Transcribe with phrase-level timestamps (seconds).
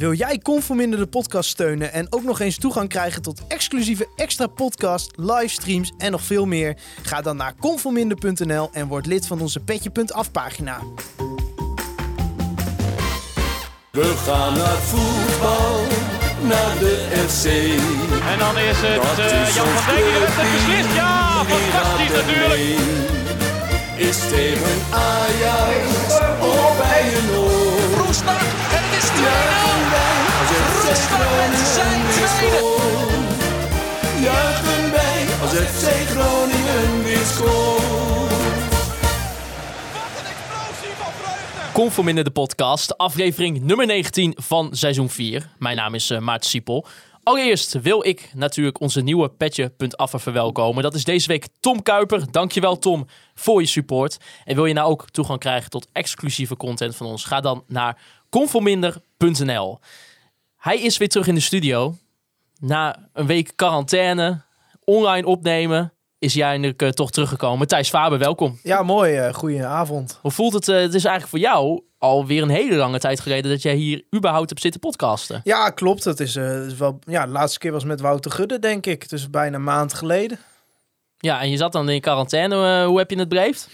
[0.00, 4.46] Wil jij Conforminder de podcast steunen en ook nog eens toegang krijgen tot exclusieve extra
[4.46, 6.76] podcast, livestreams en nog veel meer?
[7.02, 10.80] Ga dan naar conforminder.nl en word lid van onze petje.af pagina.
[13.90, 15.86] We gaan naar voetbal,
[16.48, 17.44] naar de FC.
[18.32, 20.04] En dan is het Dat eh, is Jan van Dijk
[20.36, 20.94] die beslist.
[20.94, 22.60] Ja, fantastisch natuurlijk.
[22.60, 24.08] mee?
[24.08, 25.84] Is tegen Ajax
[26.40, 28.04] of bij een oor?
[28.04, 28.40] Roestak
[28.76, 29.08] en het is
[29.66, 29.69] 2-0.
[30.90, 32.62] FC Roestak met zijn.
[34.22, 37.78] Juichen wij als FC Groningen weer scoort.
[41.72, 45.48] Conforminder de podcast, aflevering nummer 19 van seizoen 4.
[45.58, 46.86] Mijn naam is uh, Maarten Siepel.
[47.22, 50.82] Allereerst wil ik natuurlijk onze nieuwe petje.affer verwelkomen.
[50.82, 52.30] Dat is deze week Tom Kuiper.
[52.30, 54.16] Dankjewel Tom voor je support.
[54.44, 57.24] En wil je nou ook toegang krijgen tot exclusieve content van ons?
[57.24, 57.98] Ga dan naar
[58.30, 59.78] conforminder.nl.
[60.60, 61.94] Hij is weer terug in de studio.
[62.58, 64.40] Na een week quarantaine,
[64.84, 67.66] online opnemen, is hij eindelijk uh, toch teruggekomen.
[67.66, 68.58] Thijs Faber, welkom.
[68.62, 69.26] Ja, mooi.
[69.26, 70.18] Uh, goedenavond.
[70.20, 70.68] Hoe voelt het?
[70.68, 74.04] Uh, het is eigenlijk voor jou alweer een hele lange tijd geleden dat jij hier
[74.16, 75.40] überhaupt hebt zitten podcasten.
[75.44, 76.04] Ja, klopt.
[76.04, 76.98] Het is, uh, is wel.
[77.04, 79.08] Ja, de laatste keer was met Wouter Gudde, denk ik.
[79.08, 80.38] Dus bijna een maand geleden.
[81.18, 82.84] Ja, en je zat dan in quarantaine.
[82.84, 83.68] hoe heb je het beleefd?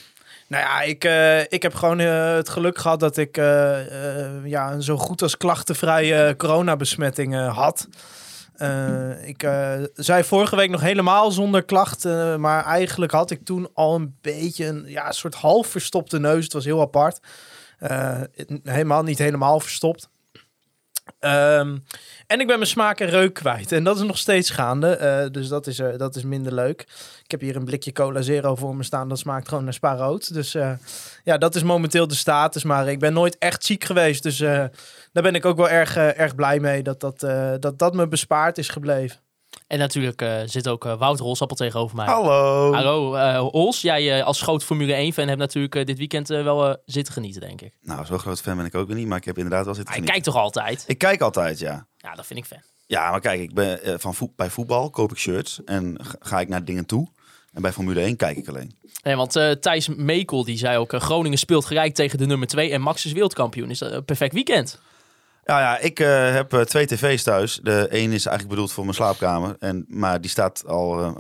[0.49, 4.73] Nou ja, ik, uh, ik heb gewoon uh, het geluk gehad dat ik uh, ja,
[4.73, 7.89] een zo goed als klachtenvrije coronabesmetting had.
[9.25, 9.49] Ik
[9.95, 14.67] zei vorige week nog helemaal zonder klachten, maar eigenlijk had ik toen al een beetje
[14.67, 16.45] een ja, soort half verstopte neus.
[16.45, 17.21] Het was heel apart.
[18.63, 20.09] Helemaal niet helemaal verstopt.
[21.21, 21.85] Um,
[22.27, 23.73] en ik ben mijn smaak en reuk kwijt.
[23.73, 25.29] En dat is nog steeds gaande.
[25.33, 26.81] dus dat is, dat is minder leuk.
[27.25, 29.09] Ik heb hier een blikje Cola Zero voor me staan.
[29.09, 30.35] Dat smaakt gewoon naar spa rood.
[30.35, 30.53] Dus
[31.25, 32.65] ja, dat is momenteel de status.
[32.65, 34.23] Maar ik ben nooit echt ziek geweest.
[34.23, 34.71] Dus daar
[35.13, 37.21] ben ik ook wel erg, erg blij mee dat dat,
[37.61, 39.26] dat dat me bespaard is gebleven.
[39.67, 42.07] En natuurlijk uh, zit ook Wouter Holsappel tegenover mij.
[42.07, 42.73] Hallo.
[42.73, 43.81] Hallo Hols.
[43.81, 47.73] Jij als groot Formule 1 fan hebt natuurlijk dit weekend wel zitten genieten, denk ik.
[47.83, 49.95] Nou, zo'n groot fan ben ik ook weer niet, maar ik heb inderdaad wel zitten
[49.95, 50.23] Hij genieten.
[50.23, 50.85] kijkt toch altijd?
[50.87, 51.87] Ik kijk altijd, ja.
[51.97, 52.61] Ja, dat vind ik fan.
[52.87, 56.65] Ja, maar kijk, ik ben, van bij voetbal koop ik shirts en ga ik naar
[56.65, 57.09] dingen toe.
[57.57, 58.77] En bij Formule 1 kijk ik alleen.
[59.03, 60.93] Nee, want uh, Thijs Mekel die zei ook...
[60.93, 63.71] Uh, Groningen speelt gelijk tegen de nummer 2 en Max is wereldkampioen.
[63.71, 64.81] Is dat een perfect weekend?
[65.47, 67.61] Ja, ja ik uh, heb twee tv's thuis.
[67.63, 69.57] De een is eigenlijk bedoeld voor mijn slaapkamer.
[69.59, 71.15] En, maar die staat al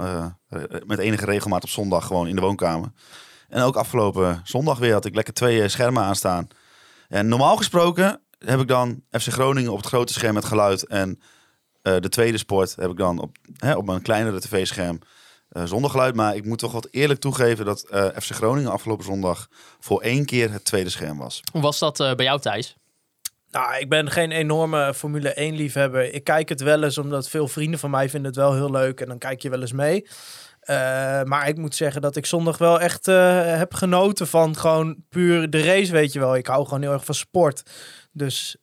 [0.87, 2.93] met enige regelmaat op zondag gewoon in de woonkamer.
[3.49, 6.49] En ook afgelopen zondag weer had ik lekker twee schermen aanstaan.
[7.09, 10.87] En normaal gesproken heb ik dan FC Groningen op het grote scherm met geluid.
[10.87, 11.21] En
[11.83, 14.99] de tweede sport heb ik dan op, hè, op mijn kleinere tv-scherm
[15.49, 16.15] zonder geluid.
[16.15, 19.49] Maar ik moet toch wat eerlijk toegeven dat FC Groningen afgelopen zondag
[19.81, 21.41] voor één keer het tweede scherm was.
[21.53, 22.77] Hoe was dat bij jou, Thijs?
[23.57, 26.15] Nou, ik ben geen enorme Formule 1 liefhebber.
[26.15, 29.01] Ik kijk het wel eens omdat veel vrienden van mij vinden het wel heel leuk
[29.01, 30.03] en dan kijk je wel eens mee.
[30.03, 30.77] Uh,
[31.23, 35.63] maar ik moet zeggen dat ik zondag wel echt heb genoten van gewoon puur de
[35.63, 36.37] race, weet je wel.
[36.37, 37.63] Ik hou gewoon heel erg van sport.
[38.13, 38.57] Dus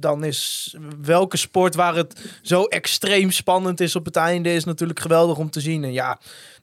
[0.00, 5.00] dan is welke sport waar het zo extreem spannend is op het einde is natuurlijk
[5.00, 5.84] geweldig om te zien.
[5.84, 6.20] En ja,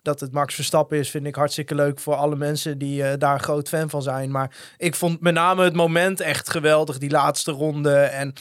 [0.07, 3.40] dat het Max Verstappen is, vind ik hartstikke leuk voor alle mensen die uh, daar
[3.40, 4.31] groot fan van zijn.
[4.31, 8.34] Maar ik vond met name het moment echt geweldig, die laatste ronde en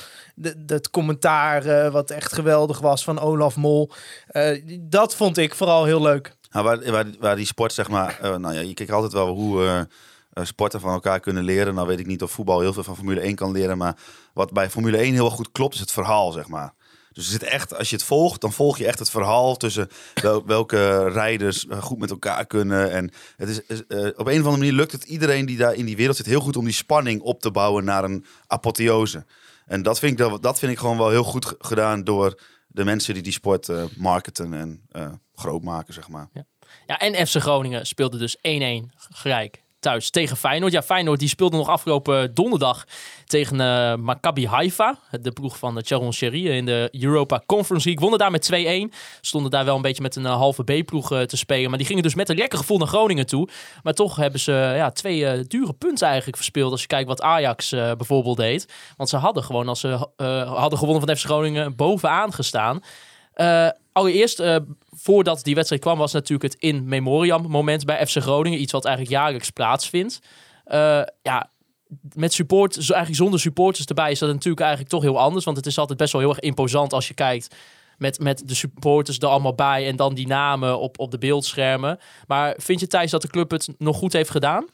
[0.66, 3.90] het commentaar uh, wat echt geweldig was van Olaf Mol.
[4.30, 6.34] Uh, dat vond ik vooral heel leuk.
[6.50, 9.86] Nou, waar, waar, waar die sport, zeg maar, nou ja, je kijkt altijd wel hoe
[10.32, 11.74] sporten van elkaar kunnen leren.
[11.74, 13.96] Nou weet ik niet of voetbal heel veel van Formule 1 kan leren, maar
[14.32, 16.74] wat bij Formule 1 heel goed klopt, is het verhaal, zeg maar.
[17.16, 19.88] Dus er zit echt, als je het volgt, dan volg je echt het verhaal tussen
[20.14, 22.90] wel, welke rijders goed met elkaar kunnen.
[22.90, 25.84] En het is, uh, op een of andere manier lukt het iedereen die daar in
[25.84, 29.24] die wereld zit heel goed om die spanning op te bouwen naar een apotheose.
[29.66, 33.14] En dat vind ik, dat vind ik gewoon wel heel goed gedaan door de mensen
[33.14, 36.28] die die sport uh, marketen en uh, groot maken, zeg maar.
[36.32, 36.46] Ja.
[36.86, 38.40] ja, en FC Groningen speelde dus 1-1
[38.96, 40.72] gelijk thuis tegen Feyenoord.
[40.72, 42.84] Ja, Feyenoord die speelde nog afgelopen donderdag
[43.24, 44.98] tegen uh, Maccabi Haifa.
[45.20, 48.08] De ploeg van Charon Sherry in de Europa Conference League.
[48.08, 48.94] Wonnen daar met 2-1.
[49.20, 51.68] Stonden daar wel een beetje met een halve B-ploeg te spelen.
[51.68, 53.48] Maar die gingen dus met een lekker gevoel naar Groningen toe.
[53.82, 56.70] Maar toch hebben ze ja, twee dure punten eigenlijk verspeeld.
[56.72, 58.72] Als je kijkt wat Ajax bijvoorbeeld deed.
[58.96, 60.08] Want ze hadden gewoon, als ze
[60.46, 62.82] hadden gewonnen van FC Groningen, bovenaan gestaan.
[63.36, 64.56] Uh, allereerst, uh,
[64.90, 68.60] voordat die wedstrijd kwam, was natuurlijk het in memoriam moment bij FC Groningen.
[68.60, 70.20] Iets wat eigenlijk jaarlijks plaatsvindt.
[70.66, 71.50] Uh, ja,
[72.14, 75.44] met supporters, eigenlijk zonder supporters erbij, is dat natuurlijk eigenlijk toch heel anders.
[75.44, 77.54] Want het is altijd best wel heel erg imposant als je kijkt
[77.98, 81.98] met, met de supporters er allemaal bij en dan die namen op, op de beeldschermen.
[82.26, 84.66] Maar vind je Thijs dat de club het nog goed heeft gedaan?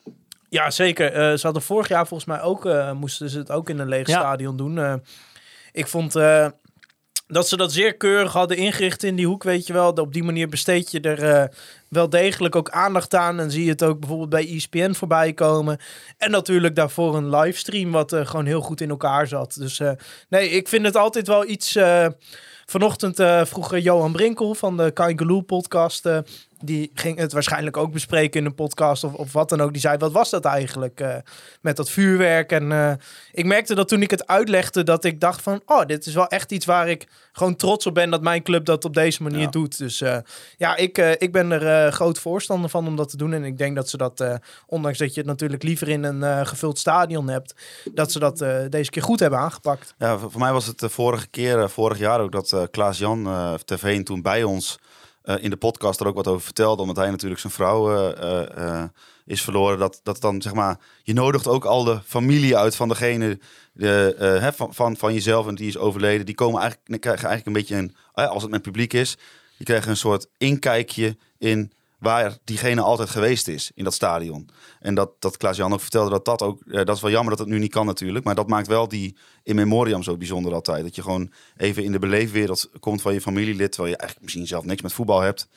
[0.48, 1.12] Ja, zeker.
[1.12, 3.88] Uh, ze hadden vorig jaar volgens mij ook, uh, moesten ze het ook in een
[3.88, 4.18] leeg Ja.
[4.18, 4.76] stadion doen.
[4.76, 4.94] Uh,
[5.72, 6.46] ik vond eh,
[7.32, 9.92] dat ze dat zeer keurig hadden ingericht in die hoek, weet je wel.
[9.92, 11.44] Op die manier besteed je er eh,
[11.88, 13.40] wel degelijk ook aandacht aan.
[13.40, 15.78] En zie je het ook bijvoorbeeld bij ESPN voorbij komen.
[16.18, 19.54] En natuurlijk daarvoor een livestream wat eh, gewoon heel goed in elkaar zat.
[19.54, 19.90] Dus eh,
[20.28, 21.78] nee, ik vind het altijd wel iets...
[22.66, 23.16] vanochtend
[23.48, 26.08] vroeg Johan Brinkel van de Kangaloo podcast...
[26.62, 29.72] die ging het waarschijnlijk ook bespreken in een podcast of, of wat dan ook.
[29.72, 31.16] Die zei, wat was dat eigenlijk eh,
[31.60, 32.52] met dat vuurwerk?
[32.52, 32.92] En eh,
[33.32, 35.60] ik merkte dat toen ik het uitlegde, dat ik dacht van...
[35.66, 38.64] oh, dit is wel echt iets waar ik gewoon trots op ben dat mijn club
[38.64, 39.50] dat op deze manier Ja.
[39.50, 39.78] doet.
[39.78, 40.16] Dus eh,
[40.56, 43.32] ja, ik, ik ben er groot voorstander van om dat te doen.
[43.32, 44.24] En ik denk dat ze dat,
[44.66, 47.54] ondanks dat je het natuurlijk liever in een gevuld stadion hebt...
[47.92, 48.38] dat ze dat
[48.70, 49.94] deze keer goed hebben aangepakt.
[49.98, 54.04] Ja, voor mij was het de vorige keer, vorig jaar ook, dat Klaas-Jan eh Terveen
[54.04, 54.78] toen bij ons
[55.40, 56.82] in de podcast er ook wat over vertelde.
[56.82, 58.88] Omdat hij natuurlijk zijn vrouw eh, eh, eh,
[59.24, 59.78] is verloren.
[59.78, 63.38] Dat, dat dan, zeg maar, je nodigt ook al de familie uit van degene
[63.72, 66.26] de, eh, van, van, van jezelf en die is overleden.
[66.26, 69.16] Die komen eigenlijk, krijgen eigenlijk een beetje een, eh, als het met publiek is,
[69.56, 71.72] die krijgen een soort inkijkje in
[72.02, 74.48] waar diegene altijd geweest is in dat stadion.
[74.80, 76.62] En dat, dat Klaas-Jan ook vertelde dat dat ook...
[76.62, 78.24] eh, dat is wel jammer dat het nu niet kan natuurlijk.
[78.24, 80.82] Maar dat maakt wel die in memoriam zo bijzonder altijd.
[80.82, 83.72] Dat je gewoon even in de beleefwereld komt van je familielid...
[83.72, 85.48] terwijl je eigenlijk misschien zelf niks met voetbal hebt.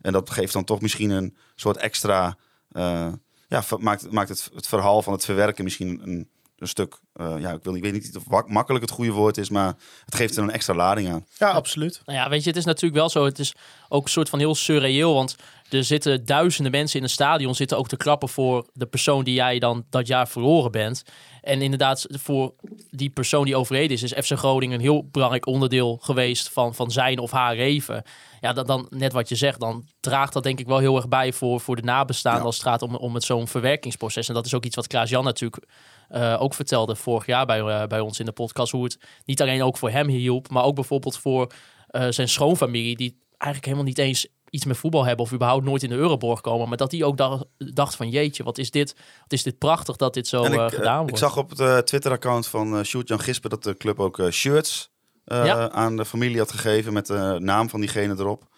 [0.00, 2.36] En dat geeft dan toch misschien een soort extra...
[2.72, 3.12] eh,
[3.48, 6.30] ja, maakt, maakt het, het verhaal van het verwerken misschien een,
[6.60, 6.98] een stuk...
[7.12, 9.50] eh, ja, ik, wil, ik weet niet of wak- makkelijk het goede woord is...
[9.50, 9.74] maar
[10.04, 11.26] het geeft er een extra lading aan.
[11.38, 12.02] Ja, absoluut.
[12.04, 13.24] Nou ja, weet je, het is natuurlijk wel zo.
[13.24, 13.54] Het is
[13.88, 15.14] ook een soort van heel surreëel.
[15.14, 15.36] Want
[15.68, 19.34] er zitten duizenden mensen in een stadion zitten ook te klappen voor de persoon die
[19.34, 21.02] jij dan dat jaar verloren bent.
[21.42, 22.54] En inderdaad, voor
[22.90, 26.90] die persoon die overleden is, is FC Groningen een heel belangrijk onderdeel geweest van, van
[26.90, 28.02] zijn of haar leven.
[28.40, 31.08] Ja, dat dan net wat je zegt, dan draagt dat denk ik wel heel erg
[31.08, 32.46] bij voor, voor de nabestaanden Ja.
[32.46, 34.28] als het gaat om, om het zo'n verwerkingsproces.
[34.28, 35.64] En dat is ook iets wat Klaas-Jan natuurlijk
[36.10, 38.72] eh, ook vertelde vorig jaar bij, eh, bij ons in de podcast.
[38.72, 41.52] Hoe het niet alleen ook voor hem hielp, maar ook bijvoorbeeld voor
[41.86, 45.82] eh, zijn schoonfamilie, die eigenlijk helemaal niet eens iets met voetbal hebben of überhaupt nooit
[45.82, 46.68] in de Euroborg komen.
[46.68, 49.96] Maar dat die ook dacht, dacht van jeetje, wat is dit, wat is dit prachtig
[49.96, 51.10] dat dit zo ik, gedaan wordt.
[51.10, 54.90] ik zag op het Twitter-account van eh Sjoerd-Jan Gispen dat de club ook shirts
[55.24, 55.70] eh, Ja.
[55.70, 58.48] aan de familie had gegeven met de naam van diegene erop.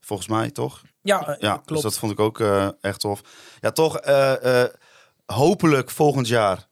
[0.00, 0.82] Volgens mij, toch?
[1.02, 1.82] Ja, Ja, dus klopt.
[1.82, 3.20] dat vond ik ook eh, echt tof.
[3.60, 4.70] Ja, toch eh, eh,
[5.26, 6.68] hopelijk volgend jaar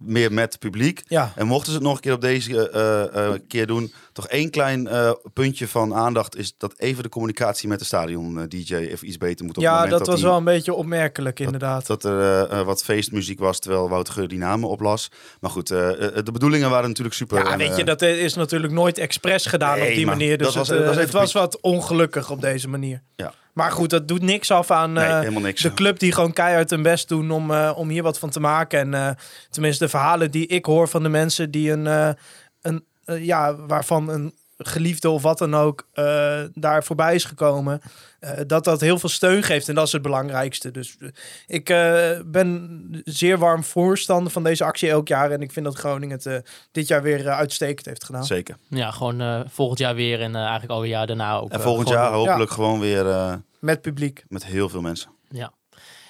[0.00, 1.02] meer met publiek.
[1.08, 1.32] Ja.
[1.36, 4.50] En mochten ze het nog een keer op deze eh, eh, keer doen, toch één
[4.50, 8.74] klein eh, puntje van aandacht is dat even de communicatie met de stadion eh, DJ
[8.74, 11.40] even iets beter moet op het Ja, moment dat was die- wel een beetje opmerkelijk
[11.40, 11.86] inderdaad.
[11.86, 15.10] dat er eh, eh, wat feestmuziek was, terwijl Wouter Geur die namen oplas.
[15.40, 17.38] Maar goed, eh, eh, de bedoelingen waren natuurlijk super.
[17.44, 20.38] Ja, en, weet eh, je, dat is natuurlijk nooit expres gedaan Nee, op die manier.
[20.38, 23.02] Dus dat het, dat was eh, het was wat ongelukkig op deze manier.
[23.16, 23.32] Ja.
[23.52, 25.62] Maar goed, dat doet niks af aan Nee, eh, niks.
[25.62, 28.40] de club die gewoon keihard hun best doen om, eh, om hier wat van te
[28.40, 28.78] maken.
[28.78, 29.10] En eh,
[29.50, 32.16] tenminste, de verhalen die ik hoor van de mensen die een,
[32.60, 37.80] een ja, waarvan een geliefde of wat dan ook eh, daar voorbij is gekomen,
[38.20, 39.68] eh, dat dat heel veel steun geeft.
[39.68, 40.70] En dat is het belangrijkste.
[40.70, 41.08] Dus eh,
[41.46, 45.30] ik eh, ben zeer warm voorstander van deze actie elk jaar.
[45.30, 46.42] En ik vind dat Groningen het
[46.72, 48.24] dit jaar weer uitstekend heeft gedaan.
[48.24, 48.56] Zeker.
[48.68, 51.50] Ja, gewoon eh, volgend jaar weer en eigenlijk al een jaar daarna ook.
[51.50, 54.24] En volgend gewoon jaar hopelijk gewoon weer eh, Met publiek.
[54.28, 55.10] met heel veel mensen.
[55.28, 55.52] Ja.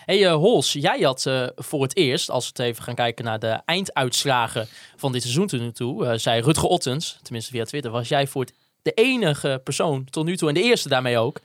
[0.05, 3.25] Hey eh, Hols, jij had eh, voor het eerst, als we het even gaan kijken
[3.25, 7.64] naar de einduitslagen van dit seizoen tot nu toe, eh, zei Rutger Ottens, tenminste via
[7.64, 8.52] Twitter, was jij voor het
[8.83, 11.40] de enige persoon tot nu toe en de eerste daarmee ook.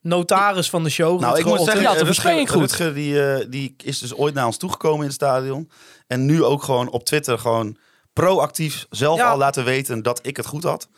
[0.00, 1.20] Notaris van de show.
[1.20, 2.60] Nou, ik moet zeggen, Ja, de Rutger, goed.
[2.60, 5.70] Rutger die, eh, die is dus ooit naar ons toegekomen in het stadion.
[6.06, 7.76] En nu ook gewoon op Twitter gewoon
[8.12, 9.30] proactief zelf Ja.
[9.30, 10.88] al laten weten dat ik het goed had.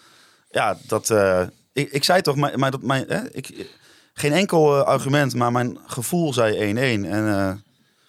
[0.50, 1.10] Ja, dat...
[1.10, 3.04] eh, ik, ik zei toch, maar, maar dat mijn...
[3.08, 3.66] Hè, ik,
[4.20, 6.78] geen enkel eh, argument, maar mijn gevoel zei 1-1.
[7.08, 7.52] En eh,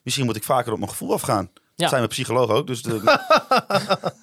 [0.04, 1.50] misschien moet ik vaker op mijn gevoel afgaan.
[1.82, 1.90] Ja.
[1.90, 2.82] Zijn we psycholoog ook, dus...
[2.82, 3.20] De,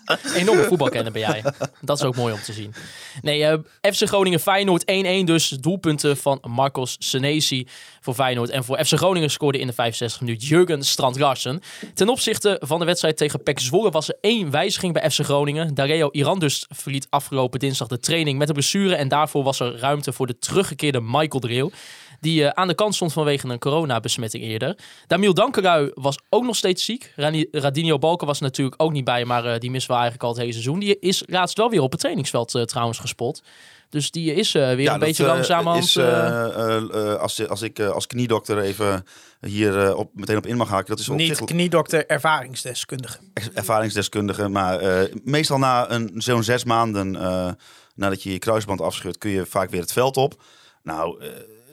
[0.34, 1.44] Enorme voetbalkenner ben jij.
[1.80, 2.74] Dat is ook mooi om te zien.
[3.22, 4.84] Nee, eh, FC Groningen Feyenoord
[5.22, 5.48] 1-1 dus.
[5.48, 7.66] Doelpunten van Marcos Senesi
[8.00, 8.50] voor Feyenoord.
[8.50, 11.60] En voor FC Groningen scoorde in de 65 minuut Jurgen Strand Larsen.
[11.94, 15.74] Ten opzichte van de wedstrijd tegen PEC Zwolle was er één wijziging bij FC Groningen.
[15.74, 18.94] Dareo Irandus verliet afgelopen dinsdag de training met een blessure.
[18.94, 21.72] En daarvoor was er ruimte voor de teruggekeerde Michael Dreel.
[22.20, 24.76] Die eh, aan de kant stond vanwege een coronabesmetting eerder.
[25.06, 27.12] Damiel Dankerui was ook nog steeds ziek.
[27.16, 30.24] Rani- Radinho Balken was er natuurlijk ook niet bij, maar eh, die missen we eigenlijk
[30.24, 30.78] al het hele seizoen.
[30.78, 33.42] Die is laatst wel weer op het trainingsveld eh, trouwens gespot.
[33.90, 35.84] Dus die is eh, weer Ja, een dat, beetje eh, langzamerhand...
[35.84, 39.04] is, eh, eh, eh, eh, als, als ik als kniedokter even
[39.40, 40.88] hier op, meteen op in mag haken.
[40.88, 43.18] Dat is op Niet zich kniedokter, ervaringsdeskundige.
[43.54, 44.48] ervaringsdeskundige.
[44.48, 47.50] Maar eh, meestal na een, zo'n zes maanden eh,
[47.94, 50.42] nadat je je kruisband afscheurt, kun je vaak weer het veld op.
[50.82, 51.28] Nou, eh,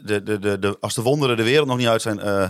[0.05, 2.47] de, de, de, de, als de wonderen de wereld nog niet uit zijn, eh,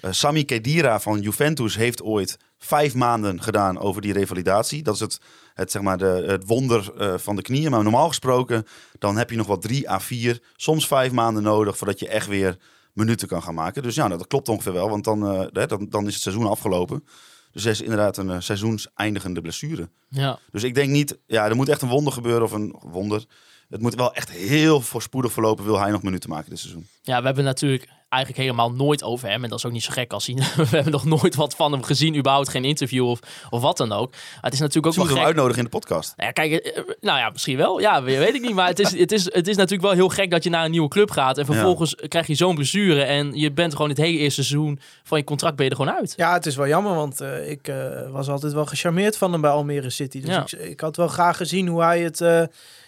[0.00, 4.82] Eh, Sami Khedira van Juventus heeft ooit vijf maanden gedaan over die revalidatie.
[4.82, 5.20] Dat is het,
[5.54, 7.70] het, zeg maar de, het wonder eh, van de knieën.
[7.70, 8.66] Maar normaal gesproken,
[8.98, 12.26] dan heb je nog wel drie à vier, soms vijf maanden nodig voordat je echt
[12.26, 12.58] weer
[12.92, 13.82] minuten kan gaan maken.
[13.82, 17.04] Dus ja, nou, dat klopt ongeveer wel, want dan, dan, dan is het seizoen afgelopen.
[17.52, 19.88] Dus er is inderdaad een seizoenseindigende blessure.
[20.08, 20.38] Ja.
[20.50, 23.24] Dus ik denk niet, ja, er moet echt een wonder gebeuren of een wonder.
[23.68, 26.86] Het moet wel echt heel voorspoedig verlopen, wil hij nog minuten maken dit seizoen.
[27.02, 29.44] ja, we hebben natuurlijk eigenlijk helemaal nooit over hem.
[29.44, 30.34] En dat is ook niet zo gek als hij...
[30.56, 32.16] we hebben nog nooit wat van hem gezien.
[32.16, 33.20] überhaupt geen interview of,
[33.50, 34.10] of wat dan ook.
[34.10, 35.42] Maar het is natuurlijk ook Zullen we wel hem gek...
[35.42, 36.12] uitnodigen in de podcast?
[36.16, 37.80] Nou ja, kijk, eh, eh, nou ja, misschien wel.
[37.80, 38.54] Ja, weet ik niet.
[38.54, 40.70] Maar het is, het, is, het is natuurlijk wel heel gek dat je naar een
[40.70, 41.38] nieuwe club gaat.
[41.38, 43.02] En vervolgens krijg je zo'n blessure.
[43.02, 45.94] En je bent gewoon het hele eerste seizoen van je contract ben je er gewoon
[45.94, 46.12] uit.
[46.16, 49.40] Ja, het is wel jammer, want eh, ik eh, was altijd wel gecharmeerd van hem
[49.40, 50.20] bij Almere City.
[50.20, 50.42] Dus Ja.
[50.42, 52.42] ik, ik had wel graag gezien hoe hij het eh,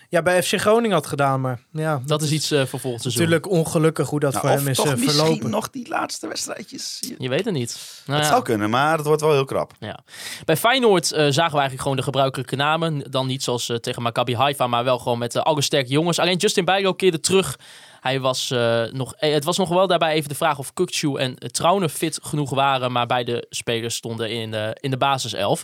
[0.08, 1.40] ja, bij FC Groningen had gedaan.
[1.40, 3.22] Maar ja, Dat is iets eh voor volgend seizoen.
[3.22, 5.50] natuurlijk ongelukkig hoe dat Nou, voor hem is toch eh, misschien verlopen.
[5.50, 7.12] nog die laatste wedstrijdjes.
[7.18, 8.02] Je weet het niet.
[8.06, 8.32] Nou Het ja.
[8.34, 9.72] zou kunnen, maar het wordt wel heel krap.
[9.80, 9.98] Ja.
[10.44, 13.10] Bij Feyenoord eh, zagen we eigenlijk gewoon de gebruikelijke namen.
[13.10, 16.18] Dan niet zoals tegen Maccabi Haifa, maar wel gewoon met uh, alle sterke jongens.
[16.18, 17.58] Alleen Justin Bijlo keerde terug.
[18.00, 21.30] Hij was eh, nog, het was nog wel daarbij even de vraag of Kukcu en
[21.30, 22.92] uh, Trauner fit genoeg waren.
[22.92, 25.62] Maar beide spelers stonden in, de in de basiself.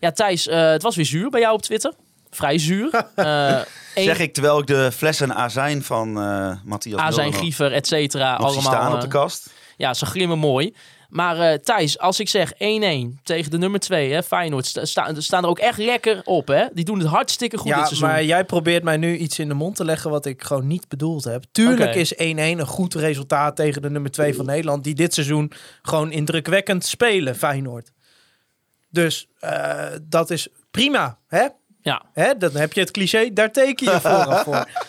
[0.00, 1.92] Ja, Thijs, eh, het was weer zuur bij jou op Twitter.
[2.30, 2.90] Vrij zuur.
[3.14, 3.52] Eh,
[3.94, 8.34] één- Zeg ik terwijl ik de flessen azijn van eh Matthias Azijn, Griever, et cetera.
[8.34, 9.50] Allemaal, staan op eh, de kast.
[9.76, 10.74] Ja, ze glimmen mooi.
[11.08, 12.56] Maar eh, Thijs, als ik zeg 1-1
[13.22, 16.48] tegen de nummer 2, hè, Feyenoord, sta, sta- staan er ook echt lekker op.
[16.48, 16.64] Hè?
[16.72, 18.08] Die doen het hartstikke goed dit Ja, seizoen.
[18.08, 20.88] maar jij probeert mij nu iets in de mond te leggen wat ik gewoon niet
[20.88, 21.44] bedoeld heb.
[21.52, 24.84] Tuurlijk is 1-1 een goed resultaat tegen de nummer 2 van Nederland.
[24.84, 27.90] Die dit seizoen gewoon indrukwekkend spelen, Feyenoord.
[28.90, 31.18] Dus eh, dat is prima.
[31.28, 31.46] Hè?
[31.80, 32.36] Ja, Hè?
[32.36, 34.68] Dan heb je het cliché, daar teken je vooraf voor.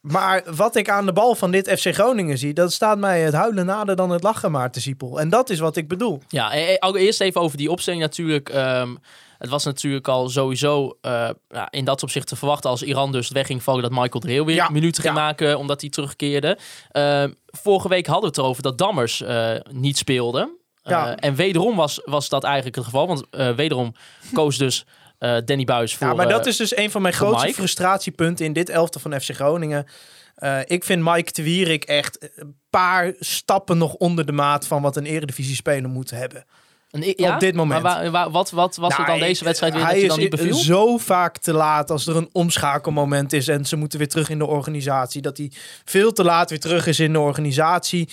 [0.00, 3.34] Maar wat ik aan de bal van dit FC Groningen zie, dat staat mij het
[3.34, 5.20] huilen nader dan het lachen maar te Siepel.
[5.20, 6.22] En dat is wat ik bedoel.
[6.28, 8.48] ja eh, eh, eerst even over die opstelling natuurlijk.
[8.48, 8.94] Ehm,
[9.40, 11.30] het was natuurlijk al sowieso eh,
[11.70, 14.54] in dat opzicht te verwachten als Iran dus weg ging vallen dat Michael Dreel weer
[14.54, 15.20] Ja, minuten ging ja.
[15.20, 16.58] maken omdat hij terugkeerde.
[16.90, 20.58] Ehm, vorige week hadden we het erover dat Dammers eh, niet speelde.
[20.82, 21.08] Ja.
[21.16, 23.26] Eh, en wederom was, was dat eigenlijk het geval, want
[23.56, 23.94] wederom
[24.32, 24.86] koos dus
[25.20, 26.06] eh, Danny Buis voor...
[26.06, 27.58] Ja, maar dat eh, is dus een van mijn grootste Mike.
[27.58, 29.86] frustratiepunten in dit elftal van FC Groningen.
[30.34, 34.82] Eh, ik vind Mike de Wierik echt een paar stappen nog onder de maat van
[34.82, 36.44] wat een eredivisie-speler moet hebben.
[36.90, 37.34] Een- ja?
[37.34, 37.82] Op dit moment.
[37.82, 40.08] Maar waar- waar- wat, wat was er Nou, dan deze wedstrijd weer hij dat je
[40.08, 40.54] dan is niet beviel?
[40.54, 44.38] zo vaak te laat als er een omschakelmoment is en ze moeten weer terug in
[44.38, 45.22] de organisatie.
[45.22, 45.50] Dat hij
[45.84, 48.08] veel te laat weer terug is in de organisatie.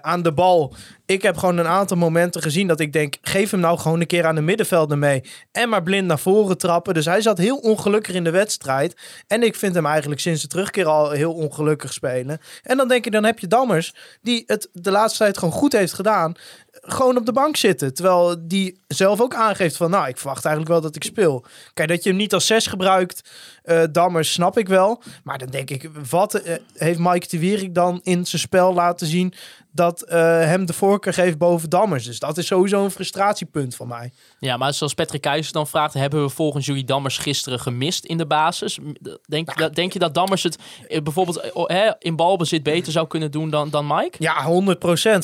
[0.00, 0.74] Aan de bal.
[1.10, 4.06] Ik heb gewoon een aantal momenten gezien dat ik denk, geef hem nou gewoon een
[4.06, 5.22] keer aan de middenvelder mee.
[5.52, 6.94] En maar blind naar voren trappen.
[6.94, 8.96] Dus hij zat heel ongelukkig in de wedstrijd.
[9.26, 12.40] En ik vind hem eigenlijk sinds de terugkeer al heel ongelukkig spelen.
[12.62, 15.72] En dan denk ik, dan heb je Dammers, die het de laatste tijd gewoon goed
[15.72, 16.36] heeft gedaan
[16.82, 17.94] gewoon op de bank zitten.
[17.94, 19.90] Terwijl die zelf ook aangeeft van...
[19.90, 21.44] nou, ik verwacht eigenlijk wel dat ik speel.
[21.74, 23.30] Kijk, dat je hem niet als zes gebruikt...
[23.62, 25.02] eh Dammers snap ik wel.
[25.24, 25.90] Maar dan denk ik...
[26.10, 29.34] wat eh, heeft Mike de Wierik dan in zijn spel laten zien...
[29.72, 32.04] dat eh, hem de voorkeur geeft boven Dammers?
[32.04, 34.12] Dus dat is sowieso een frustratiepunt van mij.
[34.38, 38.18] Ja, maar zoals Patrick Keizer dan vraagt, hebben we volgens jullie Dammers gisteren gemist in
[38.18, 38.78] de basis?
[39.26, 40.56] Denk, je dat- denk je dat Dammers het
[41.02, 44.16] bijvoorbeeld oh, hè, in balbezit beter zou kunnen doen dan, dan Mike?
[44.18, 44.34] Ja,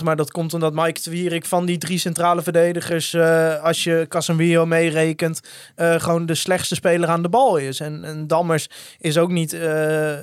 [0.01, 0.05] 100%.
[0.05, 3.15] Maar dat komt omdat Mike de Wierik van die drie centrale verdedigers...
[3.63, 5.41] als je Casemiro meerekent...
[5.75, 7.81] eh, gewoon de slechtste speler aan de bal is.
[7.81, 10.15] En, en Dammers is ook niet eh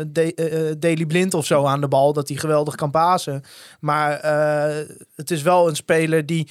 [0.00, 2.12] eh, De- eh, Daily Blind of zo aan de bal...
[2.12, 3.42] dat hij geweldig kan pasen.
[3.80, 6.48] Maar eh, het is wel een speler die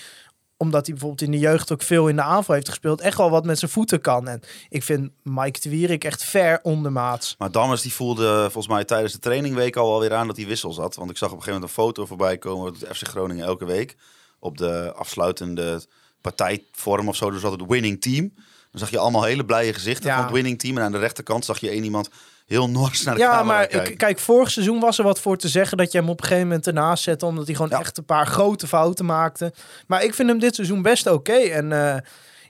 [0.58, 3.30] omdat hij bijvoorbeeld in de jeugd ook veel in de aanval heeft gespeeld, echt wel
[3.30, 4.28] wat met zijn voeten kan.
[4.28, 7.36] En ik vind Mike de Wierik echt ver ondermaats.
[7.38, 10.72] Maar Dammers die voelde volgens mij tijdens de trainingweek al alweer aan dat hij wissel
[10.74, 10.96] zat.
[10.96, 13.66] Want ik zag op een gegeven moment een foto voorbij komen van FC Groningen elke
[13.66, 13.96] week.
[14.40, 15.82] Op de afsluitende
[16.22, 17.32] partijvorm of zo.
[17.32, 18.34] Dus altijd het winning team.
[18.72, 20.16] Dan zag je allemaal hele blije gezichten Ja.
[20.16, 20.78] van het winning team.
[20.78, 22.10] En aan de rechterkant zag je één iemand
[22.46, 23.98] heel nors naar de Ja, camera maar kijken.
[23.98, 26.48] kijk, vorig seizoen was er wat voor te zeggen dat je hem op een gegeven
[26.48, 27.80] moment ernaast zette, omdat hij gewoon Ja.
[27.80, 29.54] echt een paar grote fouten maakte.
[29.88, 31.34] Maar ik vind hem dit seizoen best oké.
[31.34, 31.96] En eh,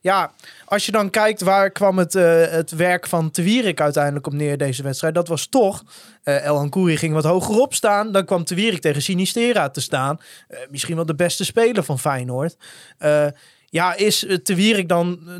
[0.02, 0.32] ja,
[0.66, 4.34] als je dan kijkt waar kwam het, eh, het werk van Te Wierik uiteindelijk op
[4.34, 5.84] neer deze wedstrijd, dat was toch,
[6.24, 9.82] eh El Hankouri ging wat hoger op staan, dan kwam Te Wierik tegen Sinistera te
[9.82, 10.18] staan.
[10.70, 12.56] Misschien wel de beste speler van Feyenoord.
[13.70, 15.36] Ja, is eh, Te Wierik dan eh,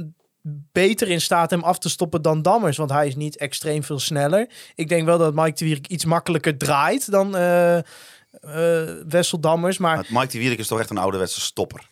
[0.71, 2.77] beter in staat hem af te stoppen dan Dammers.
[2.77, 4.50] Want hij is niet extreem veel sneller.
[4.75, 7.79] Ik denk wel dat Mike de Wierik iets makkelijker draait dan eh,
[9.07, 9.77] Wessel Dammers.
[9.77, 11.88] Maar Maar Mike de Wierik is toch echt een ouderwetse stopper.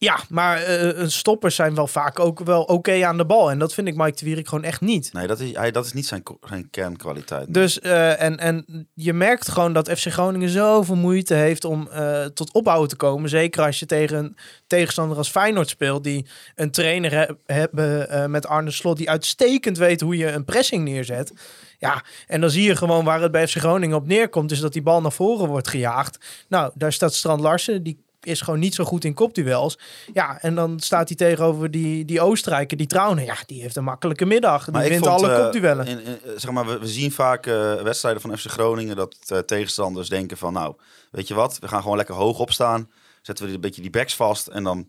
[0.00, 3.50] Ja, maar eh, stoppers zijn wel vaak ook wel oké aan de bal.
[3.50, 5.12] En dat vind ik Mike de Wierik gewoon echt niet.
[5.12, 7.54] Nee, dat is, hij, dat is niet zijn, zijn kernkwaliteit.
[7.54, 12.24] Dus, eh, en, en je merkt gewoon dat FC Groningen zoveel moeite heeft om eh,
[12.24, 13.28] tot opbouwen te komen.
[13.30, 14.36] Zeker als je tegen een
[14.66, 19.78] tegenstander als Feyenoord speelt, die een trainer he- hebben eh, met Arne Slot, die uitstekend
[19.78, 21.32] weet hoe je een pressing neerzet.
[21.78, 24.72] Ja, en dan zie je gewoon waar het bij FC Groningen op neerkomt, is dat
[24.72, 26.18] die bal naar voren wordt gejaagd.
[26.48, 29.78] Nou, daar staat Strand Larsen, die is gewoon niet zo goed in kopduels.
[30.12, 33.24] Ja, en dan staat hij tegenover die, die Oostenrijker, die Trauner.
[33.24, 34.64] Ja, die heeft een makkelijke middag.
[34.64, 35.86] Die Maar wint vond, alle eh, kopduellen.
[35.86, 39.38] in- in- zeg maar, we, we zien vaak eh, wedstrijden van FC Groningen dat eh,
[39.38, 40.74] tegenstanders denken van, nou,
[41.10, 42.90] weet je wat, we gaan gewoon lekker hoog opstaan.
[43.22, 44.88] Zetten we een beetje die backs vast en dan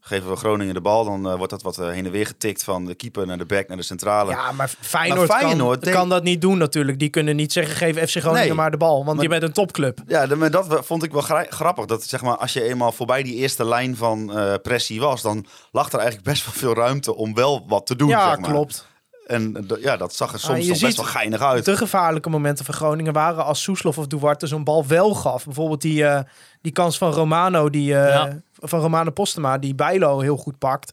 [0.00, 1.04] geven we Groningen de bal.
[1.04, 3.44] Dan eh, wordt dat wat eh, heen en weer getikt van de keeper naar de
[3.46, 4.30] back naar de centrale.
[4.30, 6.98] Ja, maar Feyenoord, Maar Feyenoord kan, denk- kan dat niet doen natuurlijk.
[6.98, 8.54] Die kunnen niet zeggen, geef FC Groningen Nee.
[8.54, 9.04] maar de bal.
[9.04, 9.98] Want Maar- je bent een topclub.
[10.06, 11.84] Ja, maar dat vond ik wel gra- grappig.
[11.84, 15.46] Dat zeg maar, als je eenmaal voorbij die eerste lijn van eh, pressie was, dan
[15.72, 18.08] lag er eigenlijk best wel veel ruimte om wel wat te doen.
[18.08, 18.50] Ja, zeg maar.
[18.50, 18.86] klopt.
[19.26, 21.64] En ja, dat zag er soms Ah, je toch best wel geinig uit.
[21.64, 25.44] De gevaarlijke momenten van Groningen waren als Soeslof of Duarte zo'n bal wel gaf.
[25.44, 26.20] Bijvoorbeeld die, eh,
[26.62, 28.40] die kans van Romano, die, eh, Ja.
[28.60, 30.92] Van Romano Postema, die Bijlo heel goed pakt.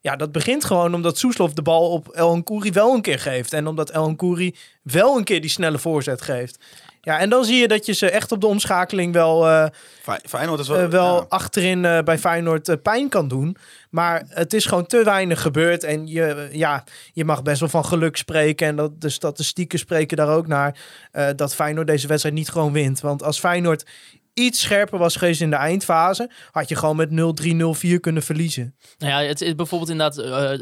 [0.00, 3.52] Ja, dat begint gewoon omdat Soeslof de bal op El Nkouri wel een keer geeft.
[3.52, 6.58] En omdat El Nkouri wel een keer die snelle voorzet geeft.
[7.00, 9.42] Ja, en dan zie je dat je ze echt op de omschakeling wel...
[10.02, 10.78] Fey- Feyenoord is wel...
[10.78, 11.26] eh, wel ja.
[11.28, 13.56] achterin eh, bij Feyenoord pijn kan doen.
[13.90, 15.84] Maar het is gewoon te weinig gebeurd.
[15.84, 18.66] En je, ja, je mag best wel van geluk spreken.
[18.66, 20.78] En dat, de statistieken spreken daar ook naar.
[21.36, 23.00] dat Feyenoord deze wedstrijd niet gewoon wint.
[23.00, 23.84] Want als Feyenoord
[24.34, 26.30] iets scherper was geweest in de eindfase...
[26.50, 28.76] had je gewoon met 0-3, 0-4 kunnen verliezen.
[28.98, 30.18] Nou ja, het is bijvoorbeeld inderdaad,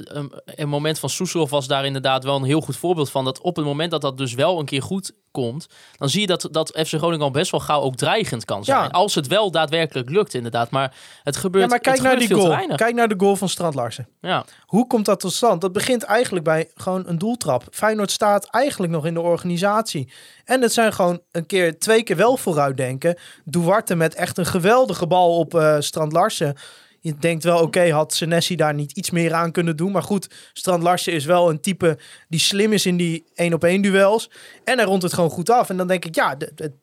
[0.06, 3.24] een, een moment van Soeslof was daar inderdaad wel een heel goed voorbeeld van.
[3.24, 6.26] Dat op het moment dat dat dus wel een keer goed komt, dan zie je
[6.26, 8.82] dat, dat FC Groningen al best wel gauw ook dreigend kan zijn.
[8.82, 8.86] Ja.
[8.86, 10.70] Als het wel daadwerkelijk lukt inderdaad.
[10.70, 12.76] Maar het gebeurt, Ja, maar kijk naar die goal.
[12.76, 14.08] Kijk naar de goal van Strand Larsen.
[14.20, 14.44] Ja.
[14.66, 15.60] Hoe komt dat tot stand?
[15.60, 17.64] Dat begint eigenlijk bij gewoon een doeltrap.
[17.70, 20.12] Feyenoord staat eigenlijk nog in de organisatie.
[20.44, 23.18] En het zijn gewoon een keer, twee keer wel vooruitdenken.
[23.44, 26.56] Duarte met echt een geweldige bal op eh, Strand Larsen.
[27.02, 29.92] Je denkt wel, oké, had Senesi daar niet iets meer aan kunnen doen.
[29.92, 34.30] Maar goed, Strand Larsen is wel een type die slim is in die één-op-één duels.
[34.64, 35.70] En hij rondt het gewoon goed af.
[35.70, 36.36] En dan denk ik, ja,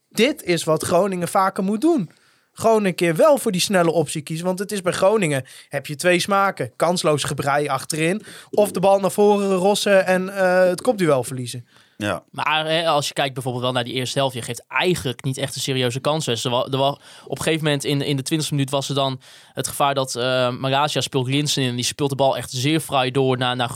[0.09, 2.09] dit is wat Groningen vaker moet doen.
[2.53, 4.45] Gewoon een keer wel voor die snelle optie kiezen.
[4.45, 6.71] Want het is bij Groningen, heb je twee smaken.
[6.75, 8.21] Kansloos gebrei achterin.
[8.49, 11.67] Of de bal naar voren rossen en eh, het kopduel verliezen.
[12.01, 12.23] Ja.
[12.31, 15.37] Maar hè, als je kijkt bijvoorbeeld wel naar die eerste helft, je geeft eigenlijk niet
[15.37, 16.25] echt een serieuze kans.
[16.25, 16.77] Dus er wa- er
[17.25, 19.19] op een gegeven moment in, in de 20e minuut was er dan
[19.53, 21.69] het gevaar dat eh Malaysia speelt Linsen in.
[21.69, 23.75] En die speelt de bal echt zeer fraai door naar, naar.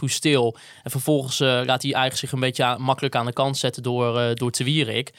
[0.83, 4.19] En vervolgens eh, laat hij eigenlijk zich een beetje makkelijk aan de kant zetten door,
[4.19, 5.13] eh door.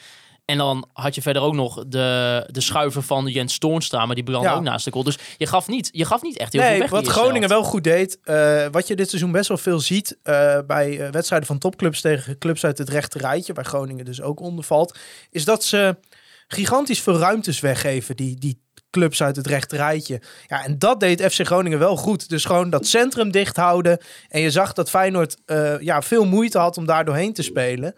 [0.45, 4.23] En dan had je verder ook nog de, de schuiver van Jens Toornstra, maar die
[4.23, 4.55] brandde Ja.
[4.55, 5.03] ook naast de goal.
[5.03, 6.89] Dus je gaf niet, je gaf niet echt heel veel Nee, weg.
[6.89, 8.19] wat Groningen wel goed deed.
[8.23, 12.01] eh, wat je dit seizoen best wel veel ziet eh, bij eh, wedstrijden van topclubs
[12.01, 14.97] tegen clubs uit het rechte rijtje, waar Groningen dus ook onder valt,
[15.31, 15.97] is dat ze
[16.47, 20.21] gigantisch veel ruimtes weggeven, die, die clubs uit het rechte rijtje.
[20.47, 22.29] Ja, en dat deed FC Groningen wel goed.
[22.29, 23.97] Dus gewoon dat centrum dicht houden.
[24.29, 25.37] En je zag dat Feyenoord
[25.79, 27.95] ja, veel moeite had om daar doorheen te spelen.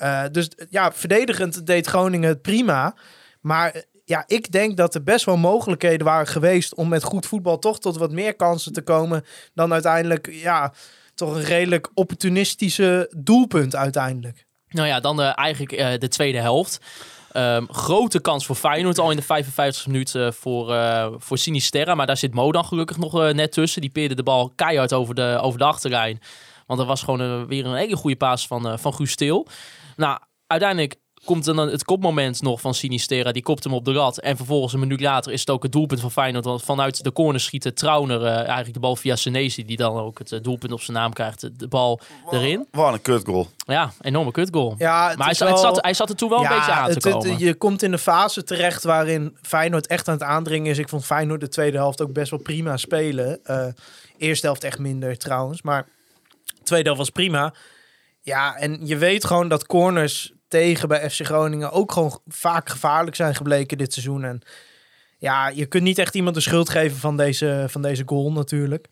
[0.00, 2.94] Eh, dus ja, verdedigend deed Groningen het prima.
[3.40, 7.26] Maar eh, ja, ik denk dat er best wel mogelijkheden waren geweest om met goed
[7.26, 10.72] voetbal toch tot wat meer kansen te komen dan uiteindelijk, ja,
[11.14, 14.46] toch een redelijk opportunistische doelpunt uiteindelijk.
[14.68, 16.80] Nou ja, dan eh, eigenlijk de tweede helft.
[17.32, 21.94] Ehm, grote kans voor Feyenoord al in de 55 minuut eh, voor, eh voor Sinisterra.
[21.94, 23.80] Maar daar zit Mo dan gelukkig nog net tussen.
[23.80, 26.20] Die peerde de bal keihard over de, over de achterlijn.
[26.66, 29.16] Want er was gewoon weer een hele goede paas van, van Guus.
[29.96, 33.32] Nou, uiteindelijk komt dan het kopmoment nog van Sinisterra.
[33.32, 34.18] Die kopt hem op de lat.
[34.20, 36.44] En vervolgens een minuut later is het ook het doelpunt van Feyenoord.
[36.44, 39.64] Want vanuit de corner schiet Trauner eh, eigenlijk de bal via Senesi.
[39.64, 41.40] Die dan ook het eh, doelpunt op zijn naam krijgt.
[41.40, 42.00] De, de bal
[42.30, 42.66] erin.
[42.70, 43.48] Wat een kutgoal.
[43.56, 44.74] Ja, enorme kutgoal.
[44.78, 46.72] Ja, het Maar hij, zat- het wel- zat, hij zat er toen wel een beetje
[46.72, 47.38] aan het- te het- komen.
[47.38, 50.78] je komt in een fase terecht waarin Feyenoord echt aan het aandringen is.
[50.78, 53.44] Ik vond Feyenoord de tweede helft ook best wel prima spelen.
[53.44, 53.66] Eh
[54.18, 55.86] eerste helft echt minder trouwens, maar
[56.62, 57.54] tweede helft was prima.
[58.20, 63.16] Ja, en je weet gewoon dat corners tegen bij FC Groningen ook gewoon vaak gevaarlijk
[63.16, 64.24] zijn gebleken dit seizoen.
[64.24, 64.42] En
[65.18, 68.88] ja, je kunt niet echt iemand de schuld geven van deze, van deze goal natuurlijk.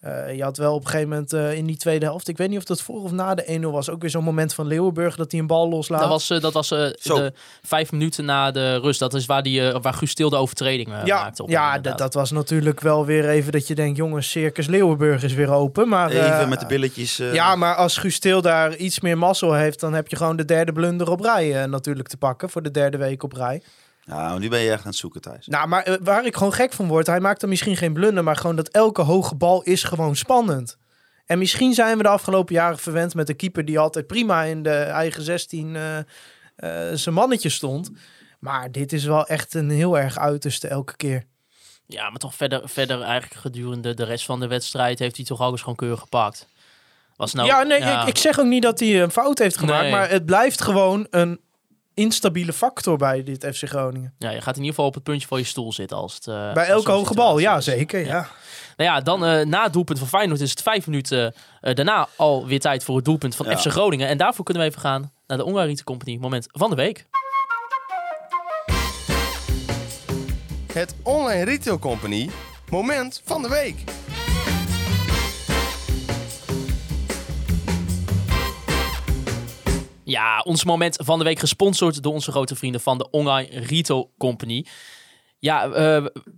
[0.00, 2.48] Eh, je had wel op een gegeven moment eh, in die tweede helft, ik weet
[2.48, 5.16] niet of dat voor of na de 1-0 was, ook weer zo'n moment van Leeuwenburg
[5.16, 6.00] dat hij een bal loslaat.
[6.00, 7.14] Dat was, eh, dat was eh, Zo.
[7.14, 7.32] de
[7.62, 8.98] vijf minuten na de rust.
[8.98, 11.42] Dat is waar, die, waar Guus Til de overtreding ja, maakte.
[11.42, 15.34] Op ja dat, was natuurlijk wel weer even dat je denkt, jongens, Circus Leeuwenburg is
[15.34, 15.88] weer open.
[15.88, 17.18] Maar, Even met de billetjes.
[17.18, 20.36] eh, Ja, maar als Guus Til daar iets meer mazzel heeft, dan heb je gewoon
[20.36, 23.62] de derde blunder op rij eh, natuurlijk te pakken voor de derde week op rij.
[24.10, 25.46] Maar nu ben je echt aan het zoeken, Thijs.
[25.46, 28.24] Nou, maar eh, waar ik gewoon gek van word, hij maakt dan misschien geen blunder,
[28.24, 30.76] maar gewoon dat elke hoge bal is gewoon spannend.
[31.26, 34.62] En misschien zijn we de afgelopen jaren verwend met een keeper die altijd prima in
[34.62, 36.04] de eigen 16 eh, eh,
[36.96, 37.90] zijn mannetje stond.
[38.38, 41.24] Maar dit is wel echt een heel erg uiterste elke keer.
[41.86, 45.40] Ja, maar toch verder, verder eigenlijk gedurende de rest van de wedstrijd heeft hij toch
[45.40, 46.48] alles gewoon keurig gepakt.
[47.16, 49.82] Was nou, ja, nee, Ik, ik zeg ook niet dat hij een fout heeft gemaakt,
[49.82, 49.90] Nee.
[49.90, 51.40] maar het blijft gewoon een
[52.00, 54.14] instabiele factor bij dit FC Groningen.
[54.18, 56.26] ja, je gaat in ieder geval op het puntje van je stoel zitten als het...
[56.26, 58.06] eh, bij elke hoge bal, ja zeker.
[58.06, 58.28] Ja.
[58.76, 62.08] Nou ja, dan eh, na het doelpunt van Feyenoord is het vijf minuten eh, daarna
[62.16, 63.56] alweer tijd voor het doelpunt van Ja.
[63.56, 64.08] FC Groningen.
[64.08, 67.06] En daarvoor kunnen we even gaan naar de Ongarite Company moment van de week.
[70.72, 72.30] Het Online Retail Company
[72.70, 73.84] moment van de week.
[80.10, 84.10] Ja, ons moment van de week gesponsord door onze grote vrienden van de Online Retail
[84.18, 84.64] Company.
[85.38, 85.70] Ja, eh,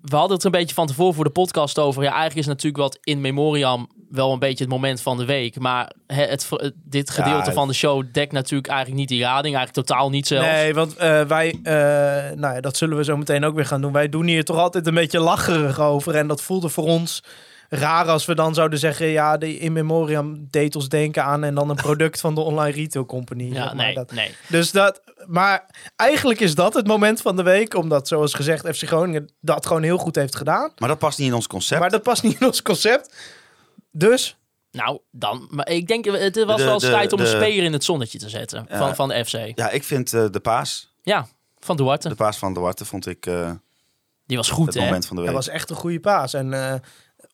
[0.02, 2.02] we hadden het er een beetje van tevoren voor de podcast over.
[2.02, 5.58] Ja, eigenlijk is natuurlijk wat in memoriam wel een beetje het moment van de week.
[5.58, 9.54] Maar het, het- dit gedeelte van de show dekt natuurlijk eigenlijk niet die rading.
[9.56, 10.46] Eigenlijk totaal niet zelfs.
[10.46, 11.72] Nee, want eh, wij, eh,
[12.36, 13.92] nou ja, dat zullen we zo meteen ook weer gaan doen.
[13.92, 16.14] Wij doen hier toch altijd een beetje lacherig over.
[16.14, 17.22] En dat voelde voor ons
[17.74, 19.06] raar als we dan zouden zeggen...
[19.06, 21.44] ja, de in memoriam deed ons denken aan...
[21.44, 23.44] en dan een product van de online retail company.
[23.44, 23.74] Ja, zeg maar.
[23.74, 24.34] nee, Dat, nee.
[24.48, 27.74] dus dat, maar eigenlijk is dat het moment van de week.
[27.74, 30.72] Omdat, zoals gezegd, FC Groningen dat gewoon heel goed heeft gedaan.
[30.78, 31.80] Maar dat past niet in ons concept.
[31.80, 33.14] Maar dat past niet in ons concept.
[33.90, 34.36] Dus,
[34.70, 35.46] Nou, dan.
[35.50, 38.18] Maar ik denk, het was De- wel de- tijd om een speler in het zonnetje
[38.18, 38.78] te zetten Ja.
[38.78, 39.52] van, van de FC.
[39.58, 41.26] Ja, ik vind eh, de paas, Ja,
[41.58, 42.08] van Duarte.
[42.08, 43.50] de paas van Duarte, vond ik eh,
[44.26, 44.80] Die was goed, het hè?
[44.84, 45.32] moment van de week.
[45.34, 46.34] dat was echt een goede paas.
[46.34, 46.74] En eh,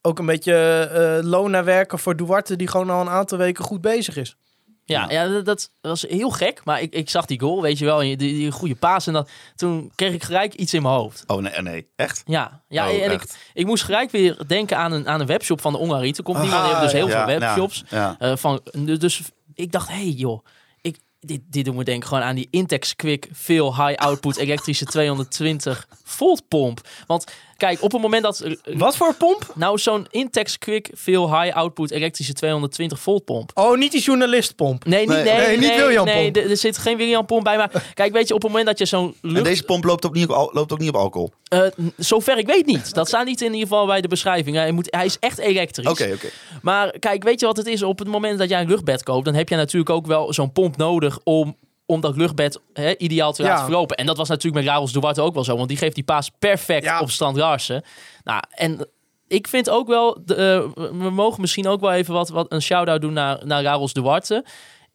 [0.09, 0.55] ook een beetje
[0.93, 2.57] eh loon naar werken voor Duarte...
[2.57, 4.37] die gewoon al een aantal weken goed bezig is.
[4.85, 6.61] Ja, ja dat, dat was heel gek.
[6.65, 7.99] Maar ik, ik zag die goal, weet je wel.
[7.99, 9.07] Die, die, die goede paas.
[9.07, 11.25] En dat, toen kreeg ik gelijk iets in mijn hoofd.
[11.27, 12.23] Oh nee, nee, echt?
[12.27, 13.37] Ja, ja Oh, en ik, echt?
[13.55, 16.23] ik moest gelijk weer denken aan een, aan een webshop van de Ongarite.
[16.23, 17.85] Komt niemand, Ah, die hebben dus heel Ja, veel webshops.
[17.89, 18.61] Ja, Eh, van,
[18.99, 19.23] dus
[19.55, 20.45] ik dacht, hé hey, joh,
[20.81, 24.37] ik, dit, dit doen we denk ik gewoon aan die Intex Quick veel high output
[24.47, 26.81] elektrische 220 volt pomp.
[27.07, 27.25] Want
[27.59, 28.41] kijk, op het moment dat...
[28.41, 29.53] eh, Wat voor pomp?
[29.55, 33.51] Nou, zo'n Intex Quick veel high output elektrische 220 volt pomp.
[33.55, 34.85] Oh, niet die journalistpomp.
[34.85, 36.37] Nee, niet, Nee, nee, nee, niet nee, William nee, pomp.
[36.37, 37.57] er, er zit geen William pomp bij.
[37.57, 40.15] Maar kijk, weet je, op het moment dat je zo'n En deze pomp loopt ook
[40.15, 41.31] niet op, loopt ook niet op alcohol.
[41.49, 42.95] eh, n- zover ik weet niet.
[42.95, 44.57] Dat staat niet in ieder geval bij de beschrijving.
[44.57, 45.87] Hij, moet, hij is echt elektrisch.
[45.87, 46.29] Oké, oké.
[46.63, 47.83] Maar kijk, weet je wat het is?
[47.83, 50.53] Op het moment dat jij een luchtbed koopt, dan heb je natuurlijk ook wel zo'n
[50.53, 51.57] pomp nodig om,
[51.91, 53.49] om dat luchtbed hè, ideaal te Ja.
[53.49, 53.97] laten verlopen.
[53.97, 56.31] En dat was natuurlijk met Raros Duarte ook wel zo, want die geeft die paas
[56.39, 57.01] perfect Ja.
[57.01, 57.83] op Strand Larsen.
[58.25, 58.89] Nou, en
[59.29, 60.35] ik vind ook wel, de,
[60.77, 63.93] eh, we mogen misschien ook wel even wat, wat een shout-out doen naar, naar Raros
[63.93, 64.45] Duarte.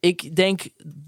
[0.00, 0.62] Ik denk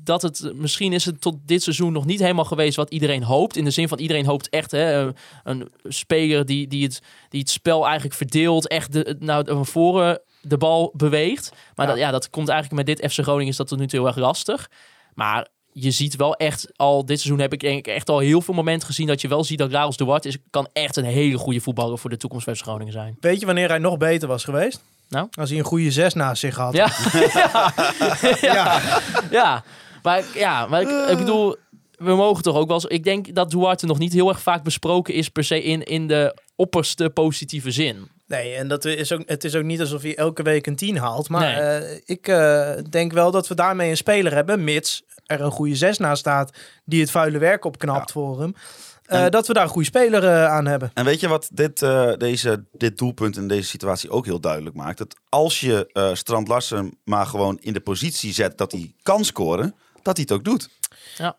[0.05, 3.57] dat het, misschien is het tot dit seizoen nog niet helemaal geweest wat iedereen hoopt.
[3.57, 7.40] In de zin van iedereen hoopt echt hè, een- een speler die, die, het, die
[7.40, 11.51] het spel eigenlijk verdeelt, echt de, nou, van voren de bal beweegt.
[11.75, 11.92] Maar Ja.
[11.92, 14.09] Dat, ja, dat komt eigenlijk met dit FC Groningen is dat tot nu toe heel
[14.09, 14.70] erg lastig.
[15.14, 15.46] Maar
[15.79, 18.55] je ziet wel echt al, dit seizoen heb ik denk ik echt al heel veel
[18.55, 21.61] momenten gezien dat je wel ziet dat Raros Duarte is, kan echt een hele goede
[21.61, 23.17] voetballer voor de toekomst van Groningen zijn.
[23.21, 24.83] Weet je wanneer hij nog beter was geweest?
[25.09, 25.29] Nou?
[25.31, 26.75] Als hij een goede zes naast zich had.
[26.75, 26.91] Ja,
[28.41, 28.83] ja.
[29.31, 29.65] ja.
[30.03, 31.57] Maar, ja, maar ik, ik bedoel,
[31.99, 32.85] we mogen toch ook wel eens...
[32.85, 36.07] Ik denk dat Duarte nog niet heel erg vaak besproken is per se in, in
[36.07, 38.09] de opperste positieve zin.
[38.27, 40.97] Nee, en dat is ook, het is ook niet alsof hij elke week een 10
[40.97, 41.29] haalt.
[41.29, 41.55] Maar Nee.
[41.81, 45.75] eh, ik eh, denk wel dat we daarmee een speler hebben, mits er een goede
[45.77, 46.51] zes naast staat
[46.85, 48.55] die het vuile werk opknapt voor hem.
[49.05, 50.91] eh, En- dat we daar een goede speler aan hebben.
[50.95, 54.77] En weet je wat dit, eh, deze, dit doelpunt in deze situatie ook heel duidelijk
[54.77, 54.99] maakt?
[54.99, 59.25] Dat als je eh, Strand Larsen maar gewoon in de positie zet dat hij kan
[59.25, 59.75] scoren,
[60.07, 60.69] dat hij het ook doet.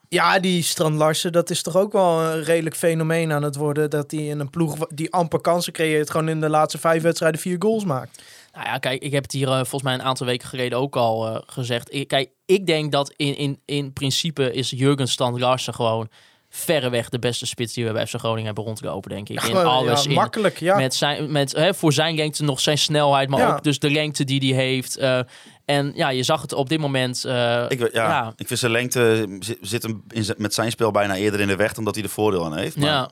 [0.09, 3.89] Ja, die Strand Larsen, dat is toch ook wel een redelijk fenomeen aan het worden.
[3.89, 7.41] Dat hij in een ploeg die amper kansen creëert, gewoon in de laatste vijf wedstrijden
[7.41, 8.23] vier goals maakt.
[8.53, 10.95] Nou ja, kijk, ik heb het hier eh, volgens mij een aantal weken geleden ook
[10.95, 11.93] al eh, gezegd.
[11.93, 16.09] Ik, kijk, ik denk dat in, in, in principe is Jurgen Strand Larsen gewoon
[16.57, 19.43] verreweg de beste spits die we bij FC Groningen hebben rondlopen, denk ik.
[19.43, 20.03] in alles.
[20.03, 20.75] ja, in, makkelijk, ja.
[20.77, 23.51] Met zijn, met, hè, voor zijn lengte nog zijn snelheid, maar Ja.
[23.53, 24.97] ook dus de lengte die hij heeft.
[24.97, 25.19] eh,
[25.65, 27.25] en ja, je zag het op dit moment.
[27.25, 28.33] eh, Ik, ja, Ja.
[28.35, 29.27] ik vind zijn lengte
[29.61, 32.09] zit, hem in met zijn spel bijna eerder in de weg dan dat hij er
[32.09, 32.75] voordeel aan heeft.
[32.77, 33.09] Maar, ja.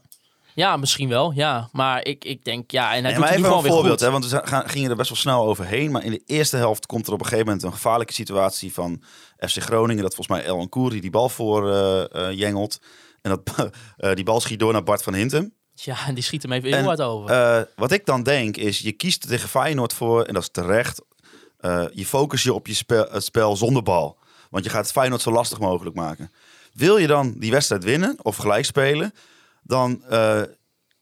[0.53, 1.31] ja, misschien wel.
[1.35, 3.57] Ja, maar ik, ik denk ja, en hij Nee, doet maar het nu even gewoon
[3.57, 4.31] een weer voorbeeld, goed.
[4.31, 5.91] hè, want we gaan, gingen er best wel snel overheen.
[5.91, 9.01] Maar in de eerste helft komt er op een gegeven moment een gevaarlijke situatie van
[9.47, 10.03] FC Groningen.
[10.03, 12.79] Dat volgens mij El Koeri die bal voor eh, eh, jengelt.
[13.25, 13.55] En dat,
[13.97, 15.53] eh, die bal schiet door naar Bart van Hintem.
[15.73, 17.29] Ja, en die schiet hem even heel hard over.
[17.29, 21.01] Eh, wat ik dan denk is, je kiest tegen Feyenoord voor, en dat is terecht,
[21.57, 24.17] eh, je focus je op je spel, het spel zonder bal.
[24.49, 26.31] Want je gaat het Feyenoord zo lastig mogelijk maken.
[26.73, 29.13] Wil je dan die wedstrijd winnen of gelijk spelen,
[29.63, 30.03] dan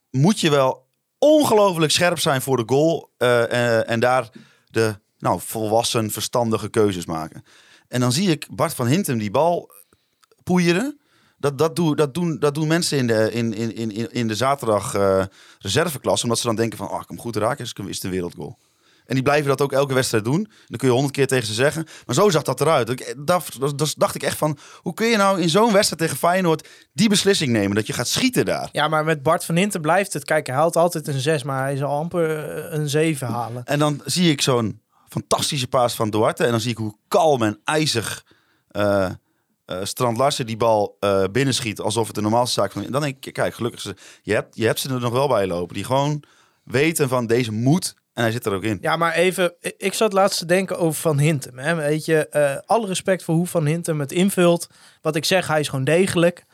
[0.10, 3.12] moet je wel ongelooflijk scherp zijn voor de goal.
[3.86, 4.30] en daar
[4.68, 7.44] de nou, volwassen, verstandige keuzes maken.
[7.88, 9.72] En dan zie ik Bart van Hintem die bal
[10.44, 11.02] poeieren.
[11.44, 14.36] Dat, dat, doen, dat, doen, dat doen mensen in de, in, in, in, in de
[14.36, 15.24] zaterdag eh
[15.60, 16.24] reserveklasse.
[16.24, 18.58] Omdat ze dan denken van, ah, ik hem goed raken, is, is het een wereldgoal.
[19.06, 20.48] En die blijven dat ook elke wedstrijd doen.
[20.68, 21.86] Dan kun je honderd keer tegen ze zeggen.
[22.06, 22.90] Maar zo zag dat eruit.
[22.90, 26.02] Ik, dat, dat, dat dacht ik echt van, hoe kun je nou in zo'n wedstrijd
[26.02, 27.76] tegen Feyenoord die beslissing nemen?
[27.76, 28.70] Dat je gaat schieten daar.
[28.72, 30.24] Ja, maar met Bart van Hinten blijft het.
[30.24, 33.64] Kijk, hij haalt altijd een 6, maar hij zal amper eh, een 7 halen.
[33.66, 36.44] En dan zie ik zo'n fantastische paas van Duarte.
[36.44, 38.26] En dan zie ik hoe kalm en ijzig
[38.68, 39.10] eh,
[39.66, 41.80] eh, Strand Larsen die bal eh, binnenschiet.
[41.80, 42.88] Alsof het een normaalste zaak is.
[42.88, 45.48] Dan denk ik, kijk, gelukkig, ze, je, hebt, je hebt ze er nog wel bij
[45.48, 45.76] lopen.
[45.76, 46.24] Die gewoon
[46.64, 47.94] weten van deze moet.
[48.14, 48.78] En hij zit er ook in.
[48.82, 51.58] Ja, maar even, ik zat laatst te denken over Van Hintem.
[51.58, 51.76] Hè.
[51.76, 54.68] Weet je, eh, alle respect voor hoe Van Hintem het invult.
[55.02, 56.46] Wat ik zeg, hij is gewoon degelijk.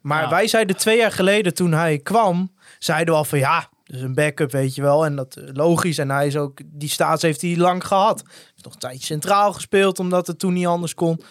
[0.00, 0.28] Maar Ja.
[0.30, 4.14] wij zeiden twee jaar geleden toen hij kwam, zeiden we al van ja, dus een
[4.14, 5.04] backup, weet je wel.
[5.04, 5.98] En dat logisch.
[5.98, 8.22] En hij is ook, die staats heeft hij lang gehad.
[8.24, 11.22] Hij heeft nog een tijdje centraal gespeeld, omdat het toen niet anders kon.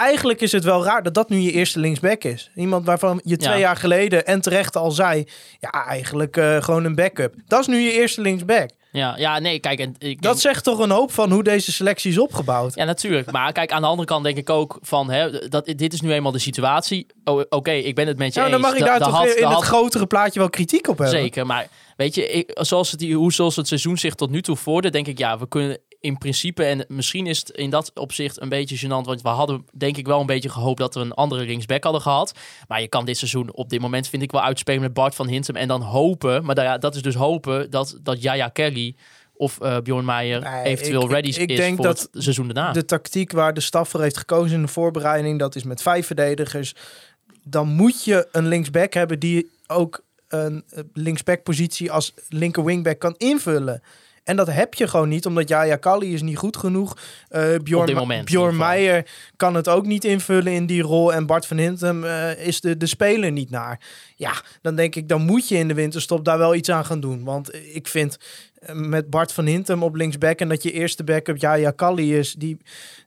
[0.00, 2.50] Eigenlijk is het wel raar dat dat nu je eerste linksback is.
[2.54, 3.60] Iemand waarvan je twee Ja.
[3.60, 5.24] jaar geleden en terecht al zei,
[5.60, 7.34] ja, eigenlijk eh, gewoon een backup.
[7.46, 8.70] Dat is nu je eerste linksback.
[8.92, 12.10] Ja, ja, nee, kijk, en ik Dat zegt toch een hoop van hoe deze selectie
[12.10, 12.74] is opgebouwd.
[12.74, 13.30] Ja, natuurlijk.
[13.30, 16.12] Maar kijk, aan de andere kant denk ik ook van, hè, dat, dit is nu
[16.12, 17.06] eenmaal de situatie.
[17.24, 18.68] Oh, Oké, ik ben het met je Nou, dan eens.
[18.70, 21.18] mag Da- daar da toch had- in het grotere plaatje wel kritiek op hebben.
[21.20, 24.56] Zeker, maar weet je, ik, zoals het, hoe zoals het seizoen zich tot nu toe
[24.56, 28.40] voerde, denk ik, ja, we kunnen in principe, en misschien is het in dat opzicht
[28.40, 31.12] een beetje gênant, want we hadden denk ik wel een beetje gehoopt dat we een
[31.12, 32.32] andere linksback hadden gehad.
[32.68, 35.28] Maar je kan dit seizoen op dit moment, vind ik wel uitspelen met Bart van
[35.28, 38.94] Hintem en dan hopen, maar da- dat is dus hopen, dat, dat Jaya Kelly
[39.38, 42.22] of eh Bjorn Meijer Nee, eventueel ik- ready ik- ik is denk voor dat het
[42.22, 42.72] seizoen daarna.
[42.72, 46.06] De tactiek waar de staf voor heeft gekozen in de voorbereiding, dat is met vijf
[46.06, 46.74] verdedigers.
[47.42, 53.14] Dan moet je een linksback hebben die ook een eh, linksback-positie als linker wingback kan
[53.16, 53.82] invullen.
[54.26, 56.96] En dat heb je gewoon niet, omdat Jaya Kali is niet goed genoeg.
[57.28, 58.56] Eh Bjorn, moment Bjorn.
[58.56, 61.12] Meijer kan het ook niet invullen in die rol.
[61.12, 63.80] En Bart van Hintem eh, is de, de speler niet naar.
[64.16, 67.00] Ja, dan denk ik, dan moet je in de winterstop daar wel iets aan gaan
[67.00, 67.24] doen.
[67.24, 68.18] Want ik vind
[68.72, 72.56] met Bart van Hintem op linksback en dat je eerste backup Jaya Kali is, die,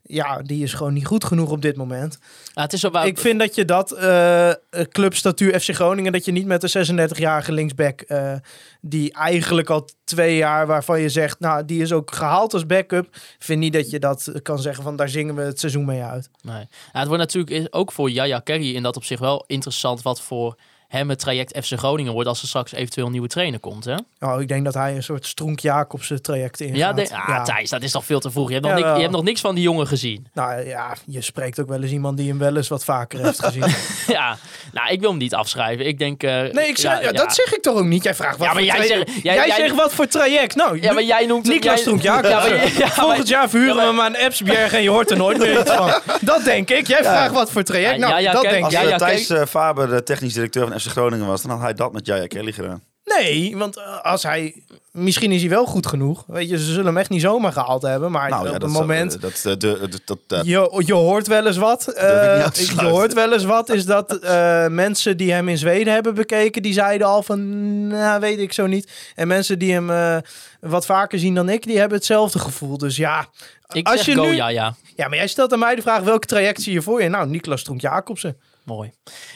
[0.03, 2.19] ja, die is gewoon niet goed genoeg op dit moment.
[2.53, 4.51] Ah, het is waar, Ik vind dat je dat eh
[4.89, 8.33] clubstatuur FC Groningen, dat je niet met de 36-jarige linksback, eh,
[8.81, 13.07] die eigenlijk al twee jaar waarvan je zegt, nou, die is ook gehaald als backup,
[13.39, 16.29] vind niet dat je dat kan zeggen van daar zingen we het seizoen mee uit.
[16.41, 16.67] Nee.
[16.93, 20.21] Ja, het wordt natuurlijk ook voor Jaya Kerry in dat op zich wel interessant wat
[20.21, 20.55] voor
[20.89, 23.85] hem het traject FC Groningen wordt als er straks eventueel een nieuwe trainer komt.
[23.85, 23.95] Hè?
[24.19, 26.77] Oh, ik denk dat hij een soort Stroenk Jacobsen traject ingaat.
[26.77, 28.47] Ja, de, ah, Thijs, dat is toch veel te vroeg.
[28.47, 30.27] Je hebt, nog niks, je hebt nog niks van die jongen gezien.
[30.33, 33.45] Nou ja, je spreekt ook wel eens iemand die hem wel eens wat vaker heeft
[33.45, 33.63] gezien.
[34.17, 34.37] ja,
[34.73, 35.87] nou, ik wil hem niet afschrijven.
[35.87, 36.23] Ik denk...
[36.23, 38.03] eh, Nee, ik zeg, ja, dat zeg ik toch ook niet.
[38.03, 40.07] Jij vraagt wat Ja, maar voor jij traject- zegt- jij- jij jij- zegt wat voor
[40.07, 40.55] traject.
[40.55, 41.47] Nou, Ja, maar jij noemt...
[41.47, 42.31] Niklas Ja, Jacobsen.
[42.57, 45.11] maar- ja, maar- Volgend jaar verhuren Ja, maar- we hem aan Epsberg en je hoort
[45.11, 45.91] er nooit meer iets van.
[46.21, 46.87] Dat denk ik.
[46.87, 47.93] Jij vraagt wat voor traject.
[47.93, 48.71] Ja, Nou, ja, ja, dat kijk, denk ik.
[48.71, 51.61] ja, eh, ja, Thijs eh, Faber de technisch directeur van FC Groningen was, dan had
[51.61, 52.83] hij dat met Jaya Kelly gedaan.
[53.17, 54.63] Nee, want eh, als hij...
[54.91, 56.23] Misschien is hij wel goed genoeg.
[56.27, 58.11] Weet je, ze zullen hem echt niet zomaar gehaald hebben.
[58.11, 59.21] Maar Nou op ja, het moment...
[59.21, 61.87] dat, dat, dat, dat, dat, dat- Je, je hoort wel eens wat.
[61.93, 63.69] eh, te je hoort wel eens wat.
[63.69, 68.19] Is dat eh, mensen die hem in Zweden hebben bekeken, die zeiden al van, nou
[68.19, 68.91] weet ik zo niet.
[69.15, 70.17] En mensen die hem eh,
[70.59, 72.77] wat vaker zien dan ik, die hebben hetzelfde gevoel.
[72.77, 73.27] Dus ja,
[73.71, 74.75] Ik als zeg je go, nu, ja, ja.
[74.95, 77.09] ja, maar jij stelt aan mij de vraag welke traject zie je voor je?
[77.09, 78.37] Nou, Niklas Stroenk Jacobsen.
[78.69, 78.91] Mooi.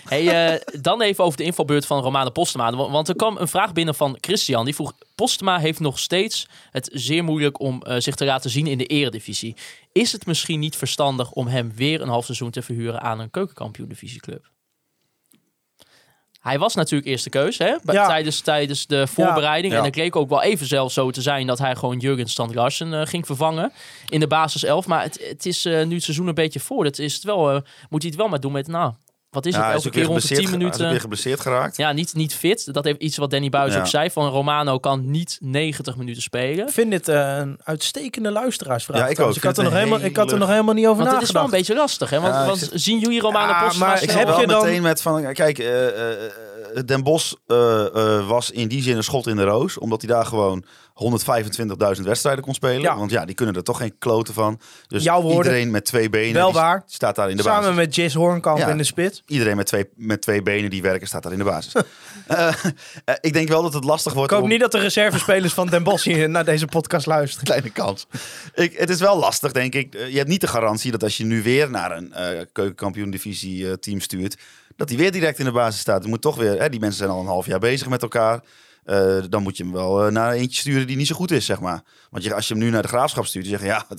[0.08, 2.76] Hey, eh, dan even over de invalbeurt van Romane Postema.
[2.76, 4.65] Wa- Want er kwam een vraag binnen van Christian.
[4.65, 8.67] Die vroeg, Postema heeft nog steeds het zeer moeilijk om eh, zich te laten zien
[8.67, 9.56] in de eredivisie.
[9.91, 13.32] Is het misschien niet verstandig om hem weer een half seizoen te verhuren aan een
[13.32, 14.52] keukenkampioen divisieclub?
[16.39, 18.08] Hij was natuurlijk eerste keus hè, Ja.
[18.08, 19.74] tijdens, tijdens de voorbereiding.
[19.74, 19.80] Ja.
[19.80, 22.56] En het leek ook wel even zelfs zo te zijn dat hij gewoon Jurgen Strand
[22.56, 23.72] Larsen eh, ging vervangen
[24.10, 24.88] in de basis 11.
[24.88, 26.86] Maar het, het is eh, nu het seizoen een beetje voor.
[26.86, 28.93] Het is het wel, eh, moet hij het wel maar doen met, nou,
[29.34, 30.72] wat is ja, het, is elke keer rond de geblesseerd, 10 ge- hij is ook
[30.72, 30.89] minuten.
[30.89, 31.78] weer geblesseerd geraakt.
[31.78, 32.74] Ja, niet, niet fit.
[32.74, 33.80] Dat heeft iets wat Danny Buis Ja.
[33.80, 34.10] ook zei.
[34.12, 36.67] Van Romano kan niet 90 minuten spelen.
[36.67, 39.00] Ik vind dit eh, een uitstekende luisteraarsvraag.
[39.00, 39.36] Ja, ik ook.
[39.36, 41.32] Ik had, er nog helemaal, ik had er nog helemaal niet over Want het is
[41.32, 41.67] wel een nagedacht.
[41.67, 42.10] beetje lastig.
[42.10, 42.19] Hè?
[42.19, 44.63] Want, Ja, ik want zit- zien jullie Romano Ja, Postma maar Ik heb je dan-
[44.65, 46.32] meteen met van, kijk, eh, eh,
[46.86, 50.10] Den Bos eh, eh, was in die zin een schot in de roos, omdat hij
[50.15, 50.63] daar gewoon
[51.98, 52.82] 125.000 wedstrijden kon spelen.
[52.82, 52.98] Ja.
[52.98, 54.60] Want ja, die kunnen er toch geen kloten van.
[54.88, 55.38] Dus Jouw woorden.
[55.44, 56.84] iedereen met twee benen Wel die waar.
[56.86, 57.76] staat daar in de Samen basis.
[57.76, 58.68] met Jis Hoornkamp Ja.
[58.68, 59.24] in de spits.
[59.28, 61.74] Iedereen met twee, met twee benen die werken staat daar in de basis.
[62.28, 62.48] Eh,
[63.06, 64.50] eh, ik denk wel dat het lastig Ik wordt hoop om...
[64.50, 67.46] niet dat de reservespelers van Den Bosch hier naar deze podcast luisteren.
[67.46, 68.08] Kleine kans.
[68.54, 69.96] Ik, het is wel lastig, denk ik.
[69.96, 73.80] Eh, Je hebt niet de garantie dat als je nu weer naar een eh keukenkampioen-divisie
[73.80, 74.38] team stuurt,
[74.76, 76.04] dat hij weer direct in de basis staat.
[76.04, 78.42] Er moet toch weer, hè, die mensen zijn al een half jaar bezig met elkaar.
[78.86, 81.46] Eh, dan moet je hem wel eh, naar eentje sturen die niet zo goed is,
[81.46, 81.84] zeg maar.
[82.10, 83.86] Want je, als je hem nu naar de graafschap stuurt, dan zeg je ja,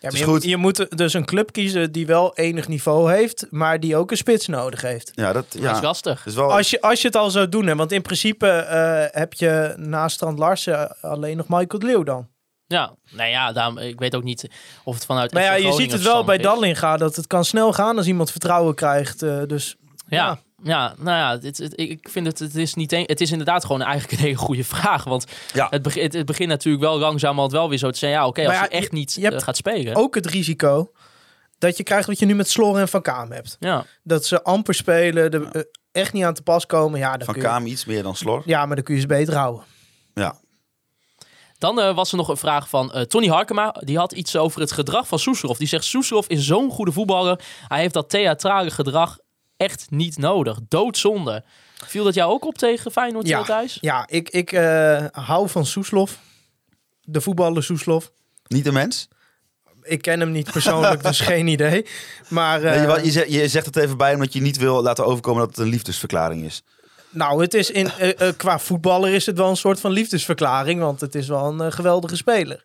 [0.00, 0.44] het, is je, goed.
[0.44, 4.16] je moet dus een club kiezen die wel enig niveau heeft, maar die ook een
[4.16, 5.10] spits nodig heeft.
[5.14, 5.60] ja, dat, ja.
[5.60, 6.26] Dat is lastig.
[6.26, 9.20] is wel, Als je, als je het al zou doen, hè, want in principe eh,
[9.20, 12.28] heb je naast Strand Larsen alleen nog Michael Leeuw dan.
[12.66, 14.48] Ja, nou ja, daarom, ik weet ook niet
[14.84, 16.38] of het vanuit Maar ja, je ziet het wel bij.
[16.38, 19.22] Dallinga dat het kan snel gaan als iemand vertrouwen krijgt.
[19.22, 19.76] eh, dus
[20.08, 23.30] Ja, ja, nou ja, dit, het- ik vind het, het is niet een, het is
[23.30, 25.04] inderdaad gewoon eigenlijk een hele goede vraag.
[25.04, 25.66] Want Ja.
[25.70, 28.12] het, begint, het begint natuurlijk wel langzamerhand wel weer zo te zijn.
[28.12, 29.94] Ja, oké, als ja, je echt niet je hebt eh, gaat spelen.
[29.94, 30.90] ook het risico
[31.58, 33.56] dat je krijgt wat je nu met Slor en Van Kaam hebt.
[33.60, 36.98] Ja, Dat ze amper spelen, er eh, echt niet aan te pas komen.
[36.98, 38.42] Ja, dan van kun je, Kaam iets meer dan Slor.
[38.44, 39.64] ja, maar dan kun je ze beter houden.
[40.14, 40.36] Ja.
[41.58, 43.70] Dan eh, was er nog een vraag van eh, Tony Harkema.
[43.84, 45.56] Die had iets over het gedrag van Soeslof.
[45.58, 47.40] Die zegt, Soeslof is zo'n goede voetballer.
[47.68, 49.18] Hij heeft dat theatrale gedrag
[49.56, 50.58] echt niet nodig.
[50.68, 51.44] Doodzonde.
[51.84, 53.38] Viel dat jou ook op tegen Feyenoord Ja.
[53.38, 53.44] ja.
[53.44, 53.78] thuis?
[53.80, 56.18] Ja, ik, ik eh, hou van Soeslof.
[57.02, 58.12] De voetballer Soeslof.
[58.46, 59.08] Niet de mens?
[59.82, 61.86] Ik ken hem niet persoonlijk, dus geen idee.
[62.28, 65.06] Maar eh, Nee, je, zegt, je zegt het even bij omdat je niet wil laten
[65.06, 66.62] overkomen dat het een liefdesverklaring is.
[67.10, 71.00] nou, het is in, eh, qua voetballer is het wel een soort van liefdesverklaring, want
[71.00, 72.64] het is wel een geweldige speler.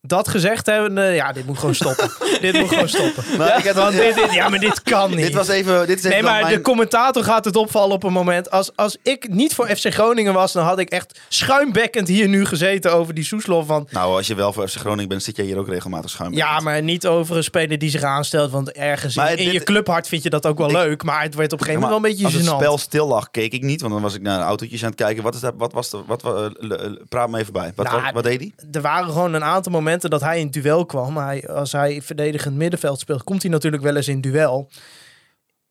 [0.00, 2.10] Dat gezegd hebben, ja, dit moet gewoon stoppen.
[2.40, 3.24] dit moet gewoon stoppen.
[3.38, 5.18] Maar ik heb Want dit, dit- ja, maar dit kan niet.
[5.18, 5.86] Dit was even.
[5.86, 8.50] Dit is even Nee, maar mijn- de commentator gaat het opvallen op een moment.
[8.50, 12.44] Als, als ik niet voor FC Groningen was, dan had ik echt schuimbekkend hier nu
[12.44, 13.66] gezeten over die Soeslof.
[13.66, 16.32] Van, Nou, als je wel voor FC Groningen bent, zit jij hier ook regelmatig schuim.
[16.34, 18.50] ja, maar niet over een speler die zich aanstelt.
[18.50, 21.02] Want ergens in, Maar in dit- je clubhart vind je dat ook wel Ik- leuk.
[21.02, 22.62] Maar het werd op een gegeven moment wel een Als beetje het gênant.
[22.62, 24.98] spel stil lag, keek ik niet, want dan was ik naar de autootjes aan het
[24.98, 25.22] kijken.
[25.22, 25.54] Wat is dat?
[25.56, 25.98] Wat was de?
[26.06, 26.22] Wat?
[26.22, 27.72] wa- eh, eh, praat me even bij.
[27.76, 28.52] Wat, Nou, wat, wat deed hij?
[28.72, 31.16] er waren gewoon een aantal momenten dat hij in duel kwam.
[31.16, 34.70] Hij, als hij verdedigend middenveld speelt, komt hij natuurlijk wel eens in duel.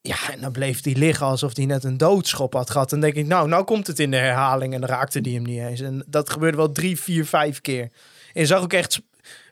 [0.01, 2.89] Ja, en dan bleef hij liggen alsof hij net een doodschop had gehad.
[2.89, 5.43] Dan denk ik, nou, nou komt het in de herhaling en dan raakte hij hem
[5.43, 5.81] niet eens.
[5.81, 7.81] En dat gebeurde wel drie, vier, vijf keer.
[8.33, 9.01] En je zag ook echt,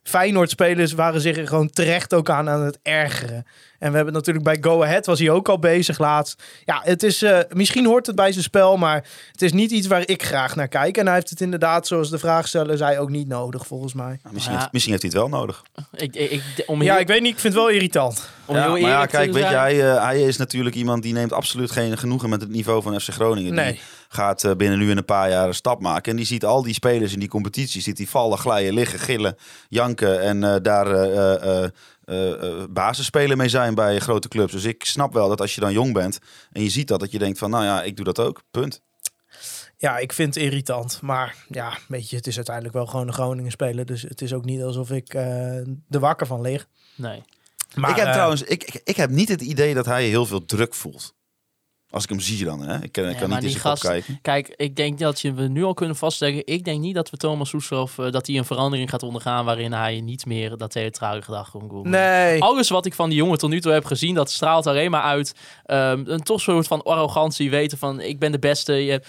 [0.10, 3.46] Feyenoord-spelers waren zich er gewoon terecht ook aan aan het ergeren.
[3.80, 6.44] En we hebben natuurlijk bij Go Ahead was hij ook al bezig laatst.
[6.66, 9.88] Ja, het is, eh, misschien hoort het bij zijn spel, maar het is niet iets
[9.88, 10.98] waar ik graag naar kijk.
[10.98, 14.20] En hij heeft het inderdaad, zoals de vraagsteller zei, ook niet nodig volgens mij.
[14.24, 14.60] Nou, misschien, Ja.
[14.60, 15.64] heeft, misschien heeft hij het wel nodig.
[15.96, 18.30] Ik, ik, ik, om Ja, ik weet niet, ik vind het wel irritant.
[18.46, 21.14] om ja, heel maar ja, kijk, weet je, hij, eh, hij is natuurlijk iemand die
[21.14, 23.54] neemt absoluut geen genoegen met het niveau van FC Groningen.
[23.54, 23.72] Nee.
[23.72, 23.82] Die
[24.16, 26.12] gaat eh, binnen nu in een paar jaar een stap maken.
[26.12, 29.36] En die ziet al die spelers in die competitie, ziet die vallen, glijden, liggen, gillen,
[29.70, 30.22] janken.
[30.22, 31.70] En eh, daar eh, eh,
[32.06, 34.52] eh, eh, basisspeler mee zijn bij grote clubs.
[34.52, 36.20] Dus ik snap wel dat als je dan jong bent
[36.52, 38.82] en je ziet dat, dat je denkt van, nou ja, ik doe dat ook, punt.
[39.78, 41.02] Ja, ik vind het irritant.
[41.02, 43.86] Maar ja, weet je, het is uiteindelijk wel gewoon een Groningen speler.
[43.86, 45.58] Dus het is ook niet alsof ik eh
[45.90, 46.68] er wakker van lig.
[46.96, 47.24] Nee.
[47.76, 50.46] Maar, ik heb trouwens, ik, ik, ik heb niet het idee dat hij heel veel
[50.46, 51.14] druk voelt.
[51.96, 52.84] Als ik hem zie dan, hè.
[52.84, 54.20] Ik kan, ik Ja, kan maar niet kop gast- kijken.
[54.22, 56.42] Kijk, ik denk dat je we nu al kunnen vastleggen.
[56.46, 59.74] Ik denk niet dat we Thomas Soeslof, eh, dat hij een verandering gaat ondergaan waarin
[59.74, 61.90] hij niet meer dat theatrale gedrag komt doen.
[61.90, 62.42] Nee.
[62.42, 65.02] Alles wat ik van die jongen tot nu toe heb gezien, dat straalt alleen maar
[65.02, 65.34] uit.
[65.66, 68.74] ehm, een toch soort van arrogantie, weten van ik ben de beste.
[68.74, 69.02] Je,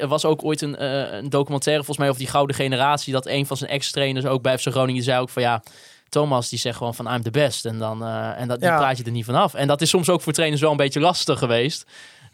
[0.00, 3.26] er was ook ooit een, eh, een documentaire volgens mij over die gouden generatie, dat
[3.26, 5.62] een van zijn ex-trainers ook bij FC Groningen zei ook van ja,
[6.08, 8.76] Thomas die zegt gewoon van I'm the best en dan eh, en dat die Ja.
[8.76, 9.54] praat je er niet vanaf.
[9.54, 11.86] En dat is soms ook voor trainers wel een beetje lastig geweest.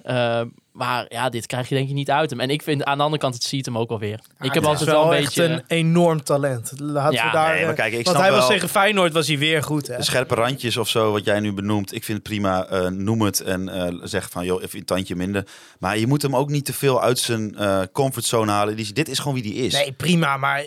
[0.03, 0.41] Eh,
[0.73, 2.41] maar ja, dit krijg je denk ik niet uit hem.
[2.41, 4.13] En ik vind aan de andere kant, het ziet hem ook wel weer.
[4.15, 5.45] ik heb het altijd is wel een echt beetje...
[5.45, 6.73] een enorm talent.
[6.77, 9.13] Laten Ja, we daar, nee, maar eh, kijk, ik want hij was wel- tegen Feyenoord
[9.13, 9.87] was hij weer goed.
[9.87, 9.97] Hè?
[9.97, 12.67] De scherpe randjes of zo, wat jij nu benoemt, ik vind het prima.
[12.67, 15.47] eh, noem het en eh, zeg van, joh, even een tandje minder.
[15.79, 18.77] Maar je moet hem ook niet te veel uit zijn eh, comfortzone halen.
[18.77, 19.73] Die, dit is gewoon wie die is.
[19.73, 20.37] Nee, prima.
[20.37, 20.65] Maar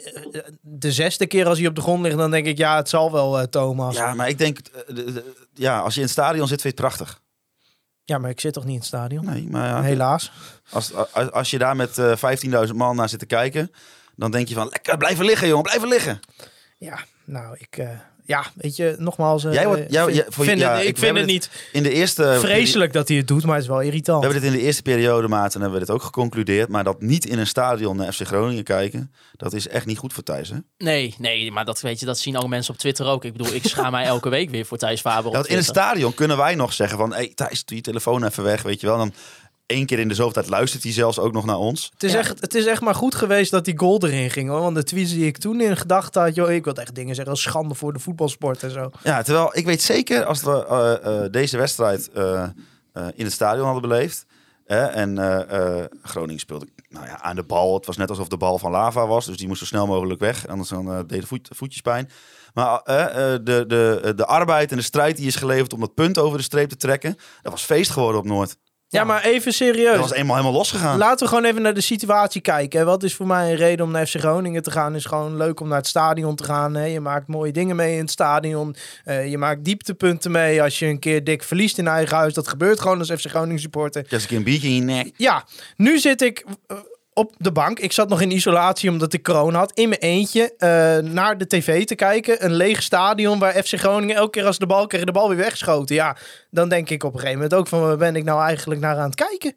[0.62, 3.12] de zesde keer als hij op de grond ligt, dan denk ik, ja, het zal
[3.12, 3.95] wel, Thomas.
[3.95, 4.13] Ja.
[4.13, 6.95] Maar ik denk, de- de- ja, als je in het stadion zit, vind je het
[6.95, 7.24] prachtig.
[8.06, 9.26] Maar ik zit toch niet in het stadion?
[9.26, 10.32] Nee, maar ja, Helaas.
[10.70, 13.72] als, als, als je daar met eh 15.000 man naar zit te kijken,
[14.15, 16.20] dan denk je van, lekker, blijven liggen, jongen, blijven liggen.
[16.78, 17.78] Ja, nou, ik...
[17.78, 17.89] eh,
[18.25, 19.43] ja, weet je, nogmaals...
[19.43, 21.83] eh, Jij wordt- jou- vind, jij- voor- vind ja, het, ik- vind het niet In
[21.83, 22.38] de eerste...
[22.39, 24.19] vreselijk dat hij het doet, maar het is wel irritant.
[24.19, 26.69] We hebben dit in de eerste periode, maat, en hebben we dit ook geconcludeerd.
[26.69, 30.13] Maar dat niet in een stadion naar FC Groningen kijken, dat is echt niet goed
[30.13, 30.55] voor Thijs, hè?
[30.77, 33.25] Nee, nee, maar dat, weet je, dat zien alle mensen op Twitter ook.
[33.25, 36.13] Ik bedoel, ik schaam mij elke week weer voor Thijs Faber want in een stadion
[36.13, 37.13] kunnen wij nog zeggen van...
[37.13, 38.97] Hey, Thijs, doe je telefoon even weg, weet je wel.
[38.97, 39.13] Dan,
[39.65, 41.89] één keer in de zoveel tijd luistert hij zelfs ook nog naar ons.
[41.93, 44.49] Het is, echt, het is echt maar goed geweest dat die goal erin ging.
[44.49, 44.61] Hoor.
[44.61, 46.36] Want de tweets die ik toen in gedachten had...
[46.36, 48.91] Joh, ik wilde echt dingen zeggen als schande voor de voetbalsport en zo.
[49.03, 52.43] Ja, terwijl ik weet zeker als we eh, eh, deze wedstrijd eh,
[52.93, 54.26] eh, in het stadion hadden beleefd.
[54.66, 57.76] Hè, en eh, eh, Groningen speelde nou ja, aan de bal.
[57.76, 59.26] Het was net alsof de bal van lava was.
[59.26, 60.47] Dus die moest zo snel mogelijk weg.
[60.47, 62.09] Anders dan eh, deden voet, voetjes pijn.
[62.53, 65.93] Maar eh, eh, de, de, de arbeid en de strijd die is geleverd om dat
[65.93, 67.18] punt over de streep te trekken.
[67.41, 68.57] Dat was feest geworden op Noord.
[68.88, 69.97] Ja, maar even Dat serieus.
[69.97, 70.97] was eenmaal helemaal losgegaan.
[70.97, 72.79] Laten we gewoon even naar de situatie kijken.
[72.79, 72.86] hè.
[72.86, 74.95] Wat is voor mij een reden om naar FC Groningen te gaan?
[74.95, 76.75] Is gewoon leuk om naar het stadion te gaan.
[76.75, 76.86] Hè?
[76.86, 78.75] Je maakt mooie dingen mee in het stadion.
[79.03, 82.33] Eh, je maakt dieptepunten mee als je een keer dik verliest in eigen huis.
[82.33, 84.05] Dat gebeurt gewoon als FC Groningen supporter.
[84.07, 85.11] Just een keer een biertje in je nek.
[85.17, 85.43] Ja,
[85.75, 86.77] nu zit ik eh,
[87.18, 87.80] op de bank.
[87.80, 89.72] Ik zat nog in isolatie omdat ik corona had.
[89.72, 92.45] In mijn eentje eh, naar de tv te kijken.
[92.45, 95.38] Een leeg stadion waar FC Groningen elke keer als de bal kreeg de bal weer
[95.38, 95.95] weggeschoten.
[95.95, 96.18] Ja,
[96.49, 98.97] dan denk ik op een gegeven moment ook van waar ben ik nou eigenlijk naar
[98.97, 99.55] aan het kijken?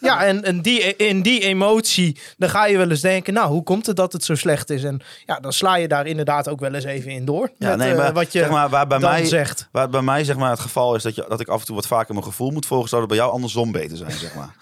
[0.00, 3.62] Ja, en, en die, in die emotie, dan ga je wel eens denken, nou, hoe
[3.62, 4.84] komt het dat het zo slecht is?
[4.84, 7.50] En ja, dan sla je daar inderdaad ook wel eens even in door.
[7.58, 9.68] Ja, met, nee, eh, maar, wat je zeg maar waar bij mij zegt.
[9.72, 11.74] Waar bij mij zeg maar, het geval is dat, je, dat ik af en toe
[11.74, 14.54] wat vaker mijn gevoel moet volgen, zou het bij jou andersom beter zijn, zeg maar.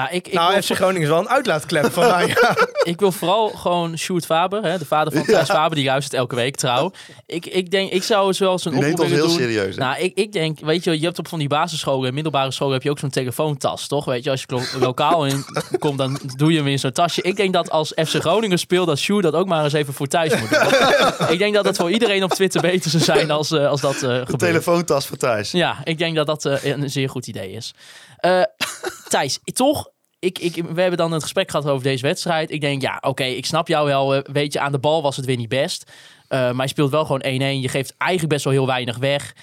[0.00, 2.56] Ja, ik, ik, Nou, wil, FC Groningen is wel een uitlaatklep van nou, ja.
[2.82, 6.34] ik wil vooral gewoon Sjoerd Faber, hè, de vader van Thijs Faber, die luistert elke
[6.34, 6.92] week trouw.
[7.26, 9.48] Ik, ik denk, ik zou zoals een Die neemt oproep ons heel willen doen.
[9.56, 9.74] serieus.
[9.76, 9.80] hè?
[9.82, 12.72] Nou, ik, ik denk, weet je, je hebt op van die basisscholen en middelbare scholen
[12.74, 14.04] heb je ook zo'n telefoontas, toch?
[14.04, 15.44] Weet je, als je lo- lokaal in
[15.78, 17.22] komt, dan doe je hem in zo'n tasje.
[17.22, 20.06] Ik denk dat als FC Groningen speelt, dat Sjoerd dat ook maar eens even voor
[20.06, 21.28] thuis moet doen.
[21.34, 23.94] ik denk dat het voor iedereen op Twitter beter zou zijn als, eh, als dat
[23.94, 24.38] eh de gebeurt.
[24.38, 25.50] telefoontas voor thuis.
[25.50, 27.74] Ja, ik denk dat dat eh, een zeer goed idee is.
[28.20, 28.42] Eh
[29.08, 32.50] Thijs, toch, ik, ik, we hebben dan een gesprek gehad over deze wedstrijd.
[32.50, 34.14] Ik denk, ja, oké, ik snap jou wel.
[34.14, 35.90] eh, weet je, aan de bal was het weer niet best.
[36.28, 37.26] Eh, maar je speelt wel gewoon 1-1.
[37.60, 39.34] Je geeft eigenlijk best wel heel weinig weg.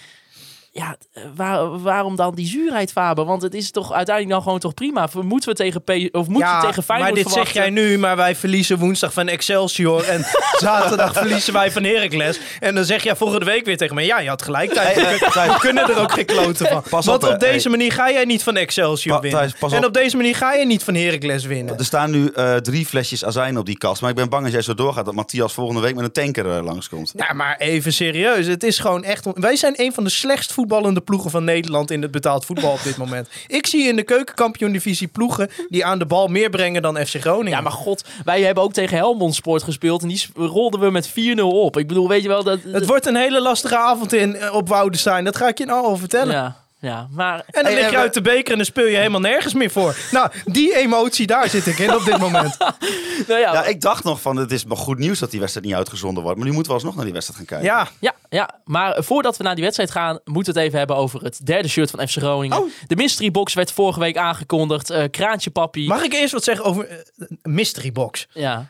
[0.78, 0.98] Ja,
[1.36, 3.26] waar, waarom dan die zuurheid, Faber?
[3.26, 5.08] Want het is toch uiteindelijk dan gewoon toch prima.
[5.22, 8.16] Moeten we tegen, P of moeten we tegen Feyenoord maar dit zeg jij nu, maar
[8.16, 10.26] wij verliezen woensdag van Excelsior en
[10.60, 12.40] zaterdag verliezen wij van Heracles.
[12.60, 14.74] En dan zeg jij volgende week weer tegen mij, ja, je had gelijk.
[14.74, 14.96] Thijs.
[14.96, 16.84] We kunnen er ook geen kloten van.
[16.90, 19.40] Pas Want op, deze manier ga jij niet van Excelsior Pa- winnen.
[19.40, 19.86] Thijs, en op.
[19.86, 21.78] op deze manier ga je niet van Heracles winnen.
[21.78, 24.02] Er staan nu eh, drie flesjes azijn op die kast.
[24.02, 26.58] Maar ik ben bang als jij zo doorgaat dat Matthias volgende week met een tanker
[26.58, 27.12] eh, langskomt.
[27.16, 28.48] Ja, maar even serieus.
[28.48, 29.26] Het is gewoon echt...
[29.34, 32.84] Wij zijn een van de slechtst voetballende ploegen van Nederland in het betaald voetbal op
[32.84, 33.30] dit moment.
[33.47, 37.51] Ik zie in de keukenkampioen-divisie ploegen die aan de bal meer brengen dan FC Groningen.
[37.51, 40.01] Ja, maar god, wij hebben ook tegen Helmond Sport gespeeld.
[40.01, 41.78] En die rolden we met 4-0 op.
[41.78, 42.59] Ik bedoel, weet je wel dat...
[42.63, 45.24] Het wordt een hele lastige avond in, eh, op Woudenstein.
[45.24, 46.34] Dat ga ik je nou al vertellen.
[46.34, 47.44] Ja, ja, maar...
[47.48, 49.70] En dan lig je we- uit de beker en dan speel je helemaal nergens meer
[49.72, 49.96] voor.
[50.12, 52.58] Nou, die emotie, daar zit ik in op dit moment.
[53.28, 55.68] Nou ja, Ja, ik dacht nog van het is maar goed nieuws dat die wedstrijd
[55.68, 56.38] niet uitgezonden wordt.
[56.38, 57.76] Maar nu moeten we alsnog naar die wedstrijd gaan kijken.
[57.78, 60.96] Ja, Ja, ja, maar voordat we naar die wedstrijd gaan, moeten we het even hebben
[60.96, 62.58] over het derde shirt van FC Groningen.
[62.58, 62.72] Oh.
[62.88, 64.90] De mystery box werd vorige week aangekondigd.
[64.90, 65.88] Eh, Kraantje Papi.
[65.88, 66.98] mag ik eerst wat zeggen over eh,
[67.44, 68.28] mystery box?
[68.34, 68.68] Ja,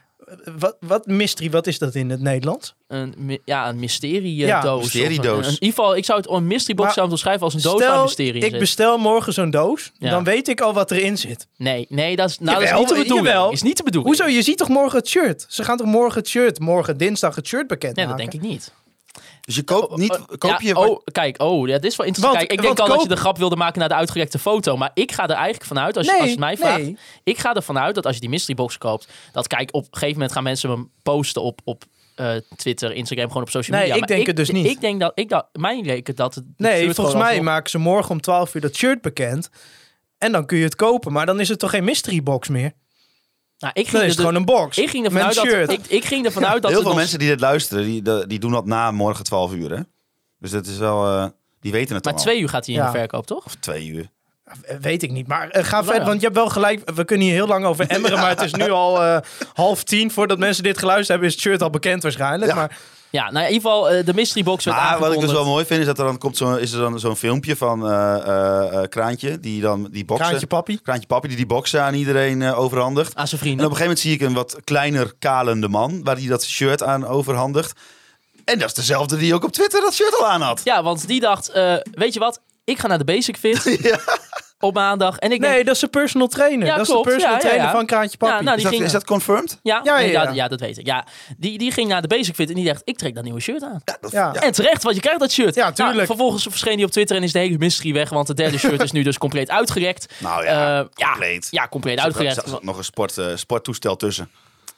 [0.59, 2.75] Wat, wat mystery, wat is dat in het Nederlands?
[2.87, 4.81] een, ja, een mysterie Ja, doos.
[4.81, 5.37] mysteriedoos.
[5.45, 7.53] Een- In ieder geval, ik zou het een mystery box Maar zou het omschrijven als
[7.53, 8.59] een doos waar Stel, mysterie ik zit.
[8.59, 10.09] bestel morgen zo'n doos, Ja.
[10.09, 11.47] dan weet ik al wat erin zit.
[11.57, 13.27] Nee, nee, dat is, nou, dat is niet de bedoeling.
[13.27, 13.51] jawel.
[13.51, 14.15] Is niet de bedoeling.
[14.17, 14.31] Hoezo?
[14.35, 15.45] Je ziet toch morgen het shirt?
[15.49, 18.09] Ze gaan toch morgen het shirt, morgen dinsdag het shirt Nee, bekendmaken?
[18.09, 18.73] dat denk ik niet.
[19.47, 20.11] Dus je koopt niet.
[20.11, 20.75] Oh, Koop ja, je.
[20.75, 22.37] oh, kijk, oh, ja, dit is wel interessant.
[22.37, 24.77] Want- kijk, ik denk al dat je de grap wilde maken naar de uitgerekte foto.
[24.77, 26.77] Maar ik ga er eigenlijk vanuit, als, je, Nee, als je mij vraagt...
[26.81, 26.97] nee.
[27.23, 29.07] Ik ga ervan uit dat als je die mystery box koopt...
[29.31, 31.83] Dat kijk, op een gegeven moment gaan mensen hem posten op, op
[32.15, 33.93] eh, Twitter, Instagram, gewoon op social Nee, media.
[34.03, 34.65] ik Maar denk het dus niet.
[34.65, 36.43] Ik denk dat, ik dacht, mij leek het dat het...
[36.57, 39.49] Nee, volgens mij maken ze morgen om 12 uur dat shirt bekend.
[40.17, 41.11] En dan kun je het kopen.
[41.11, 42.71] Maar dan is het toch geen mystery box meer?
[43.59, 44.77] Nou, ik ging is het gewoon een box.
[44.77, 45.71] Ik ging ervan uit dat...
[45.71, 48.01] Ik, ik ging ervan uit dat Heel er veel nog- mensen die dit luisteren, die,
[48.01, 49.71] de- die doen dat na morgen 12 uur.
[49.71, 49.81] Hè?
[50.39, 51.05] Dus dat is wel.
[51.05, 51.25] eh,
[51.59, 52.19] die weten het Maar al.
[52.19, 52.91] twee uur gaat hij in Ja.
[52.91, 53.45] de verkoop, toch?
[53.45, 54.09] Of twee uur.
[54.61, 55.27] Eh, Weet ik niet.
[55.27, 56.07] Maar eh, ga Nou verder, ja.
[56.07, 56.91] want je hebt wel gelijk.
[56.95, 59.17] We kunnen hier heel lang over emmeren, maar het is nu al eh,
[59.53, 60.11] half tien.
[60.11, 62.51] Voordat mensen dit geluisterd hebben, is het shirt al bekend waarschijnlijk.
[62.51, 62.57] Ja.
[62.57, 62.77] Maar
[63.09, 65.65] Ja, nou in ieder geval, de mystery box werd Maar wat ik dus wel mooi
[65.65, 68.73] vind, is dat er dan komt zo, is er dan zo'n filmpje van eh, eh,
[68.83, 70.27] eh, Kraantje, die dan die boksen.
[70.27, 70.81] kraantje papi.
[70.81, 73.15] Kraantje Papi, die die boksen aan iedereen overhandigt.
[73.15, 73.65] Aan zijn En op vrienden.
[73.65, 77.05] een gegeven moment zie ik een wat kleiner kalende man, waar hij dat shirt aan
[77.07, 77.79] overhandigt.
[78.45, 80.61] En dat is dezelfde die ook op Twitter dat shirt al aan had.
[80.63, 82.41] Ja, want die dacht, eh, weet je wat?
[82.63, 83.65] Ik ga naar de Basic Fit
[84.59, 85.17] op maandag.
[85.17, 86.67] En ik denk, Nee, dat is een personal trainer.
[86.67, 87.71] Ja, dat is de personal Ja, trainer ja.
[87.71, 88.33] van Kraantje Papi.
[88.33, 89.59] Ja, nou, Is die dat, ging, is dat confirmed?
[89.63, 90.35] ja, Ja, nee, ja, ja, ja.
[90.35, 90.85] ja, dat weet ik.
[90.85, 91.05] Ja,
[91.37, 93.63] die, die ging naar de Basic Fit en die dacht, ik trek dat nieuwe shirt
[93.63, 93.81] aan.
[94.09, 94.33] ja.
[94.33, 95.55] En terecht, want je krijgt dat shirt.
[95.55, 95.95] Ja, tuurlijk.
[95.95, 98.57] Nou, vervolgens verscheen hij op Twitter en is de hele mystery weg, want het derde
[98.57, 100.05] shirt is nu dus compleet uitgerekt.
[100.19, 101.47] Nou ja, Eh, ja, compleet.
[101.51, 102.49] Ja, compleet Er zat- er uitgerekt.
[102.49, 104.29] zat nog een sport, eh, sporttoestel tussen.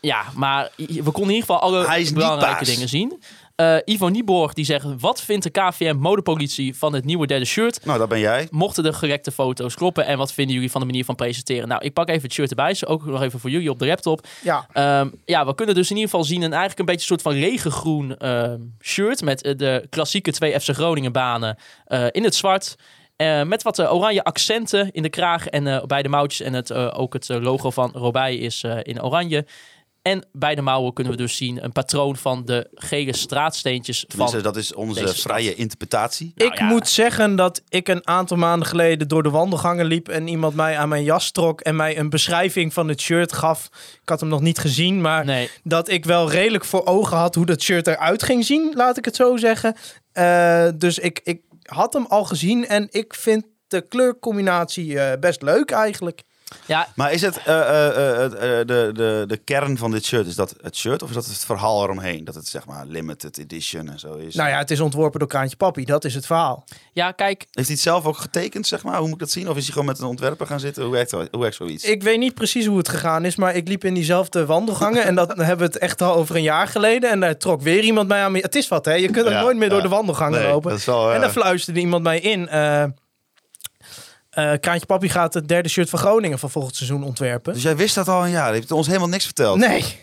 [0.02, 3.22] Ja, maar we konden in ieder geval alle belangrijke dingen zien.
[3.60, 7.86] Eh, Ivo Nieborg die zegt, wat vindt de KVM modepolitie van het nieuwe derde shirt?
[7.86, 8.48] Nou, dat ben jij.
[8.52, 11.68] Mochten de gerekte foto's kloppen en wat vinden jullie van de manier van presenteren?
[11.68, 13.86] Nou, ik pak even het shirt erbij, zo ook nog even voor jullie op de
[13.86, 14.28] laptop.
[14.44, 17.08] Ja, Ehm, ja, we kunnen dus in ieder geval zien een eigenlijk een beetje een
[17.08, 22.24] soort van regengroen ehm, shirt met eh, de klassieke twee FC Groningen banen eh, in
[22.24, 22.76] het zwart.
[23.16, 26.48] Eh, met wat oranje accenten in de kraag en eh, bij de mouwtjes.
[26.48, 29.46] En het, eh, ook het logo van Robij is eh, in oranje.
[30.02, 34.42] En bij de mouwen kunnen we dus zien een patroon van de gele straatsteentjes van...
[34.42, 36.32] Dat is onze vrije interpretatie.
[36.36, 36.66] Nou ik ja.
[36.66, 40.78] moet zeggen dat ik een aantal maanden geleden door de wandelgangen liep en iemand mij
[40.78, 43.70] aan mijn jas trok en mij een beschrijving van het shirt gaf.
[44.02, 47.36] Ik had hem nog niet gezien, maar Nee, dat ik wel redelijk voor ogen had
[47.36, 49.76] hoe dat shirt eruit ging zien, laat ik het zo zeggen.
[50.12, 55.42] Eh, dus ik, ik had hem al gezien en ik vind de kleurcombinatie eh, best
[55.42, 56.24] leuk eigenlijk.
[56.66, 60.28] Ja, Maar is het eh, eh, eh, eh, de, de, de kern van dit shirt?
[60.28, 62.24] Is dat het shirt of is dat het verhaal eromheen?
[62.24, 64.36] Dat het zeg maar limited edition en zo is.
[64.36, 66.64] Nou ja, het is ontworpen door Kraantje Papi, dat is het verhaal.
[66.94, 68.94] ja, kijk, Heeft hij het zelf ook getekend, zeg maar?
[68.98, 69.50] Hoe moet ik dat zien?
[69.50, 70.84] Of is hij gewoon met een ontwerper gaan zitten?
[70.84, 71.84] Hoe werkt, hoe werkt zoiets?
[71.84, 75.04] Ik weet niet precies hoe het gegaan is, maar ik liep in diezelfde wandelgangen.
[75.04, 77.10] en dat hebben we het echt al over een jaar geleden.
[77.10, 78.32] En daar trok weer iemand mij aan.
[78.32, 78.94] me- Het is wat, hè?
[78.94, 80.70] Je kunt er Ja, nooit meer door de wandelgangen Nee, lopen.
[80.70, 82.50] dat is wel, En daar fluisterde iemand mij in.
[84.30, 87.54] Eh eh, Kraantje Papi gaat het derde shirt van Groningen van volgend seizoen ontwerpen.
[87.54, 88.54] Dus jij wist dat al een jaar.
[88.54, 89.58] Je hebt ons helemaal niks verteld.
[89.58, 90.00] Nee.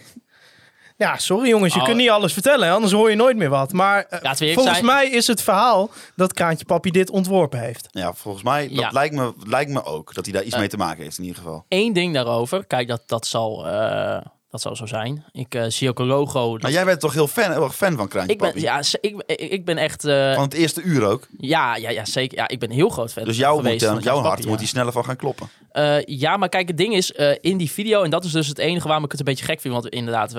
[0.99, 1.85] Ja, sorry jongens, je Oh.
[1.87, 3.73] kunt niet alles vertellen, anders hoor je nooit meer wat.
[3.73, 4.85] Maar eh, volgens zijn.
[4.85, 7.89] mij is het verhaal dat Kraantje Papi dit ontworpen heeft.
[7.91, 8.91] Ja, volgens mij, dat Ja.
[8.93, 10.15] lijkt, me, lijkt me ook.
[10.15, 10.59] Dat hij daar iets Eh.
[10.61, 11.65] mee te maken heeft in ieder geval.
[11.69, 12.67] één ding daarover.
[12.67, 14.21] Kijk, dat, dat, zal, eh,
[14.63, 15.25] dat zal zo zijn.
[15.33, 16.53] Ik eh, zie ook een logo.
[16.53, 18.61] dat- Maar jij bent toch heel fan, heel fan van Kraantje ik ben, Papi?
[18.63, 20.05] ja, ik, ik, ben echt...
[20.05, 21.27] eh, Van het eerste uur ook.
[21.39, 22.39] ja, ja, ja, zeker.
[22.39, 24.93] Ja, ik ben heel groot fan Dus jou geweest moet, jouw hart moet hier sneller
[24.93, 25.49] van gaan kloppen.
[25.73, 28.59] Eh, ja, maar kijk, het ding is, in die video, en dat is dus het
[28.59, 30.35] enige waarom ik het een beetje gek vind, want inderdaad,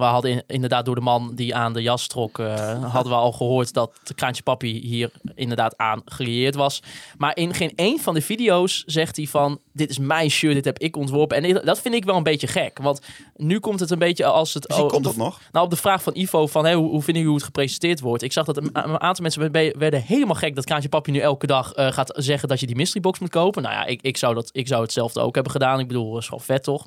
[0.00, 3.18] we hadden in- inderdaad door de man die aan de jas trok, eh, hadden we
[3.18, 6.82] al gehoord dat de Kraantje Papi hier inderdaad aan gecreëerd was.
[7.18, 10.64] Maar in geen één van de video's zegt hij van, dit is mijn shirt, dit
[10.64, 11.44] heb ik ontworpen.
[11.44, 13.00] En dat vind ik wel een beetje gek, want
[13.36, 14.66] nu komt het een beetje als het...
[14.68, 15.40] Misschien oh, komt de- nog.
[15.52, 18.00] nou, op de vraag van Ivo van hey, hoe, hoe vinden jullie hoe het gepresenteerd
[18.00, 18.22] wordt?
[18.22, 21.46] Ik zag dat een, een aantal mensen werden- helemaal gek dat Kraantje Papi nu elke
[21.46, 23.62] dag eh, gaat zeggen dat je die mystery box moet kopen.
[23.62, 25.80] Nou ja, ik, ik, zou dat, ik zou hetzelfde ook hebben gedaan.
[25.80, 26.84] Ik bedoel, dat is vet toch?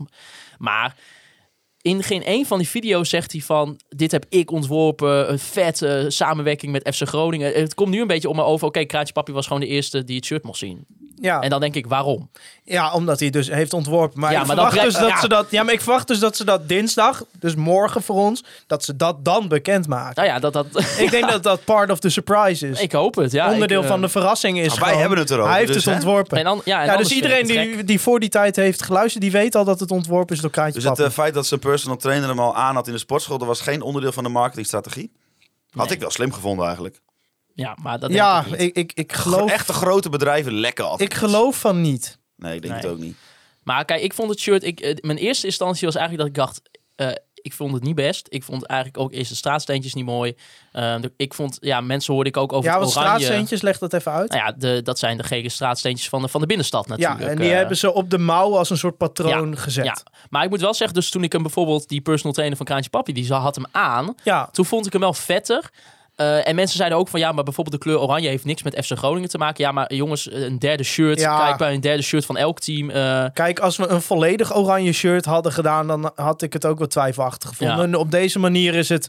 [0.57, 0.95] Maar
[1.83, 5.81] in geen één van die video's zegt hij van dit heb ik ontworpen, een vet
[5.81, 7.53] eh, samenwerking met FC Groningen.
[7.53, 8.67] Het komt nu een beetje om me over.
[8.67, 10.85] Oké, Kraantje Papi was gewoon de eerste die het shirt mocht zien.
[11.23, 12.29] Ja, En dan denk ik, waarom?
[12.63, 14.19] ja omdat hij dus heeft ontworpen.
[14.19, 15.19] Maar, Ja, ik maar dan verwacht dus dat ja.
[15.19, 15.47] ze dat.
[15.49, 18.95] Ja, maar ik verwacht dus dat ze dat dinsdag, dus morgen voor ons, dat ze
[18.95, 20.13] dat dan bekendmaken.
[20.15, 20.65] Nou ja, dat, dat,
[20.97, 22.81] Ik denk dat dat part of the surprise is.
[22.81, 23.31] ik hoop het.
[23.31, 25.59] Ja, Onderdeel ik, eh, van de verrassing is Maar wij gewoon, hebben het erover, Hij
[25.59, 26.37] heeft dus, het ontworpen.
[26.37, 29.31] En dan, ja, en ja, dus iedereen die, die voor die tijd heeft geluisterd, die
[29.31, 31.97] weet al dat het ontworpen is door Kraantje Dus het eh, feit dat zijn personal
[31.97, 35.11] trainer hem al aan had in de sportschool, dat was geen onderdeel van de marketingstrategie.
[35.71, 35.95] Had Nee.
[35.95, 37.01] ik wel slim gevonden eigenlijk.
[37.53, 38.59] Ja, maar dat denk ja, ik niet.
[38.61, 39.51] ik, ik, ik Geloof...
[39.51, 41.11] Echte grote bedrijven lekken altijd.
[41.11, 42.17] ik geloof van niet.
[42.35, 42.83] Nee, ik denk Nee.
[42.83, 43.15] het ook niet.
[43.63, 44.63] Maar kijk, ik vond het shirt...
[44.63, 46.61] Ik, mijn eerste instantie was eigenlijk dat ik dacht...
[46.95, 48.27] eh, ik vond het niet best.
[48.29, 50.35] Ik vond eigenlijk ook eerst de straatsteentjes niet mooi.
[50.71, 51.57] Eh, de- ik vond...
[51.61, 53.19] Ja, mensen hoorde ik ook over Ja, wat het oranje...
[53.19, 54.31] straatsteentjes, leg dat even uit.
[54.31, 57.29] Nou ja, de, dat zijn de gele straatsteentjes van de, van de binnenstad Ja, natuurlijk.
[57.29, 59.85] en die Eh, hebben ze op de mouw als een soort patroon gezet.
[59.85, 59.97] Ja,
[60.29, 61.89] maar ik moet wel zeggen, dus toen ik hem bijvoorbeeld...
[61.89, 64.15] Die personal trainer van Kraantje Papi, die had hem aan.
[64.23, 65.69] Ja, Toen vond ik hem wel vetter.
[66.15, 68.85] Eh, en mensen zeiden ook van ja, maar bijvoorbeeld de kleur oranje heeft niks met
[68.85, 69.63] FC Groningen te maken.
[69.63, 71.19] Ja, maar jongens, een derde shirt.
[71.19, 71.45] Ja.
[71.45, 72.89] Kijk bij een derde shirt van elk team.
[72.89, 76.77] eh, Kijk, als we een volledig oranje shirt hadden gedaan, dan had ik het ook
[76.77, 77.77] wel twijfelachtig gevonden.
[77.77, 77.83] Ja.
[77.83, 79.07] En op deze manier is het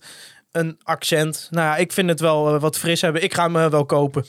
[0.52, 1.48] een accent.
[1.50, 3.22] Nou ja, ik vind het wel eh, wat fris hebben.
[3.22, 4.24] Ik ga hem wel kopen.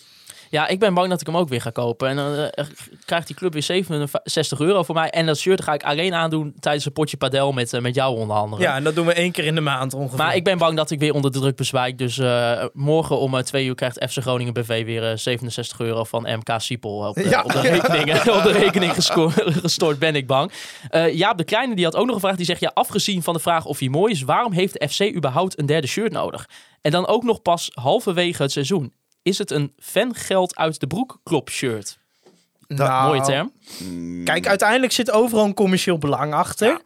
[0.56, 2.10] Ja, ik ben bang dat ik hem ook weer ga kopen.
[2.10, 2.66] En dan eh,
[3.06, 5.10] krijgt die club weer 67 euro voor mij.
[5.10, 8.18] En dat shirt ga ik alleen aandoen tijdens een potje padel met, eh, met jou
[8.18, 8.62] onder andere.
[8.62, 10.18] Ja, en dat doen we één keer in de maand ongeveer.
[10.18, 11.98] Maar ik ben bang dat ik weer onder de druk bezwijk.
[11.98, 16.04] Dus eh, morgen om eh, twee uur krijgt FC Groningen BV weer eh, 67 euro
[16.04, 17.42] van MK Siepel op, de- Ja.
[17.44, 18.94] op de rekening, op de rekening
[19.62, 20.52] gestort, ben ik bang.
[21.12, 22.36] Jaap de Kleine die had ook nog een vraag.
[22.36, 24.22] Die zegt, ja, afgezien van de vraag of hij mooi is...
[24.22, 26.50] waarom heeft de FC überhaupt een derde shirt nodig?
[26.82, 28.94] En dan ook nog pas halverwege het seizoen.
[29.26, 31.98] Is het een fangeld uit de broek klop shirt?
[32.68, 33.52] Nou, Mooie term.
[34.24, 36.82] Kijk, uiteindelijk zit overal een commercieel belang achter.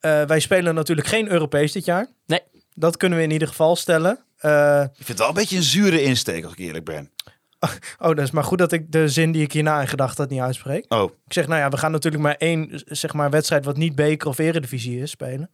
[0.00, 2.06] Eh, wij spelen natuurlijk geen Europees dit jaar.
[2.26, 2.40] Nee.
[2.74, 4.18] Dat kunnen we in ieder geval stellen.
[4.36, 7.10] Eh, Ik vind het wel een beetje een zure insteek, als ik eerlijk ben.
[7.98, 10.30] oh, dat is maar goed dat ik de zin die ik hierna in gedacht had
[10.30, 10.84] niet uitspreek.
[10.94, 13.94] Oh, Ik zeg, nou ja, we gaan natuurlijk maar één zeg maar, wedstrijd wat niet
[13.94, 15.50] beker of eredivisie is spelen.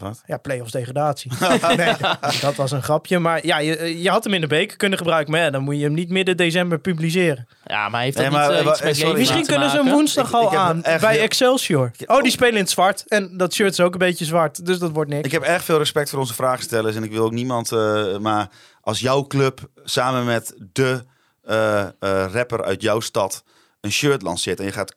[0.00, 0.22] Wat?
[0.26, 1.30] Ja, play-offs degradatie.
[1.76, 1.92] nee,
[2.40, 3.18] dat was een grapje.
[3.18, 5.32] Maar ja, je, je had hem in de beker kunnen gebruiken.
[5.32, 7.46] Maar ja, dan moet je hem niet midden december publiceren.
[7.64, 9.70] Ja, maar heeft Nee, dat maar, niet eh, eh, iets met sorry, Leeuwen Misschien kunnen
[9.70, 11.90] ze hem woensdag Ik- al ik aan echt bij heel- Excelsior.
[12.06, 13.04] Oh, die spelen in het zwart.
[13.08, 14.66] En dat shirt is ook een beetje zwart.
[14.66, 15.24] Dus dat wordt niks.
[15.26, 16.96] Ik heb erg veel respect voor onze vraagstellers.
[16.96, 17.72] En ik wil ook niemand...
[17.72, 18.48] eh, maar
[18.80, 21.04] als jouw club samen met de
[21.42, 21.88] eh, eh,
[22.32, 23.44] rapper uit jouw stad
[23.80, 24.58] een shirt lanceert...
[24.58, 24.96] en je gaat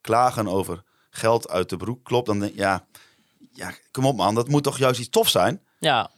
[0.00, 2.26] klagen over geld uit de broek klopt...
[2.26, 2.84] dan denk ja,
[3.56, 4.34] ja, kom op man.
[4.34, 5.60] Dat moet toch juist iets tof zijn?
[5.78, 6.10] Ja.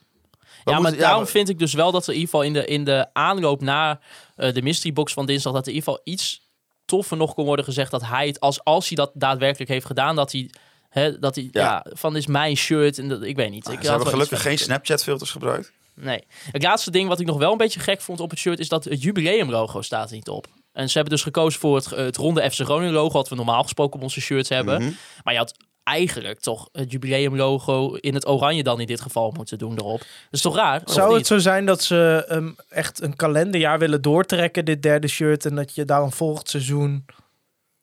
[0.65, 2.65] Wat Ja, maar daarom vind ik dus wel dat er in ieder geval in de,
[2.65, 4.01] in de aanloop naar
[4.37, 6.47] eh, de mystery box van dinsdag, dat er in ieder geval iets
[6.85, 10.17] toffer nog kon worden gezegd dat hij het, als, als hij dat daadwerkelijk heeft gedaan,
[10.17, 10.51] dat hij,
[10.89, 11.63] hè, dat hij ja.
[11.63, 11.87] Ja.
[11.93, 13.69] van dit is mijn shirt en dat, ik weet niet.
[13.69, 15.73] Ik Ze hebben gelukkig geen verder Snapchat filters gebruikt.
[15.95, 16.25] Nee.
[16.51, 18.69] Het laatste ding wat ik nog wel een beetje gek vond op het shirt is
[18.69, 20.47] dat het jubileumlogo staat er niet op.
[20.73, 23.63] En ze hebben dus gekozen voor het, het ronde FC Groningen logo, wat we normaal
[23.63, 24.83] gesproken op onze shirts hebben.
[24.83, 24.93] Mhm.
[25.23, 25.55] Maar je had
[25.89, 29.99] eigenlijk toch het jubileumlogo in het oranje dan in dit geval moeten doen erop.
[29.99, 30.81] Dat is toch raar?
[30.85, 35.45] Zou het zo zijn dat ze um, echt een kalenderjaar willen doortrekken, dit derde shirt,
[35.45, 37.05] en dat je daarom volgend seizoen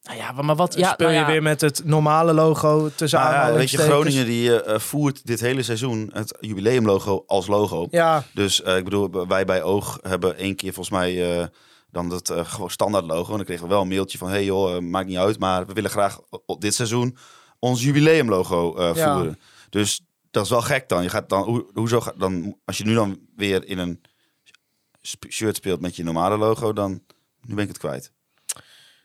[0.02, 0.74] Nou ja, maar wat...
[0.74, 3.78] Ja, speel nou je ja, weer met het normale logo tussen Maar ja, weet je?
[3.78, 7.86] Groningen die eh, voert dit hele seizoen het jubileumlogo als logo.
[7.90, 11.46] Ja, Dus eh, ik bedoel, wij bij Oog hebben één keer volgens mij eh,
[11.96, 13.30] dan dat eh, gewoon standaard logo.
[13.30, 15.66] En dan kregen we wel een mailtje van, hey joh, eh, maakt niet uit, maar
[15.66, 17.16] we willen graag op dit seizoen
[17.66, 19.14] ons jubileumlogo eh Ja.
[19.14, 19.38] voeren.
[19.70, 20.00] Dus
[20.30, 21.02] dat is wel gek dan.
[21.02, 24.00] Je gaat dan, hoe, hoezo ga, dan, als je nu dan weer in een
[25.02, 26.90] sp- shirt speelt met je normale logo, dan,
[27.40, 28.12] nu ben ik het kwijt.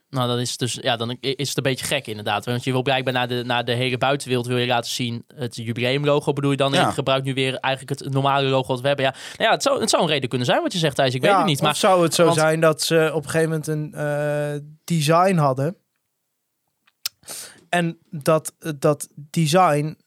[0.10, 2.46] Nou, dan is het dus, ja, dan is het een beetje gek inderdaad.
[2.46, 5.24] Want je wil blijkbaar naar de, naar de hele buitenwereld wil je laten zien.
[5.36, 6.74] Het jubileumlogo bedoel je dan.
[6.74, 6.88] En Ja.
[6.88, 9.06] je gebruikt nu weer eigenlijk het normale logo wat we hebben.
[9.06, 11.14] Ja, nou ja het, zou, het zou een reden kunnen zijn wat je zegt, Thijs.
[11.14, 11.58] Ik weet het niet.
[11.58, 14.60] Of Maar zou het zo want- zijn dat ze op een gegeven moment een eh,
[14.84, 15.76] design hadden.
[17.72, 19.98] En dat, dat design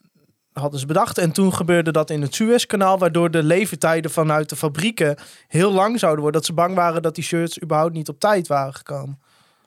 [0.53, 1.19] hadden ze bedacht.
[1.19, 5.17] En toen gebeurde dat in het Suezkanaal, waardoor de levertijden vanuit de fabrieken
[5.49, 6.41] heel lang zouden worden.
[6.41, 9.19] Dat ze bang waren dat die shirts überhaupt niet op tijd waren gekomen.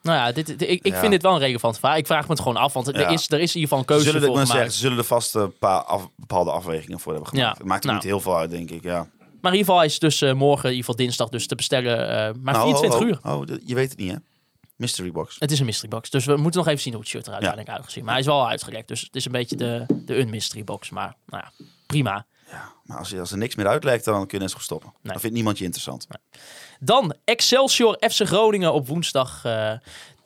[0.02, 0.98] nou ja, dit, dit- ik, ik Ja.
[0.98, 1.96] vind dit wel een relevante vraag.
[1.96, 3.08] Ik vraag me het gewoon af, want er, Ja.
[3.08, 4.52] is, er is in ieder geval een Ze keuze zullen, ik voor gemaakt.
[4.52, 7.48] zeggen, ze zullen er vast een paar af- bepaalde afwegingen voor hebben gemaakt.
[7.48, 8.02] Ja, Het maakt er nou.
[8.02, 8.82] niet heel veel uit, denk ik.
[8.82, 9.06] Ja.
[9.40, 11.54] Maar in ieder geval is het dus eh, morgen, in ieder geval dinsdag, dus te
[11.54, 12.08] bestellen.
[12.08, 13.54] eh, maar Nou, 24 oh, oh, uur.
[13.56, 14.16] Oh, je weet het niet, hè?
[14.78, 15.36] Mystery box.
[15.38, 16.10] Het is een mystery box.
[16.10, 17.46] Dus we moeten nog even zien hoe het shirt eruit Ja.
[17.48, 18.04] uiteindelijk uitgezien.
[18.04, 18.88] Maar hij is wel uitgelekt.
[18.88, 20.90] Dus het is een beetje de, de un-mystery box.
[20.90, 22.26] Maar nou ja, prima.
[22.50, 24.92] Ja, maar als, als er niks meer uitlekt, dan kun je net goed stoppen.
[25.02, 26.06] Dan vindt niemand je interessant.
[26.80, 29.72] Dan Excelsior FC Groningen op woensdag eh,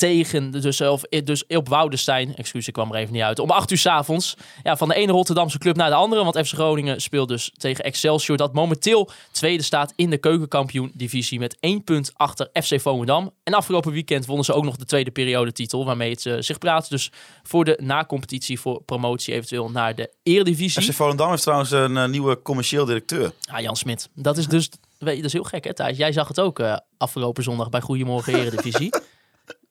[0.03, 2.35] tegen, dus, of, dus op Woudenstein.
[2.37, 3.39] Excuus, ik kwam er even niet uit.
[3.39, 4.37] Om 8 uur s avonds.
[4.63, 6.25] Ja, van de ene Rotterdamse club naar de andere.
[6.25, 8.37] Want FC Groningen speelt dus tegen Excelsior.
[8.37, 11.39] Dat momenteel tweede staat in de keukenkampioen-divisie.
[11.39, 13.31] Met één punt achter FC Volendam.
[13.43, 15.85] En afgelopen weekend wonnen ze ook nog de tweede periodetitel.
[15.85, 16.91] Waarmee het eh, zich praat.
[16.91, 20.83] Dus voor de nacompetitie voor promotie eventueel naar de Eredivisie.
[20.83, 23.33] FC Volendam heeft trouwens een eh, nieuwe commercieel directeur.
[23.51, 24.09] Ah, Jan Smit.
[24.15, 24.69] Dat is dus...
[24.99, 25.97] Weet je, dat is heel gek, hè, Thijs?
[25.97, 28.91] Jij zag het ook eh, afgelopen zondag bij Goedemorgen Eredivisie.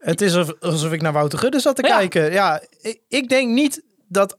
[0.01, 1.97] Het is alsof, ik naar Wouter Gudde zat te Ja.
[1.97, 2.31] kijken.
[2.31, 4.37] Ja, ik, ik denk niet dat...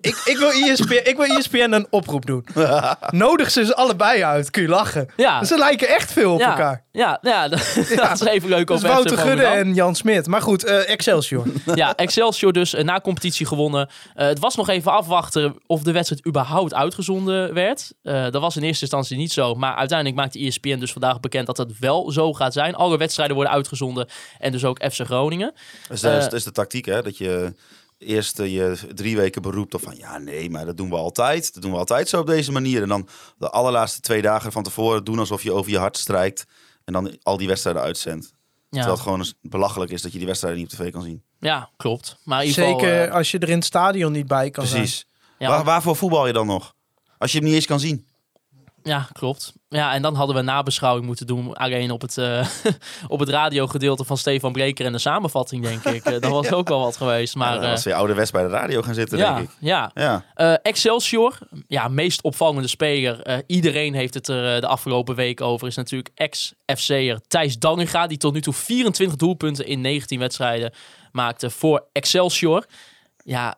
[0.00, 2.46] Ik, ik, wil ESPN, ik wil E ESPN een oproep doen.
[3.10, 5.08] Nodig ze ze allebei uit, kun je lachen.
[5.16, 5.44] Ja.
[5.44, 6.84] Ze lijken echt veel op ja, elkaar.
[6.92, 10.26] Ja, ja, dat, dat is even leuk Dus FC Wouter Gudde en Jan Smit.
[10.26, 11.46] Maar goed, eh, Excelsior.
[11.74, 13.88] Ja, Excelsior dus eh, na competitie gewonnen.
[14.14, 17.92] Eh, het was nog even afwachten of de wedstrijd überhaupt uitgezonden werd.
[18.02, 19.54] Eh, dat was in eerste instantie niet zo.
[19.54, 22.74] Maar uiteindelijk maakte E ESPN dus vandaag bekend dat het wel zo gaat zijn.
[22.74, 24.08] Alle wedstrijden worden uitgezonden.
[24.38, 25.52] En dus ook FC Groningen.
[25.88, 27.02] Dat is, dat is de tactiek, hè?
[27.02, 27.54] Dat je
[28.00, 29.94] eerst je drie weken beroept op van...
[29.96, 31.54] Ja, nee, maar dat doen we altijd.
[31.54, 32.82] Dat doen we altijd zo op deze manier.
[32.82, 36.44] En dan de allerlaatste twee dagen van tevoren doen alsof je over je hart strijkt.
[36.84, 38.32] En dan al die wedstrijden uitzendt.
[38.70, 41.22] Terwijl Ja, het gewoon belachelijk is dat je die wedstrijden niet op tv kan zien.
[41.38, 42.16] ja klopt.
[42.24, 42.80] Maar in ieder geval...
[42.80, 44.80] Zeker eh, als je er in het stadion niet bij kan zijn.
[44.82, 45.06] Precies.
[45.38, 46.74] ja, Waar, waarvoor voetbal je dan nog?
[47.18, 48.06] Als je hem niet eens kan zien.
[48.82, 49.52] Ja, klopt.
[49.68, 51.54] Ja, en dan hadden we nabeschouwing moeten doen.
[51.56, 52.46] Alleen op het, eh,
[53.08, 56.04] op het radiogedeelte van Stefan Breker en de samenvatting, denk ik.
[56.04, 57.34] Eh, dat was ook wel wat geweest.
[57.34, 59.56] Maar Maar, eh, als we ouderwets bij de radio gaan zitten, ja, denk ik.
[59.60, 59.90] ja.
[59.94, 60.24] Ja.
[60.34, 63.22] Eh, Excelsior, ja, meest opvallende speler.
[63.22, 65.66] Eh, iedereen heeft het er eh, de afgelopen week over.
[65.66, 68.06] Is natuurlijk ex-FC'er Thijs Dallinga.
[68.06, 70.72] Die tot nu toe 24 doelpunten in 19 wedstrijden
[71.12, 72.64] maakte voor Excelsior.
[73.24, 73.54] Ja,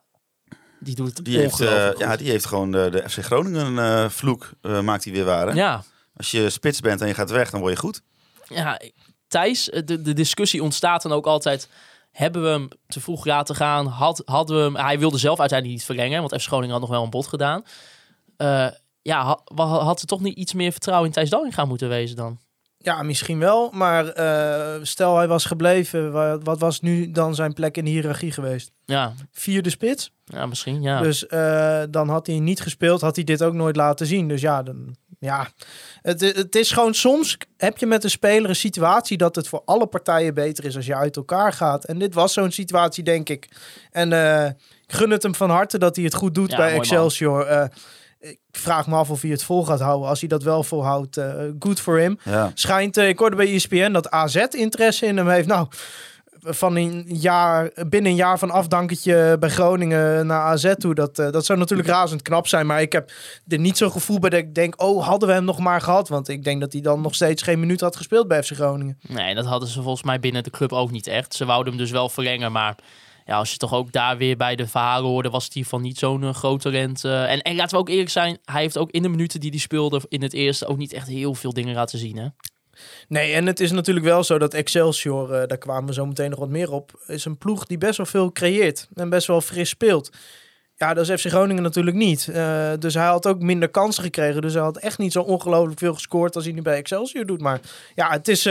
[0.82, 4.08] die doet het Die heeft, eh, ja, die heeft gewoon de, de FC Groningen eh,
[4.08, 5.54] vloek, eh, maakt hij weer waar.
[5.54, 5.82] Ja,
[6.16, 8.02] Als je spits bent en je gaat weg, dan word je goed.
[8.48, 8.80] ja,
[9.28, 11.68] Thijs, de, de discussie ontstaat dan ook altijd.
[12.10, 13.86] Hebben we hem te vroeg laten gaan?
[13.86, 16.90] Had, hadden we hem, hij wilde zelf uiteindelijk niet verlengen, want FC Groningen had nog
[16.90, 17.64] wel een bod gedaan.
[19.02, 22.16] Ja, ha- wa- had er toch niet iets meer vertrouwen in Thijs Dallinga moeten wezen
[22.16, 22.38] dan?
[22.82, 23.70] Ja, misschien wel.
[23.72, 27.90] Maar eh, stel hij was gebleven, wa- wat was nu dan zijn plek in de
[27.90, 28.70] hiërarchie geweest?
[28.84, 30.12] Ja, Vierde spits.
[30.24, 30.82] ja misschien.
[30.82, 31.00] Ja.
[31.00, 34.28] Dus eh, dan had hij niet gespeeld, had hij dit ook nooit laten zien.
[34.28, 35.48] Dus ja, dan, ja.
[36.02, 39.62] Het, het is gewoon soms heb je met een speler een situatie dat het voor
[39.64, 41.84] alle partijen beter is als je uit elkaar gaat.
[41.84, 43.48] En dit was zo'n situatie, denk ik.
[43.90, 44.46] En eh,
[44.86, 46.86] ik gun het hem van harte dat hij het goed doet Ja, bij mooi man.
[48.22, 50.08] Ik vraag me af of hij het vol gaat houden.
[50.08, 52.18] Als hij dat wel volhoudt, eh good for him.
[52.24, 52.50] Ja.
[52.54, 55.46] Schijnt, eh, ik hoorde bij ESPN dat AZ interesse in hem heeft.
[55.46, 55.66] Nou,
[56.44, 60.94] van een jaar, binnen een jaar van afdanketje bij Groningen naar AZ toe.
[60.94, 62.66] Dat, eh, dat zou natuurlijk razend knap zijn.
[62.66, 63.10] Maar ik heb
[63.48, 64.82] er niet zo'n gevoel bij dat ik denk...
[64.82, 66.08] oh, hadden we hem nog maar gehad?
[66.08, 68.98] Want ik denk dat hij dan nog steeds geen minuut had gespeeld bij FC Groningen.
[69.08, 71.34] Nee, dat hadden ze volgens mij binnen de club ook niet echt.
[71.34, 72.76] Ze wouden hem dus wel verlengen, maar
[73.26, 75.98] ja, als je toch ook daar weer bij de verhalen hoorde, was het geval niet
[75.98, 77.04] zo'n eh, groot talent.
[77.04, 77.30] eh.
[77.30, 79.58] en, en laten we ook eerlijk zijn, hij heeft ook in de minuten die hij
[79.58, 82.16] speelde in het eerste ook niet echt heel veel dingen laten zien.
[82.16, 82.26] Hè?
[83.08, 85.32] Nee, en het is natuurlijk wel zo dat Excelsior...
[85.32, 87.02] eh, daar kwamen we zo meteen nog wat meer op...
[87.06, 88.88] is een ploeg die best wel veel creëert.
[88.94, 90.10] En best wel fris speelt.
[90.76, 92.26] Ja, dat is FC Groningen natuurlijk niet.
[92.78, 94.42] Dus hij had ook minder kansen gekregen.
[94.42, 97.40] Dus hij had echt niet zo ongelooflijk veel gescoord als hij nu bij Excelsior doet.
[97.40, 97.60] Maar
[97.94, 98.48] ja, het is...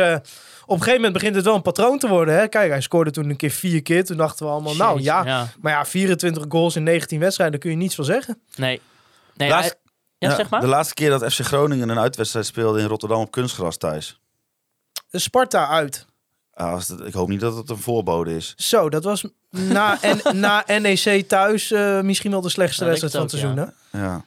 [0.67, 2.35] een gegeven moment begint het wel een patroon te worden.
[2.35, 2.47] Hè?
[2.47, 4.05] Kijk, hij scoorde toen een keer vier keer.
[4.05, 7.77] Toen dachten we allemaal, nou ja, Maar ja, 24 goals in 19 wedstrijden, daar kun
[7.77, 8.41] je niets van zeggen.
[8.55, 8.81] Nee.
[9.35, 9.79] nee Laatst- hij-
[10.17, 10.61] ja, Ja, zeg maar.
[10.61, 14.19] De laatste keer dat FC Groningen een uitwedstrijd speelde in Rotterdam op kunstgras thuis.
[15.11, 16.05] Sparta uit.
[16.53, 18.53] Ah, als het- ik hoop niet dat het een voorbode is.
[18.57, 23.21] Zo, dat was na, en, na NEC thuis eh, misschien wel de slechtste wedstrijd van
[23.21, 23.57] het seizoen.
[23.91, 23.99] Hè?
[23.99, 24.25] Ja.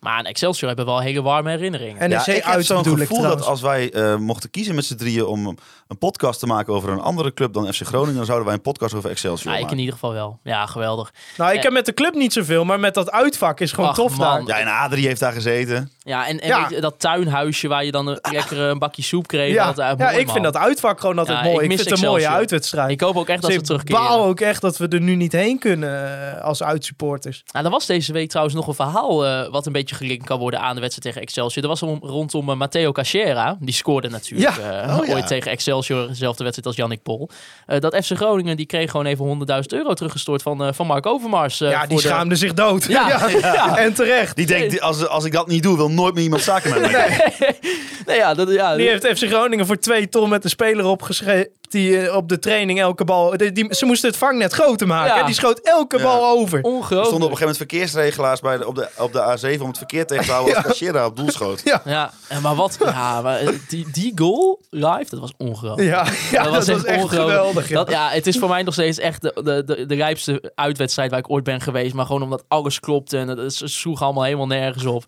[0.00, 2.08] Maar aan Excelsior hebben wel hele warme herinneringen.
[2.08, 3.40] NEC ja, ik heb uit zo'n ik gevoel trouwens.
[3.42, 5.56] dat als wij eh, mochten kiezen met z'n drieën om
[5.88, 8.62] een podcast te maken over een andere club dan FC Groningen, dan zouden wij een
[8.62, 9.76] podcast over Excelsior Ja, ik maken.
[9.76, 10.38] in ieder geval wel.
[10.42, 11.12] Ja, geweldig.
[11.36, 11.62] Nou, ik Eh.
[11.62, 14.44] heb met de club niet zoveel, maar met dat uitvak is gewoon Ach, tof man.
[14.46, 14.58] daar.
[14.64, 15.90] Ja, en Adrie heeft daar gezeten.
[16.02, 16.60] Ja, en, en Ja.
[16.60, 19.54] weet je, dat tuinhuisje waar je dan een lekker een bakje soep kreeg.
[19.54, 20.32] Ja, dat, eh, ja ik man.
[20.32, 21.56] vind dat uitvak gewoon altijd Ja, mooi.
[21.56, 22.90] ik Ik, mis vind het een mooie uitwedstrijd.
[22.90, 24.00] Ik hoop ook echt dat Dus ze ik terugkeren.
[24.02, 27.42] baal ook echt dat we er nu niet heen kunnen als uitsupporters.
[27.52, 30.38] Nou, er was deze week trouwens nog een verhaal eh, wat een beetje gelinkt kan
[30.38, 31.62] worden aan de wedstrijd tegen Excelsior.
[31.62, 33.56] Er was om, rondom eh, Matteo Cachera.
[33.60, 34.82] Die scoorde natuurlijk Ja.
[34.82, 35.12] eh, Oh, ja.
[35.14, 37.28] ooit tegen Excelsior, dezelfde wedstrijd als Jannik Pol.
[37.66, 41.06] Eh, dat FC Groningen die kreeg gewoon even 100.000 euro teruggestort van, eh, van Mark
[41.06, 41.60] Overmars.
[41.60, 42.84] eh, ja, die de- schaamde zich dood.
[42.88, 43.08] Ja,
[43.40, 43.76] ja.
[43.78, 44.36] En terecht.
[44.36, 47.32] Die denkt, als, als ik dat niet doe, wil nooit meer iemand zaken met mij.
[48.06, 51.48] Nee, ja, dat, ja, Die heeft FC Groningen voor twee ton met de speler opgeschreven.
[51.68, 53.36] Die op de training elke bal.
[53.36, 55.16] Die, die- ze moesten het vangnet groter maken.
[55.16, 55.22] Ja.
[55.26, 56.02] Die schoot elke Ja.
[56.02, 56.58] bal over.
[56.58, 57.20] Er stonden op een ongelooflijk.
[57.20, 60.30] gegeven moment verkeersregelaars bij de, op, de, op de A7 om het verkeer tegen te
[60.30, 61.62] houden als Cachera op doel schoot.
[61.84, 62.76] Ja, en maar wat?
[62.84, 65.88] Ja, maar, eh, die, die goal live, dat was ongelooflijk.
[65.88, 67.10] Ja, ja dat was, echt ongelooflijk.
[67.10, 67.68] geweldig.
[67.68, 67.74] Ja.
[67.74, 71.10] Dat, ja, het is voor mij nog steeds echt de, de, de, de rijpste uitwedstrijd
[71.10, 71.94] waar ik ooit ben geweest.
[71.94, 75.04] Maar gewoon omdat alles klopte en het, het sloeg allemaal helemaal nergens op.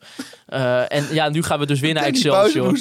[0.47, 2.79] Eh, en ja, nu gaan we dus pauze Excelsior.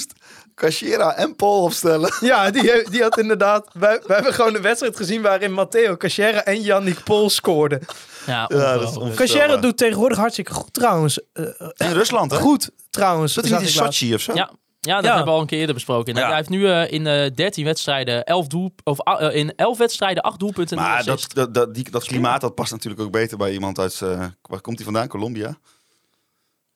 [0.62, 2.14] Cachera en Paul opstellen.
[2.20, 3.68] Ja, die, heeft- die had inderdaad...
[3.74, 7.80] Wij, wij hebben gewoon een wedstrijd gezien waarin Matteo Cachera en Yannick Pol scoorden.
[8.26, 9.02] Ja, Ja, dat is ongelooflijk.
[9.02, 9.28] onvoorstelbaar.
[9.48, 11.20] Cachera doet tegenwoordig hartstikke goed trouwens.
[11.34, 11.44] Eh,
[11.78, 12.38] In Rusland, hè?
[12.38, 13.34] goed trouwens.
[13.34, 13.68] Dat is niet in.
[13.68, 14.34] Sochi of zo?
[14.34, 15.08] Ja, ja, dat Ja.
[15.08, 16.16] hebben we al een keer eerder besproken.
[16.16, 16.28] Ja.
[16.28, 19.78] Hij heeft nu eh, in eh 13 wedstrijden 11 doel, of, ah, eh, in 11
[19.78, 23.12] wedstrijden 8 doelpunten en Maar dat, dat, dat, die, dat klimaat dat past natuurlijk ook
[23.12, 24.02] beter bij iemand uit...
[24.02, 25.08] eh, waar komt hij vandaan?
[25.08, 25.58] Colombia?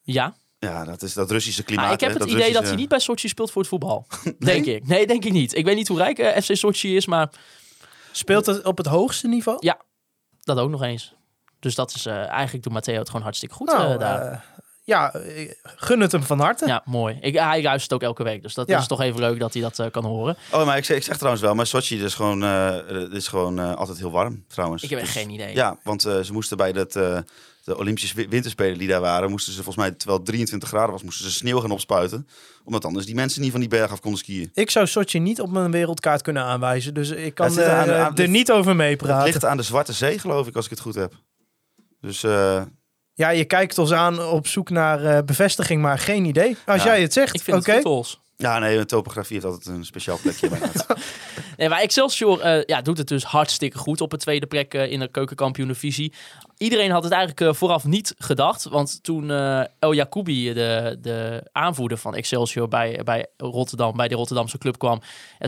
[0.02, 0.36] Ja,
[0.66, 1.86] Ja, dat is dat Russische klimaat.
[1.88, 3.70] Ah, ik heb hè, het dat idee dat hij niet bij Sochi speelt voor het
[3.70, 4.08] voetbal.
[4.40, 4.88] Denk ik.
[4.88, 5.56] Nee, denk ik niet.
[5.56, 7.30] Ik weet niet hoe rijk eh, FC Sochi is, maar
[8.12, 9.58] Speelt het op het hoogste niveau?
[9.62, 9.78] Ja,
[10.42, 11.14] dat ook nog eens.
[11.60, 14.46] Dus dat is eh, eigenlijk doet Matteo het gewoon hartstikke goed Nou, eh, daar.
[14.84, 15.12] ja,
[15.64, 16.68] gun het hem van harte.
[16.68, 17.18] ja, mooi.
[17.22, 18.78] Ik, hij luistert ook elke week, dus dat Ja.
[18.80, 20.38] is toch even leuk dat hij dat kan horen.
[20.52, 22.78] Oh, maar ik zeg, ik zeg trouwens wel, maar Sochi is gewoon, eh,
[23.12, 24.84] is gewoon eh, altijd heel warm, trouwens.
[24.84, 25.56] Ik heb echt Dus- geen idee.
[25.56, 27.18] Ja, want eh, ze moesten bij dat, eh,
[27.66, 30.92] de Olympische wi- winterspelen die daar waren, moesten ze volgens mij, terwijl het 23 graden
[30.92, 32.28] was, moesten ze sneeuw gaan opspuiten.
[32.64, 34.50] Omdat anders die mensen niet van die berg af konden skiën.
[34.54, 36.94] Ik zou Sochi niet op mijn wereldkaart kunnen aanwijzen.
[36.94, 39.26] Dus ik kan Het aan de- eh, aan- er niet over Het meepraten.
[39.26, 41.14] ligt aan de Zwarte Zee, geloof ik, als ik het goed heb.
[42.02, 42.62] Dus eh,
[43.14, 46.58] Ja, je kijkt ons aan op zoek naar eh, bevestiging, maar geen idee.
[46.66, 46.88] Als Ja.
[46.90, 47.72] jij het zegt, Ik vind oké.
[47.72, 50.50] het goed, ja, nee, een topografie heeft altijd een speciaal plekje.
[50.50, 50.70] bij mij.
[51.58, 55.00] Nee, maar Excelsior eh, ja, doet het dus hartstikke goed op een tweede plek in
[55.00, 56.14] de keukenkampioen-divisie.
[56.58, 58.64] Iedereen had het eigenlijk eh, vooraf niet gedacht.
[58.64, 64.16] Want toen eh, El Jacoubi, de, de aanvoerder van Excelsior bij, bij Rotterdam, bij de
[64.16, 65.02] Rotterdamse club kwam,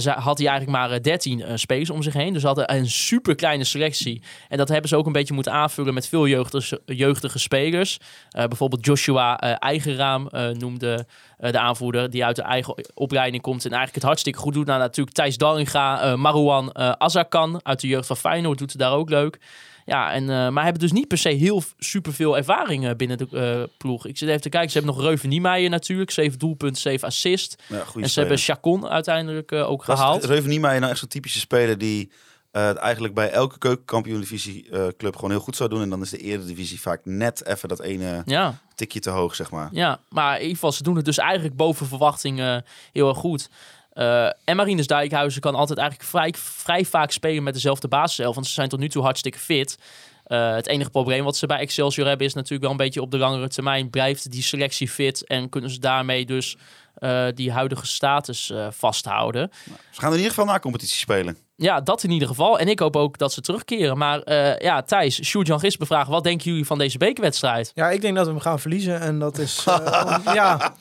[0.04, 2.34] had hij eigenlijk maar eh, 13 eh, spelers om zich heen.
[2.34, 4.22] Dus hadden een super kleine selectie.
[4.48, 7.98] En dat hebben ze ook een beetje moeten aanvullen met veel jeugdige, jeugdige spelers.
[8.30, 11.06] Eh, bijvoorbeeld Joshua eh, Eigenraam eh, noemde
[11.38, 14.66] eh, de aanvoerder, die uit de eigen opleiding komt en eigenlijk het hartstikke goed doet.
[14.66, 18.82] Nou, natuurlijk Thijs Dallinga, eh Marouan eh Azarkan uit de jeugd van Feyenoord doet het
[18.82, 19.40] daar ook leuk.
[19.88, 23.28] Ja, en, eh, maar hebben dus niet per se heel superveel ervaring eh, binnen de
[23.32, 24.06] eh, ploeg.
[24.06, 24.72] Ik zit even te kijken.
[24.72, 26.12] Ze hebben nog Reuven Niemeyer natuurlijk.
[26.12, 27.64] 7 doelpunten, 7 assist.
[27.68, 30.24] Ja, en ze hebben Chacon uiteindelijk ook gehaald.
[30.24, 32.12] Reuven Niemeyer nou echt zo'n typische speler die
[32.52, 35.82] het eigenlijk bij elke keukenkampioen-divisie eh, club gewoon heel goed zou doen.
[35.82, 39.52] En dan is de eredivisie vaak net even dat ene Ja, tikje te hoog, zeg
[39.52, 39.70] maar.
[39.72, 43.50] ja, maar in ieder geval, ze doen het dus eigenlijk boven verwachting heel erg goed.
[43.98, 48.36] Eh, en Marinus Dijkhuizen kan altijd eigenlijk vrij, vrij vaak spelen met dezelfde basiself.
[48.36, 49.78] Want ze zijn tot nu toe hartstikke fit.
[50.24, 53.12] Eh, het enige probleem wat ze bij Excelsior hebben is natuurlijk wel een beetje op
[53.12, 56.58] de langere termijn blijft die selectie fit en kunnen ze daarmee dus
[57.00, 59.52] eh, die huidige status eh, vasthouden.
[59.92, 61.38] Ze gaan in ieder geval na competitie spelen.
[61.56, 62.60] Ja, dat in ieder geval.
[62.60, 63.98] En ik hoop ook dat ze terugkeren.
[63.98, 66.12] Maar eh, ja, Thijs, Sjoerd-Jan bevragen.
[66.12, 67.72] Wat denken jullie van deze bekerwedstrijd?
[67.76, 69.00] Ja, ik denk dat we hem gaan verliezen.
[69.00, 69.64] En dat is.
[69.68, 70.74] eh, om- ja.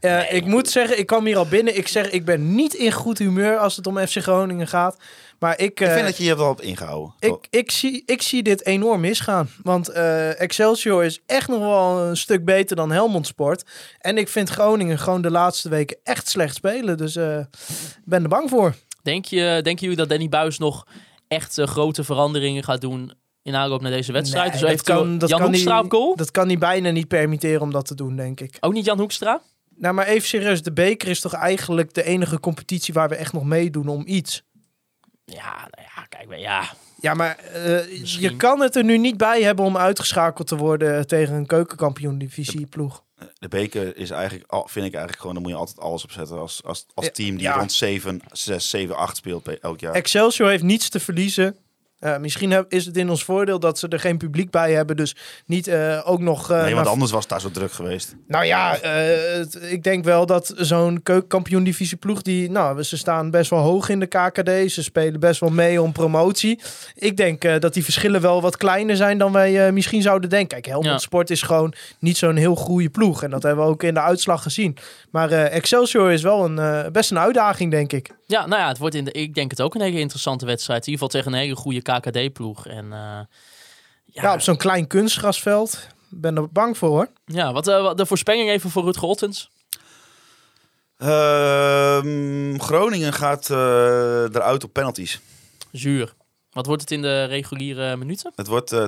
[0.00, 1.76] Eh, Ik moet zeggen, ik kwam hier al binnen.
[1.76, 4.96] Ik zeg, ik ben niet in goed humeur als het om FC Groningen gaat.
[5.40, 5.80] Maar ik.
[5.80, 7.14] Ik eh, vind dat je je wel hebt ingehouden.
[7.18, 9.50] ik, ik, zie, ik zie dit enorm misgaan.
[9.62, 13.64] Want eh, Excelsior is echt nog wel een stuk beter dan Helmond Sport.
[13.98, 16.96] En ik vind Groningen gewoon de laatste weken echt slecht spelen.
[16.96, 18.74] Dus eh, ik ben er bang voor.
[19.02, 20.86] Denk je, denken jullie dat Danny Buis nog
[21.28, 23.12] echt eh, grote veranderingen gaat doen
[23.42, 24.52] in aanloop naar deze wedstrijd?
[24.52, 26.16] Nee, dus dat kan- dat Jan kan Hoekstra die- op goal?
[26.16, 28.56] Dat kan hij bijna niet permitteren om dat te doen, denk ik.
[28.60, 29.40] Ook niet Jan Hoekstra?
[29.76, 30.62] Nou, maar even serieus.
[30.62, 34.42] De beker is toch eigenlijk de enige competitie waar we echt nog meedoen om iets.
[35.32, 36.64] Ja, nou ja, kijk, maar ja.
[37.00, 41.06] Ja, maar eh, je kan het er nu niet bij hebben om uitgeschakeld te worden
[41.06, 43.02] tegen een keukenkampioen divisie ploeg.
[43.38, 46.10] De beker is eigenlijk, al- vind ik eigenlijk gewoon, daar moet je altijd alles op
[46.12, 47.54] zetten als, als, als team die ja.
[47.56, 49.94] rond 7, 6, 7, 8 speelt pe- elk jaar.
[49.94, 51.56] Excelsior heeft niets te verliezen.
[52.00, 54.96] Eh, misschien heb- is het in ons voordeel dat ze er geen publiek bij hebben.
[54.96, 56.50] Dus niet eh, ook nog...
[56.50, 58.14] eh, nee, want naar- anders was het daar zo druk geweest.
[58.28, 59.40] Nou ja, eh,
[59.72, 62.22] ik denk wel dat zo'n keukenkampioen divisie ploeg...
[62.22, 64.72] Die, nou, ze staan best wel hoog in de KKD.
[64.72, 66.60] Ze spelen best wel mee om promotie.
[66.94, 70.30] Ik denk eh, dat die verschillen wel wat kleiner zijn dan wij eh, misschien zouden
[70.30, 70.48] denken.
[70.48, 70.98] Kijk, Helmond Ja.
[70.98, 73.22] Sport is gewoon niet zo'n heel goede ploeg.
[73.22, 74.76] En dat hebben we ook in de uitslag gezien.
[75.10, 78.10] Maar eh, Excelsior is wel een, eh, best een uitdaging, denk ik.
[78.30, 80.86] Ja, nou ja, het wordt in de, ik denk het ook een hele interessante wedstrijd.
[80.86, 82.66] In ieder geval tegen een hele goede KKD-ploeg.
[82.66, 82.98] En eh,
[84.04, 85.86] Ja, ja, op zo'n klein kunstgrasveld.
[86.10, 87.08] Ik ben er bang voor, hoor.
[87.24, 89.50] ja wat, eh, de voorspelling even voor Rutger Ottens.
[90.96, 93.56] Ehm, Groningen gaat eh,
[94.22, 95.20] eruit op penalties.
[95.72, 96.14] Zuur.
[96.52, 98.30] Wat wordt het in de reguliere minuten?
[98.30, 98.34] 2-2.
[98.34, 98.84] Het wordt eh,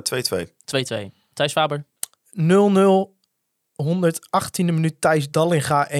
[0.65, 1.11] 2-2.
[1.33, 1.85] Thijs Faber.
[2.31, 3.21] 0-0.
[3.83, 5.91] 118e minuut Thijs Dallinga 1-0.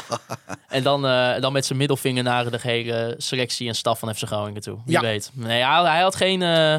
[0.68, 4.22] En dan, eh, dan met zijn middelvinger naar de gehele selectie en staf van FC
[4.26, 4.78] Groningen toe.
[4.84, 5.00] Wie Ja.
[5.00, 5.30] weet.
[5.34, 6.78] Nee, hij, hij had geen eh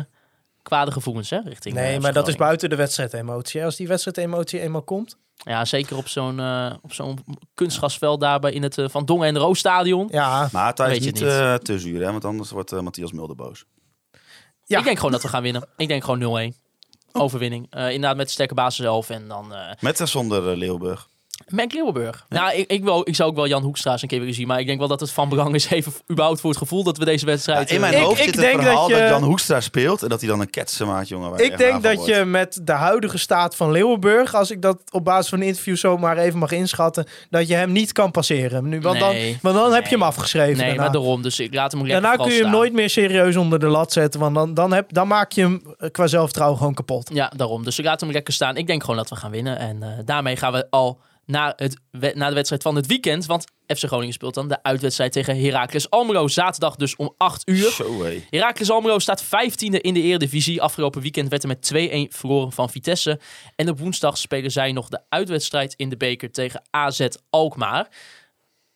[0.61, 3.59] kwade gevoelens hè, richting eh, Nee, FC maar dat is buiten de wedstrijdemotie.
[3.59, 3.65] hè.
[3.65, 5.17] Als die wedstrijdemotie eenmaal komt.
[5.35, 7.19] Ja, zeker op zo'n eh, op zo'n
[7.53, 10.07] kunstgrasveld daarbij in het eh, Van Dongen en Roos stadion.
[10.11, 11.23] Ja, Maar Thijs niet, het niet.
[11.23, 12.11] eh, te zuur, hè?
[12.11, 13.65] want anders wordt eh, Matthias Mulder boos.
[14.65, 14.77] Ja.
[14.77, 15.67] Ik denk gewoon dat we gaan winnen.
[15.77, 16.55] Ik denk gewoon 0-1.
[17.13, 17.67] Overwinning.
[17.69, 19.09] Eh, inderdaad met de sterke basis zelf.
[19.09, 21.09] En dan eh Met en zonder eh, Leeuwburg.
[21.47, 22.25] Mac Leeuwenburg.
[22.29, 24.47] Nou, ik, ik, wil, ik zou ook wel Jan Hoekstra eens een keer willen zien.
[24.47, 26.97] Maar ik denk wel dat het van belang is even überhaupt voor het gevoel dat
[26.97, 27.71] we deze wedstrijd...
[27.71, 30.03] in mijn eh, Ik- hoofd ik het denk verhaal dat dat, je- Jan Hoekstra speelt
[30.03, 31.43] en dat hij dan een ketsen maakt, jongen.
[31.43, 32.09] ik denk dat wordt.
[32.15, 35.75] je met de huidige staat van Leeuwenburg, als ik dat op basis van een interview
[35.75, 38.69] zomaar even mag inschatten, dat je hem niet kan passeren.
[38.69, 39.31] Nu, want, Nee.
[39.31, 40.57] dan, want dan heb je hem afgeschreven.
[40.57, 40.81] Nee, daarna.
[40.81, 41.21] maar daarom.
[41.21, 43.91] Dus ik laat hem lekker daarna kun je hem nooit meer serieus onder de lat
[43.91, 47.09] zetten, want dan, dan, heb, dan maak je hem eh, qua zelfvertrouwen gewoon kapot.
[47.13, 47.63] Ja, daarom.
[47.63, 48.57] Dus ik laat hem lekker staan.
[48.57, 49.57] Ik denk gewoon dat we gaan winnen.
[49.57, 53.25] En eh, daarmee gaan we al naar, het, naar de wedstrijd van het weekend.
[53.25, 56.27] Want FC Groningen speelt dan de uitwedstrijd tegen Heracles Almelo.
[56.27, 57.71] Zaterdag dus om 8 uur.
[57.71, 58.03] Zo.
[58.29, 60.61] Heracles Almelo staat 15e in de Eredivisie.
[60.61, 63.19] Afgelopen weekend werd er met 2-1 verloren van Vitesse.
[63.55, 67.89] En op woensdag spelen zij nog de uitwedstrijd in de beker tegen AZ Alkmaar.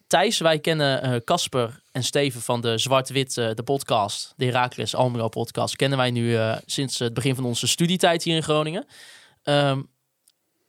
[0.07, 4.95] Thijs, wij kennen eh, Casper en Steven van de Zwart-Wit, eh, de podcast, de Heracles
[4.95, 8.85] Almelo podcast, kennen wij nu eh, sinds het begin van onze studietijd hier in Groningen.
[9.43, 9.81] Ehm,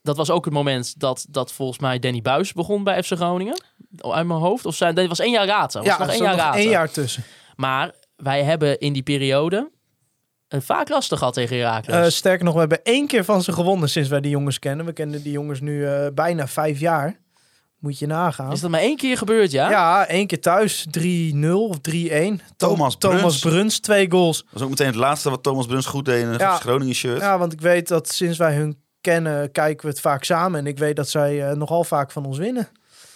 [0.09, 3.63] dat was ook het moment dat, dat volgens mij Danny Buis begon bij FC Groningen.
[3.99, 4.65] Uit mijn hoofd.
[4.67, 5.81] Of zijn, dat was één jaar later.
[5.83, 6.61] Was Ja, nog er één jaar nog later.
[6.61, 7.23] één jaar tussen.
[7.57, 9.71] Maar wij hebben in die periode
[10.49, 11.97] het vaak lastig gehad tegen Heracles.
[12.05, 14.87] Eh, sterker nog, we hebben één keer van ze gewonnen sinds wij die jongens kennen.
[14.87, 17.21] We kennen die jongens nu eh, bijna vijf jaar.
[17.79, 18.53] Moet je nagaan.
[18.53, 19.71] is dat maar één keer gebeurd, ja?
[19.71, 20.87] Ja, één keer thuis.
[20.91, 21.81] 3-0 of 3-1.
[21.81, 23.39] Tom- Thomas Thomas Bruns.
[23.39, 24.39] Bruns, twee goals.
[24.43, 26.57] Dat was ook meteen het laatste wat Thomas Bruns goed deed in een Ja.
[26.57, 27.21] Groningen shirt.
[27.21, 30.61] Ja, want ik weet dat sinds wij hun kennen, kijken we het vaak samen.
[30.61, 32.69] En ik weet dat zij eh, nogal vaak van ons winnen.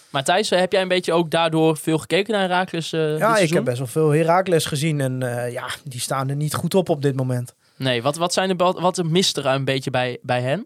[0.09, 3.37] Maar Thijs, eh, heb jij een beetje ook daardoor veel gekeken naar Heracles eh ja,
[3.37, 5.01] ik heb best wel veel Heracles gezien.
[5.01, 5.19] En
[5.51, 7.55] ja, die staan er niet goed op op dit moment.
[7.75, 10.65] Nee, wat, wat, zijn de, wat mist er een beetje bij, bij hen?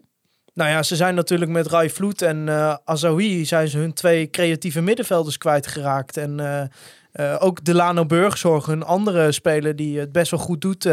[0.54, 2.48] Nou ja, ze zijn natuurlijk met Rai Vloed en
[2.84, 6.16] Azawi zijn ze hun twee creatieve middenvelders kwijtgeraakt.
[6.16, 6.40] En
[7.18, 10.88] eh, ook Delano Burgzorg, hun andere speler die het best wel goed doet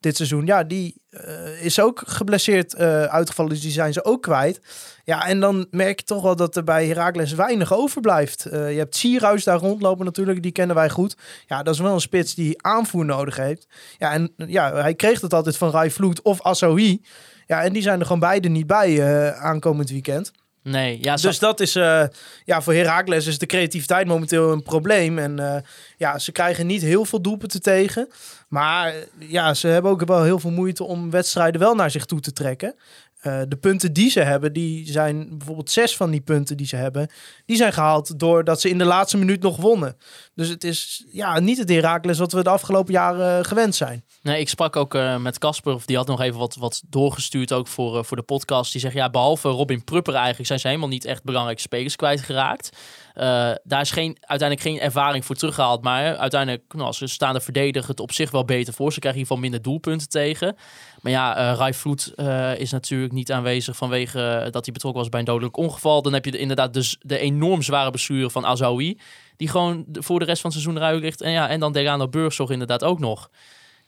[0.00, 0.46] dit seizoen.
[0.46, 4.60] Ja, die eh, is ook geblesseerd eh, uitgevallen, dus die zijn ze ook kwijt.
[5.04, 8.44] Ja, en dan merk je toch wel dat er bij Heracles weinig overblijft.
[8.44, 11.16] Eh, je hebt Sierhuis daar rondlopen natuurlijk, die kennen wij goed.
[11.46, 13.66] Ja, dat is wel een spits die aanvoer nodig heeft.
[13.98, 17.02] Ja, en ja, hij kreeg het altijd van Rai Vloed of Asahi.
[17.46, 20.32] Ja, en die zijn er gewoon beide niet bij aankomend weekend.
[20.70, 22.04] Nee, ja, Dus dat is, eh,
[22.44, 25.18] ja, voor Heracles is de creativiteit momenteel een probleem.
[25.18, 25.62] En eh,
[25.96, 28.08] ja, ze krijgen niet heel veel doelpunten tegen.
[28.48, 32.20] Maar ja, ze hebben ook wel heel veel moeite om wedstrijden wel naar zich toe
[32.20, 32.74] te trekken.
[33.18, 36.76] Eh, de punten die ze hebben, die zijn bijvoorbeeld zes van die punten die ze
[36.76, 37.08] hebben,
[37.46, 39.96] die zijn gehaald doordat ze in de laatste minuut nog wonnen.
[40.34, 44.04] Dus het is ja, niet het Heracles wat we de afgelopen jaren eh, gewend zijn.
[44.22, 47.52] Nee, ik sprak ook eh, met Casper, of die had nog even wat, wat doorgestuurd
[47.52, 48.72] ook voor, voor de podcast.
[48.72, 52.76] Die zegt, ja, behalve Robin Prupper eigenlijk zijn ze helemaal niet echt belangrijke spelers kwijtgeraakt.
[53.18, 55.82] Eh daar is geen, uiteindelijk geen ervaring voor teruggehaald.
[55.82, 58.92] Maar uiteindelijk, nou, ze staan de verdediger het op zich wel beter voor.
[58.92, 60.56] Ze krijgen in ieder minder doelpunten tegen.
[61.00, 65.08] Maar ja, eh Rai Vloed eh, is natuurlijk niet aanwezig vanwege dat hij betrokken was
[65.08, 66.02] bij een dodelijk ongeval.
[66.02, 68.98] Dan heb je de, inderdaad dus de enorm zware bestuur van Azawi.
[69.36, 71.20] Die gewoon voor de rest van het seizoen eruit ligt.
[71.20, 73.30] En, ja, en dan Delano Burgzorg inderdaad ook nog.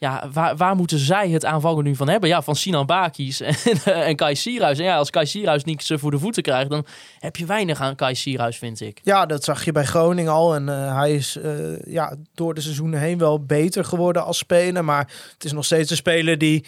[0.01, 2.29] Ja, waar, waar moeten zij het aanvallen nu van hebben?
[2.29, 4.77] Ja, van Sinan Bakis en, eh, en Kai Sierhuis.
[4.77, 6.85] En ja, als Kai Sierhuis niets eh, voor de voeten krijgt, dan
[7.19, 8.99] heb je weinig aan Kai Sierhuis, vind ik.
[9.03, 10.55] Ja, dat zag je bij Groningen al.
[10.55, 11.37] En eh, hij is
[11.85, 14.83] ja, door de seizoenen heen wel beter geworden als speler.
[14.83, 16.65] Maar het is nog steeds een speler die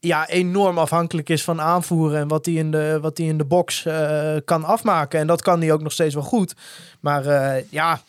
[0.00, 2.20] ja, enorm afhankelijk is van aanvoeren.
[2.20, 3.86] En wat hij in de, wat in de box
[4.44, 5.20] kan afmaken.
[5.20, 6.54] En dat kan hij ook nog steeds wel goed.
[7.00, 7.24] Maar
[7.70, 8.00] ja,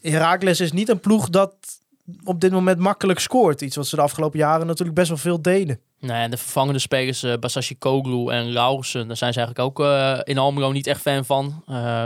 [0.00, 1.77] Heracles is niet een ploeg dat
[2.24, 3.60] op dit moment makkelijk scoort.
[3.60, 5.80] Iets wat ze de afgelopen jaren natuurlijk best wel veel deden.
[6.00, 10.18] Nee, de vervangende spelers, eh Basashi Koglu en Laurensen, daar zijn ze eigenlijk ook eh,
[10.24, 11.62] in Almelo niet echt fan van.
[11.66, 12.04] Eh,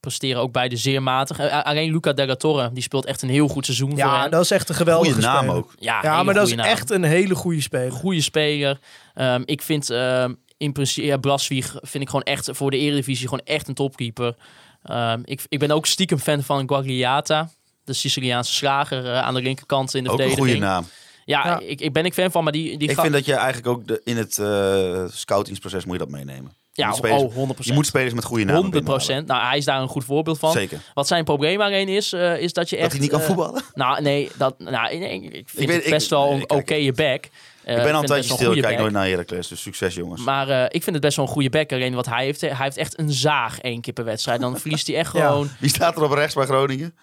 [0.00, 1.40] presteren ook beide zeer matig.
[1.64, 4.50] Alleen Luca Della Torre, die speelt echt een heel goed seizoen voor Ja, dat is
[4.50, 5.56] echt een geweldige Goeie naam speler.
[5.56, 5.74] ook.
[5.78, 6.66] Ja, maar dat is naam.
[6.66, 7.92] echt een hele goede speler.
[7.92, 8.78] goede speler.
[9.14, 13.28] Ehm, ik vind ehm, in principe ja, Blaswieg vind ik gewoon echt voor de Eredivisie
[13.28, 14.34] gewoon echt een topkeeper.
[14.82, 17.50] Ehm, ik, ik ben ook stiekem fan van Guagliata,
[17.84, 20.56] de Siciliaanse slager eh, aan de linkerkant in de Ook een verdediging.
[20.62, 20.86] goede naam.
[21.24, 21.58] Ja, Ja.
[21.60, 23.66] Ik, ik ben ik fan van, maar die, die Ik ga- vind dat je eigenlijk
[23.66, 26.52] ook de, in het eh, scoutingsproces moet je dat meenemen.
[26.74, 27.54] Ja, moet spelers, oh, 100%.
[27.58, 29.26] je moet spelers met goede namen 100 binnenhalen.
[29.26, 30.52] Nou, hij is daar een goed voorbeeld van.
[30.52, 30.78] Zeker.
[30.94, 32.84] Wat zijn probleem alleen is, eh, is dat je echt...
[32.84, 33.62] Dat hij niet kan voetballen.
[33.74, 36.60] nou, nee, dat, nou, nee, ik vind weet- het ik- best wel een kijk.
[36.60, 37.24] oké back.
[37.24, 37.30] Ik
[37.64, 38.52] ben al een vind het tijdje best wel stil.
[38.52, 39.48] Ik kijk nooit naar Heracles.
[39.48, 40.22] Dus succes jongens.
[40.24, 41.72] Maar eh, ik vind het best wel een goede back.
[41.72, 44.40] Alleen wat hij heeft, hij heeft echt een zaag één keer per wedstrijd.
[44.40, 45.26] Dan verliest hij echt Ja.
[45.26, 45.48] gewoon...
[45.58, 46.94] Wie staat er op rechts bij Groningen?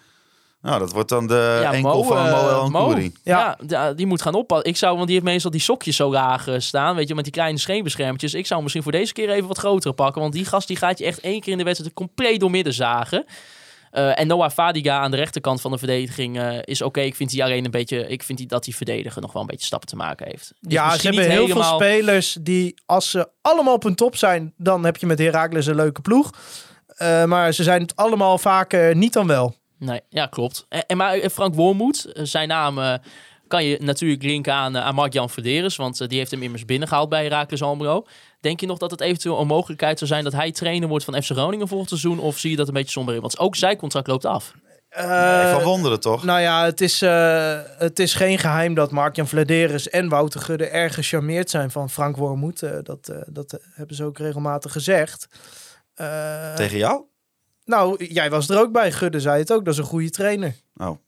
[0.62, 2.80] Nou, dat wordt dan de Ja, enkel Mo, van eh, Mo El Mo.
[2.80, 3.12] Nkouri.
[3.22, 4.68] Ja, ja, die moet gaan oppassen.
[4.68, 7.24] Ik zou, want die heeft meestal die sokjes zo laag eh, staan, weet je, met
[7.24, 8.34] die kleine scheenbeschermtjes.
[8.34, 10.98] Ik zou misschien voor deze keer even wat grotere pakken, want die gast die gaat
[10.98, 13.24] je echt één keer in de wedstrijd compleet door midden zagen.
[13.90, 17.00] Eh, en Noah Fadiga aan de rechterkant van de verdediging eh, is oké.
[17.00, 19.48] Ik vind die alleen een beetje, ik vind die, dat die verdediger nog wel een
[19.48, 20.52] beetje stappen te maken heeft.
[20.60, 23.82] Is Ja, ze misschien hebben niet heel helemaal- veel spelers die, als ze allemaal op
[23.82, 26.30] hun top zijn, dan heb je met Heracles een leuke ploeg.
[26.86, 29.54] Eh, maar ze zijn het allemaal vaker niet dan wel.
[29.80, 30.66] Nee, ja, klopt.
[30.68, 32.94] En, en maar eh, Frank Wormoed, eh, zijn naam eh,
[33.48, 36.64] kan je natuurlijk linken aan, eh, aan Mark-Jan Verderes, want eh, die heeft hem immers
[36.64, 38.06] binnengehaald bij Heracles Almelo.
[38.40, 41.22] Denk je nog dat het eventueel een mogelijkheid zou zijn dat hij trainer wordt van
[41.22, 42.18] FC Groningen volgend seizoen?
[42.18, 43.20] Of zie je dat een beetje somber in?
[43.20, 44.52] Want ook zijn contract loopt af.
[44.88, 46.24] Eh, Van wonderen toch?
[46.24, 50.66] nou ja, het is, eh, het is geen geheim dat Mark-Jan Vladeris en Wouter Gudde
[50.66, 52.62] erg gecharmeerd zijn van Frank Wormoed.
[52.62, 55.28] Eh, dat, eh, dat eh, hebben ze ook regelmatig gezegd.
[55.94, 57.04] Eh, Tegen jou?
[57.70, 58.92] Nou, jij was er ook bij.
[58.92, 59.64] Gudde zei het ook.
[59.64, 60.54] Dat is een goede trainer.
[60.76, 60.98] Oh.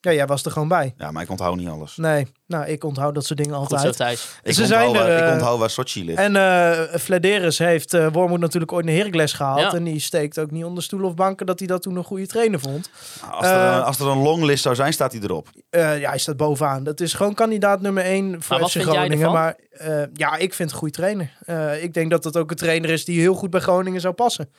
[0.00, 0.94] Ja, jij was er gewoon bij.
[0.96, 1.96] Ja, maar ik onthoud niet alles.
[1.96, 3.96] Nee, nou, ik onthoud dat soort dingen Goed zo, altijd.
[3.96, 4.28] Thijs.
[4.42, 6.18] Ik, Ze onthoud, zijn er, waar, ik eh, onthoud waar Sochi ligt.
[6.18, 9.60] En eh Vladeris heeft eh Wormoed natuurlijk ooit naar Heracles gehaald.
[9.60, 9.72] Ja.
[9.74, 12.26] En die steekt ook niet onder stoel of banken dat hij dat toen een goede
[12.26, 12.90] trainer vond.
[13.20, 15.48] Nou, als, er, eh, een- als er een longlist zou zijn, staat hij erop.
[15.70, 16.84] Eh, ja, hij staat bovenaan.
[16.84, 19.32] Dat is gewoon kandidaat nummer één voor Maar FC Groningen.
[19.32, 21.30] Maar eh, ja, ik vind een goede trainer.
[21.44, 24.14] Eh, ik denk dat het ook een trainer is die heel goed bij Groningen zou
[24.14, 24.50] passen.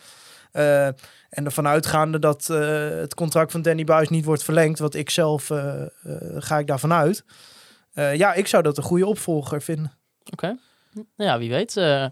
[1.33, 5.09] En ervan uitgaande dat eh, het contract van Danny Buis niet wordt verlengd, wat ik
[5.09, 5.87] zelf eh, eh,
[6.37, 7.25] ga ik daarvan uit.
[7.93, 9.91] Ja, ik zou dat een goede opvolger vinden.
[10.31, 10.57] Oké.
[10.93, 11.75] Nou ja, wie weet.
[11.75, 12.11] in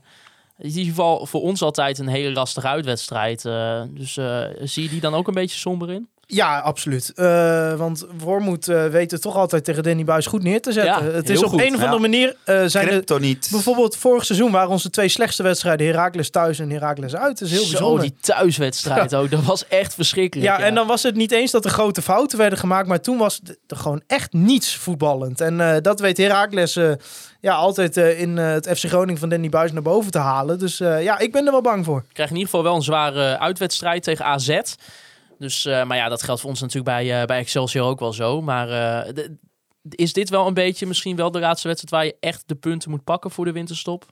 [0.57, 3.41] ieder geval voor ons altijd een hele lastige uitwedstrijd.
[3.89, 4.13] dus
[4.61, 6.09] zie je die dan ook een beetje somber in?
[6.33, 7.11] Ja, absoluut.
[7.15, 11.05] Eh, want Wormoed eh weet het toch altijd tegen Danny Buis goed neer te zetten.
[11.05, 11.61] Ja, het is op goed.
[11.61, 11.99] een of andere Ja.
[11.99, 13.47] manier eh, zijn de, Crypto niet.
[13.51, 17.39] bijvoorbeeld vorig seizoen waren onze twee slechtste wedstrijden Heracles thuis en Heracles uit.
[17.39, 18.01] Dat is heel Zo, bijzonder.
[18.01, 19.31] die thuiswedstrijd ook.
[19.31, 20.49] Dat was echt verschrikkelijk.
[20.49, 23.17] Ja, en dan was het niet eens dat er grote fouten werden gemaakt, maar toen
[23.17, 25.41] was er gewoon echt niets voetballend.
[25.41, 26.91] En eh, dat weet Heracles eh,
[27.41, 30.59] ja, altijd in het FC Groningen van Danny Buis naar boven te halen.
[30.59, 32.03] Dus eh, ja, ik ben er wel bang voor.
[32.13, 34.59] krijgen in ieder geval wel een zware uitwedstrijd tegen AZ.
[35.41, 38.13] Dus, eh, maar ja, dat geldt voor ons natuurlijk bij, eh, bij Excelsior ook wel
[38.13, 38.41] zo.
[38.41, 38.69] Maar
[39.05, 39.25] eh,
[39.89, 42.89] is dit wel een beetje misschien wel de laatste wedstrijd waar je echt de punten
[42.89, 44.05] moet pakken voor de winterstop?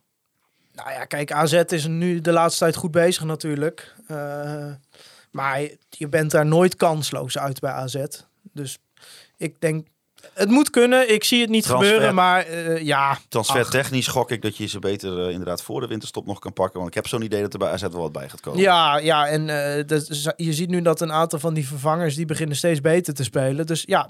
[0.73, 3.95] Nou ja, kijk, AZ is nu de laatste tijd goed bezig natuurlijk.
[5.31, 8.05] Maar je bent daar nooit kansloos uit bij AZ.
[8.53, 8.77] Dus
[9.37, 9.87] ik denk,
[10.33, 11.13] het moet kunnen.
[11.13, 11.89] Ik zie het niet Transfer.
[11.91, 13.17] gebeuren, maar eh, ja.
[13.29, 16.75] Transfertechnisch gok ik dat je ze beter eh, inderdaad voor de winterstop nog kan pakken.
[16.77, 18.59] Want ik heb zo'n idee dat er bij AZ wel wat bij gaat komen.
[18.59, 22.25] Ja, ja, en eh, dat je ziet nu dat een aantal van die vervangers die
[22.25, 23.65] beginnen steeds beter te spelen.
[23.65, 24.09] Dus ja,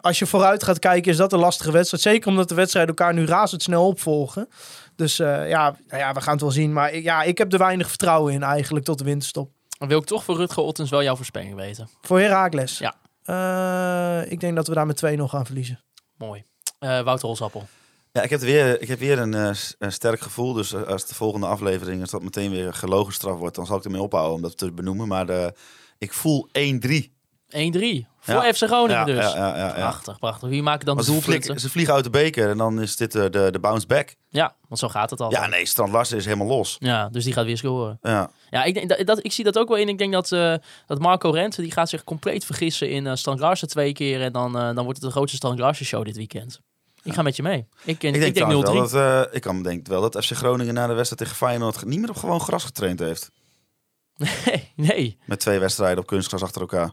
[0.00, 2.02] als je vooruit gaat kijken, is dat een lastige wedstrijd.
[2.02, 4.48] Zeker omdat de wedstrijden elkaar nu razendsnel opvolgen.
[4.96, 6.72] Dus eh, ja, nou ja, we gaan het wel zien.
[6.72, 9.50] Maar ik- ja, ik heb er weinig vertrouwen in eigenlijk tot de winterstop.
[9.78, 11.88] Dan wil ik toch voor Rutger Ottens wel jouw voorspelling weten.
[12.02, 12.78] Voor Heracles?
[12.78, 12.94] Ja.
[13.24, 15.80] Eh, ik denk dat we daar met 2 nog gaan verliezen.
[16.16, 16.44] Mooi.
[16.78, 17.66] Eh, Wouter Holsappel.
[18.12, 20.52] Ja, ik heb weer, ik heb weer een, eh, s- een sterk gevoel.
[20.52, 23.84] Dus als de volgende aflevering als dat meteen weer gelogen straf wordt, dan zal ik
[23.84, 25.08] ermee ophouden om dat te benoemen.
[25.08, 25.54] Maar de,
[25.98, 27.12] ik voel 1-3.
[27.48, 28.06] 1-3.
[28.24, 28.52] Voor Ja.
[28.52, 29.32] FC Groningen dus.
[29.32, 30.48] Prachtig, prachtig.
[30.48, 31.60] Wie maken dan de ze, doelpunten?
[31.60, 34.14] ze vliegen uit de beker en dan is dit eh, de, de bounce back.
[34.28, 35.30] Ja, want zo gaat het al.
[35.30, 36.76] Ja, nee, Strand Larsen is helemaal los.
[36.78, 37.98] Ja, dus die gaat weer scoren.
[38.02, 38.30] Ja.
[38.50, 39.88] Ja, ik, denk, dat, dat, ik zie dat ook wel in.
[39.88, 40.54] Ik denk dat, eh,
[40.86, 44.22] dat Marco Rente, die gaat zich compleet vergissen in eh Strand Larsen twee keer.
[44.22, 46.60] En dan, dan wordt het de grootste Strand Larsen show dit weekend.
[47.02, 47.58] Ik ga met je mee.
[47.58, 48.58] Ik, ik, denk, denk 0-3.
[48.58, 51.84] trouwens wel dat, ik kan denk wel dat FC Groningen na de wedstrijd tegen Feyenoord
[51.84, 53.30] niet meer op gewoon gras getraind heeft.
[54.46, 56.92] Nee, nee, Met twee wedstrijden op kunstgras achter elkaar.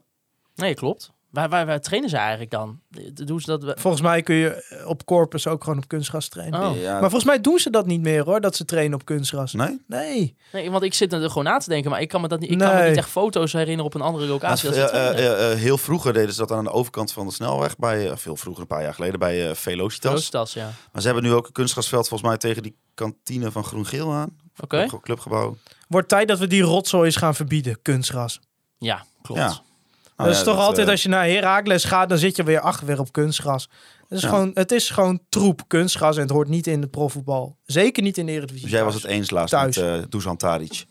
[0.56, 1.12] nee, klopt.
[1.30, 2.80] Waar, waar, waar trainen ze eigenlijk dan?
[3.14, 3.80] Doen ze dat...
[3.80, 6.62] Volgens mij kun je eh, op Corpus ook gewoon op kunstgras trainen.
[6.70, 6.82] Oh.
[6.82, 9.54] Ja, Maar volgens mij doen ze dat niet meer hoor, dat ze trainen op kunstgras.
[9.54, 9.82] nee?
[9.88, 10.36] Nee.
[10.52, 12.52] Nee, want ik zit er gewoon na te denken, maar ik kan me, dat niet,
[12.52, 14.70] ik kan me niet echt foto's herinneren op een andere locatie.
[14.74, 17.34] Ja, dat ze eh, eh, heel vroeger deden ze dat aan de overkant van de
[17.34, 17.78] snelweg.
[17.78, 20.12] Bij, veel vroeger, een paar jaar geleden, bij Velocitas.
[20.12, 20.70] Roostas, ja.
[20.92, 24.38] Maar ze hebben nu ook een kunstgrasveld volgens mij tegen die kantine van Groen-Geel aan.
[24.60, 24.86] Oké.
[24.86, 25.58] Club- Clubgebouw.
[25.88, 28.40] Wordt tijd dat we die rotzooi eens gaan verbieden, kunstgras.
[28.78, 29.42] Ja, klopt.
[29.42, 29.60] Ja.
[30.26, 32.60] Dat Nou is toch altijd eh, als je naar Herakles gaat, dan zit je weer
[32.60, 33.70] achter weer op kunstgras.
[34.08, 34.30] Het is, Ja.
[34.30, 37.58] gewoon, het is gewoon troep kunstgras en het hoort niet in het profvoetbal.
[37.66, 38.68] Zeker niet in de Eredivisie.
[38.68, 39.76] Dus jij was het eens laatst Thuis.
[39.78, 40.86] met eh Dusan Tadic.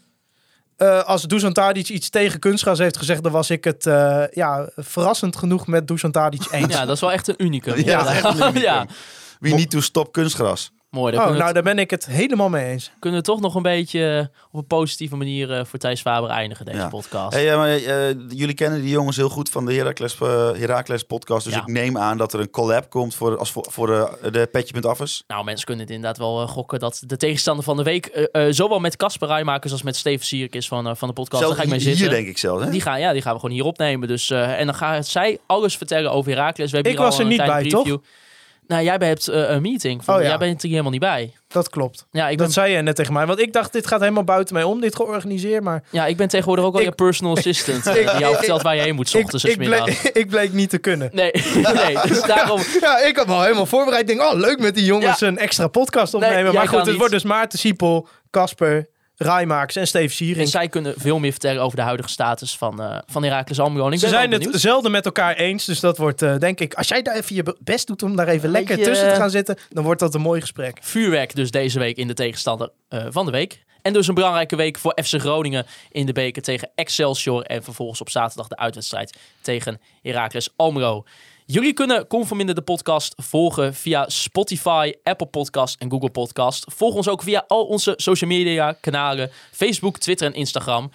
[0.76, 4.70] Eh, als Dusan Tadic iets tegen kunstgras heeft gezegd, dan was ik het eh, ja,
[4.76, 6.74] verrassend genoeg met Dusan Tadic eens.
[6.74, 7.76] Ja, dat is wel echt een unicum.
[7.84, 8.60] Ja, dat echt een unicum.
[8.60, 8.86] ja,
[9.38, 10.70] Wie niet toe stop kunstgras.
[10.90, 11.12] Mooi.
[11.14, 12.90] Dan Oh, nou, daar ben ik het helemaal mee eens.
[12.98, 16.30] kunnen we toch nog een beetje eh, op een positieve manier eh, voor Thijs Faber
[16.30, 16.88] eindigen, deze Ja.
[16.88, 17.34] podcast.
[17.34, 20.18] Hey, maar, eh, jullie kennen die jongens heel goed van de Heracles,
[20.58, 21.44] Heracles podcast.
[21.44, 21.60] Dus Ja.
[21.60, 25.22] ik neem aan dat er een collab komt voor, als voor, voor de, de Petje.affers.
[25.26, 28.96] Nou, mensen kunnen het inderdaad wel gokken dat de tegenstander van de week, zowel met
[28.96, 31.42] Casper Rijmakers als met Steven Sierk is van, van de podcast.
[31.42, 32.00] Daar ga ik mee zitten.
[32.00, 32.60] hier denk ik zelf.
[32.62, 32.70] Hè?
[32.70, 34.08] Die gaan, ja, die gaan we gewoon hier opnemen.
[34.08, 36.26] Dus, eh, en dan gaat zij alles vertellen over.
[36.34, 37.96] We hebben Ik hier was al er een niet bij, preview.
[38.68, 40.04] Nou, jij hebt eh, een meeting.
[40.04, 40.28] Van, Oh, ja.
[40.28, 41.32] Jij bent er helemaal niet bij.
[41.48, 42.06] Dat klopt.
[42.12, 43.26] Ja ik, ben, Dat zei je net tegen mij.
[43.26, 45.62] Want ik dacht, dit gaat helemaal buiten mij om, dit georganiseerd.
[45.62, 47.86] Maar ja, ik ben tegenwoordig ook al Ik- je personal assistant.
[47.96, 49.88] Ik- die jou vertelt waar je heen moet, 's ik, ochtends ik, bleek,
[50.22, 51.10] ik bleek niet te kunnen.
[51.12, 51.30] Nee,
[51.84, 52.60] nee, dus daarom...
[52.80, 54.10] Ja, ik had me al helemaal voorbereid.
[54.10, 55.26] Ik denk, oh, leuk met die jongens Ja.
[55.26, 56.42] een extra podcast opnemen.
[56.44, 58.88] Nee, maar goed, het wordt dus Maarten Siepel, Casper,
[59.18, 60.48] Rijmakers en Steve En Siering.
[60.48, 63.86] zij kunnen veel meer vertellen over de huidige status van, eh van Almelo.
[63.86, 65.64] En ik Ze zijn het zelden met elkaar eens.
[65.64, 68.28] Dus dat wordt, eh, denk ik, als jij daar even je best doet om daar
[68.28, 70.78] even lekker Beetje, tussen te eh, gaan zitten, dan wordt dat een mooi gesprek.
[70.80, 73.66] Vuurwerk dus deze week in de tegenstander van de week.
[73.82, 77.42] En dus een belangrijke week voor FC Groningen in de beker tegen Excelsior.
[77.42, 81.04] En vervolgens op zaterdag de uitwedstrijd tegen Heracles Almelo.
[81.50, 86.64] Jullie kunnen Conforminder de podcast volgen via Spotify, Apple Podcast en Google Podcast.
[86.74, 90.90] Volg ons ook via al onze social media kanalen, Facebook, Twitter en Instagram.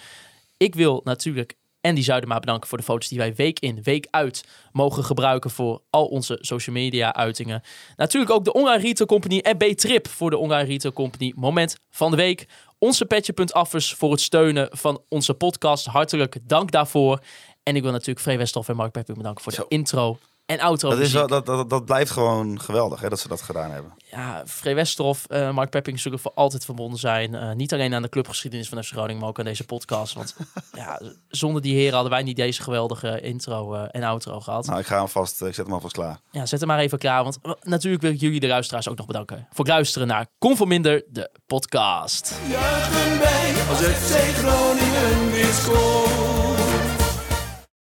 [0.58, 4.46] Ik wil natuurlijk Andy Zuidema bedanken voor de foto's die wij week in, week uit
[4.72, 7.62] mogen gebruiken voor al onze social media uitingen.
[7.96, 12.12] Natuurlijk ook de Online Retail Company en B-Trip voor de Online Retail Company moment van
[12.12, 12.48] de week.
[12.78, 15.86] Onze petje.affers voor het steunen van onze podcast.
[15.86, 17.20] Hartelijk dank daarvoor.
[17.64, 19.66] En ik wil natuurlijk Free Westhoff en Mark Pepping bedanken voor de Zo.
[19.68, 23.28] intro en outro Dat, is wel, dat, dat, dat blijft gewoon geweldig hè, dat ze
[23.28, 23.94] dat gedaan hebben.
[23.98, 27.36] Ja, Free Westerhof, eh Mark Pepping zullen voor altijd verbonden zijn.
[27.36, 30.14] Eh, niet alleen aan de clubgeschiedenis van FC Groningen, maar ook aan deze podcast.
[30.14, 30.36] Want
[30.74, 34.66] ja, zonder die heren hadden wij niet deze geweldige intro eh, en outro gehad.
[34.66, 36.20] Nou, ik ga hem vast, ik zet hem alvast klaar.
[36.32, 37.24] Ja, zet hem maar even klaar.
[37.24, 41.04] Want natuurlijk wil ik jullie, de luisteraars, ook nog bedanken voor het luisteren naar Conforminder,
[41.08, 42.36] de podcast.
[42.50, 46.33] Juichen wij als FC Groningen weer scoort.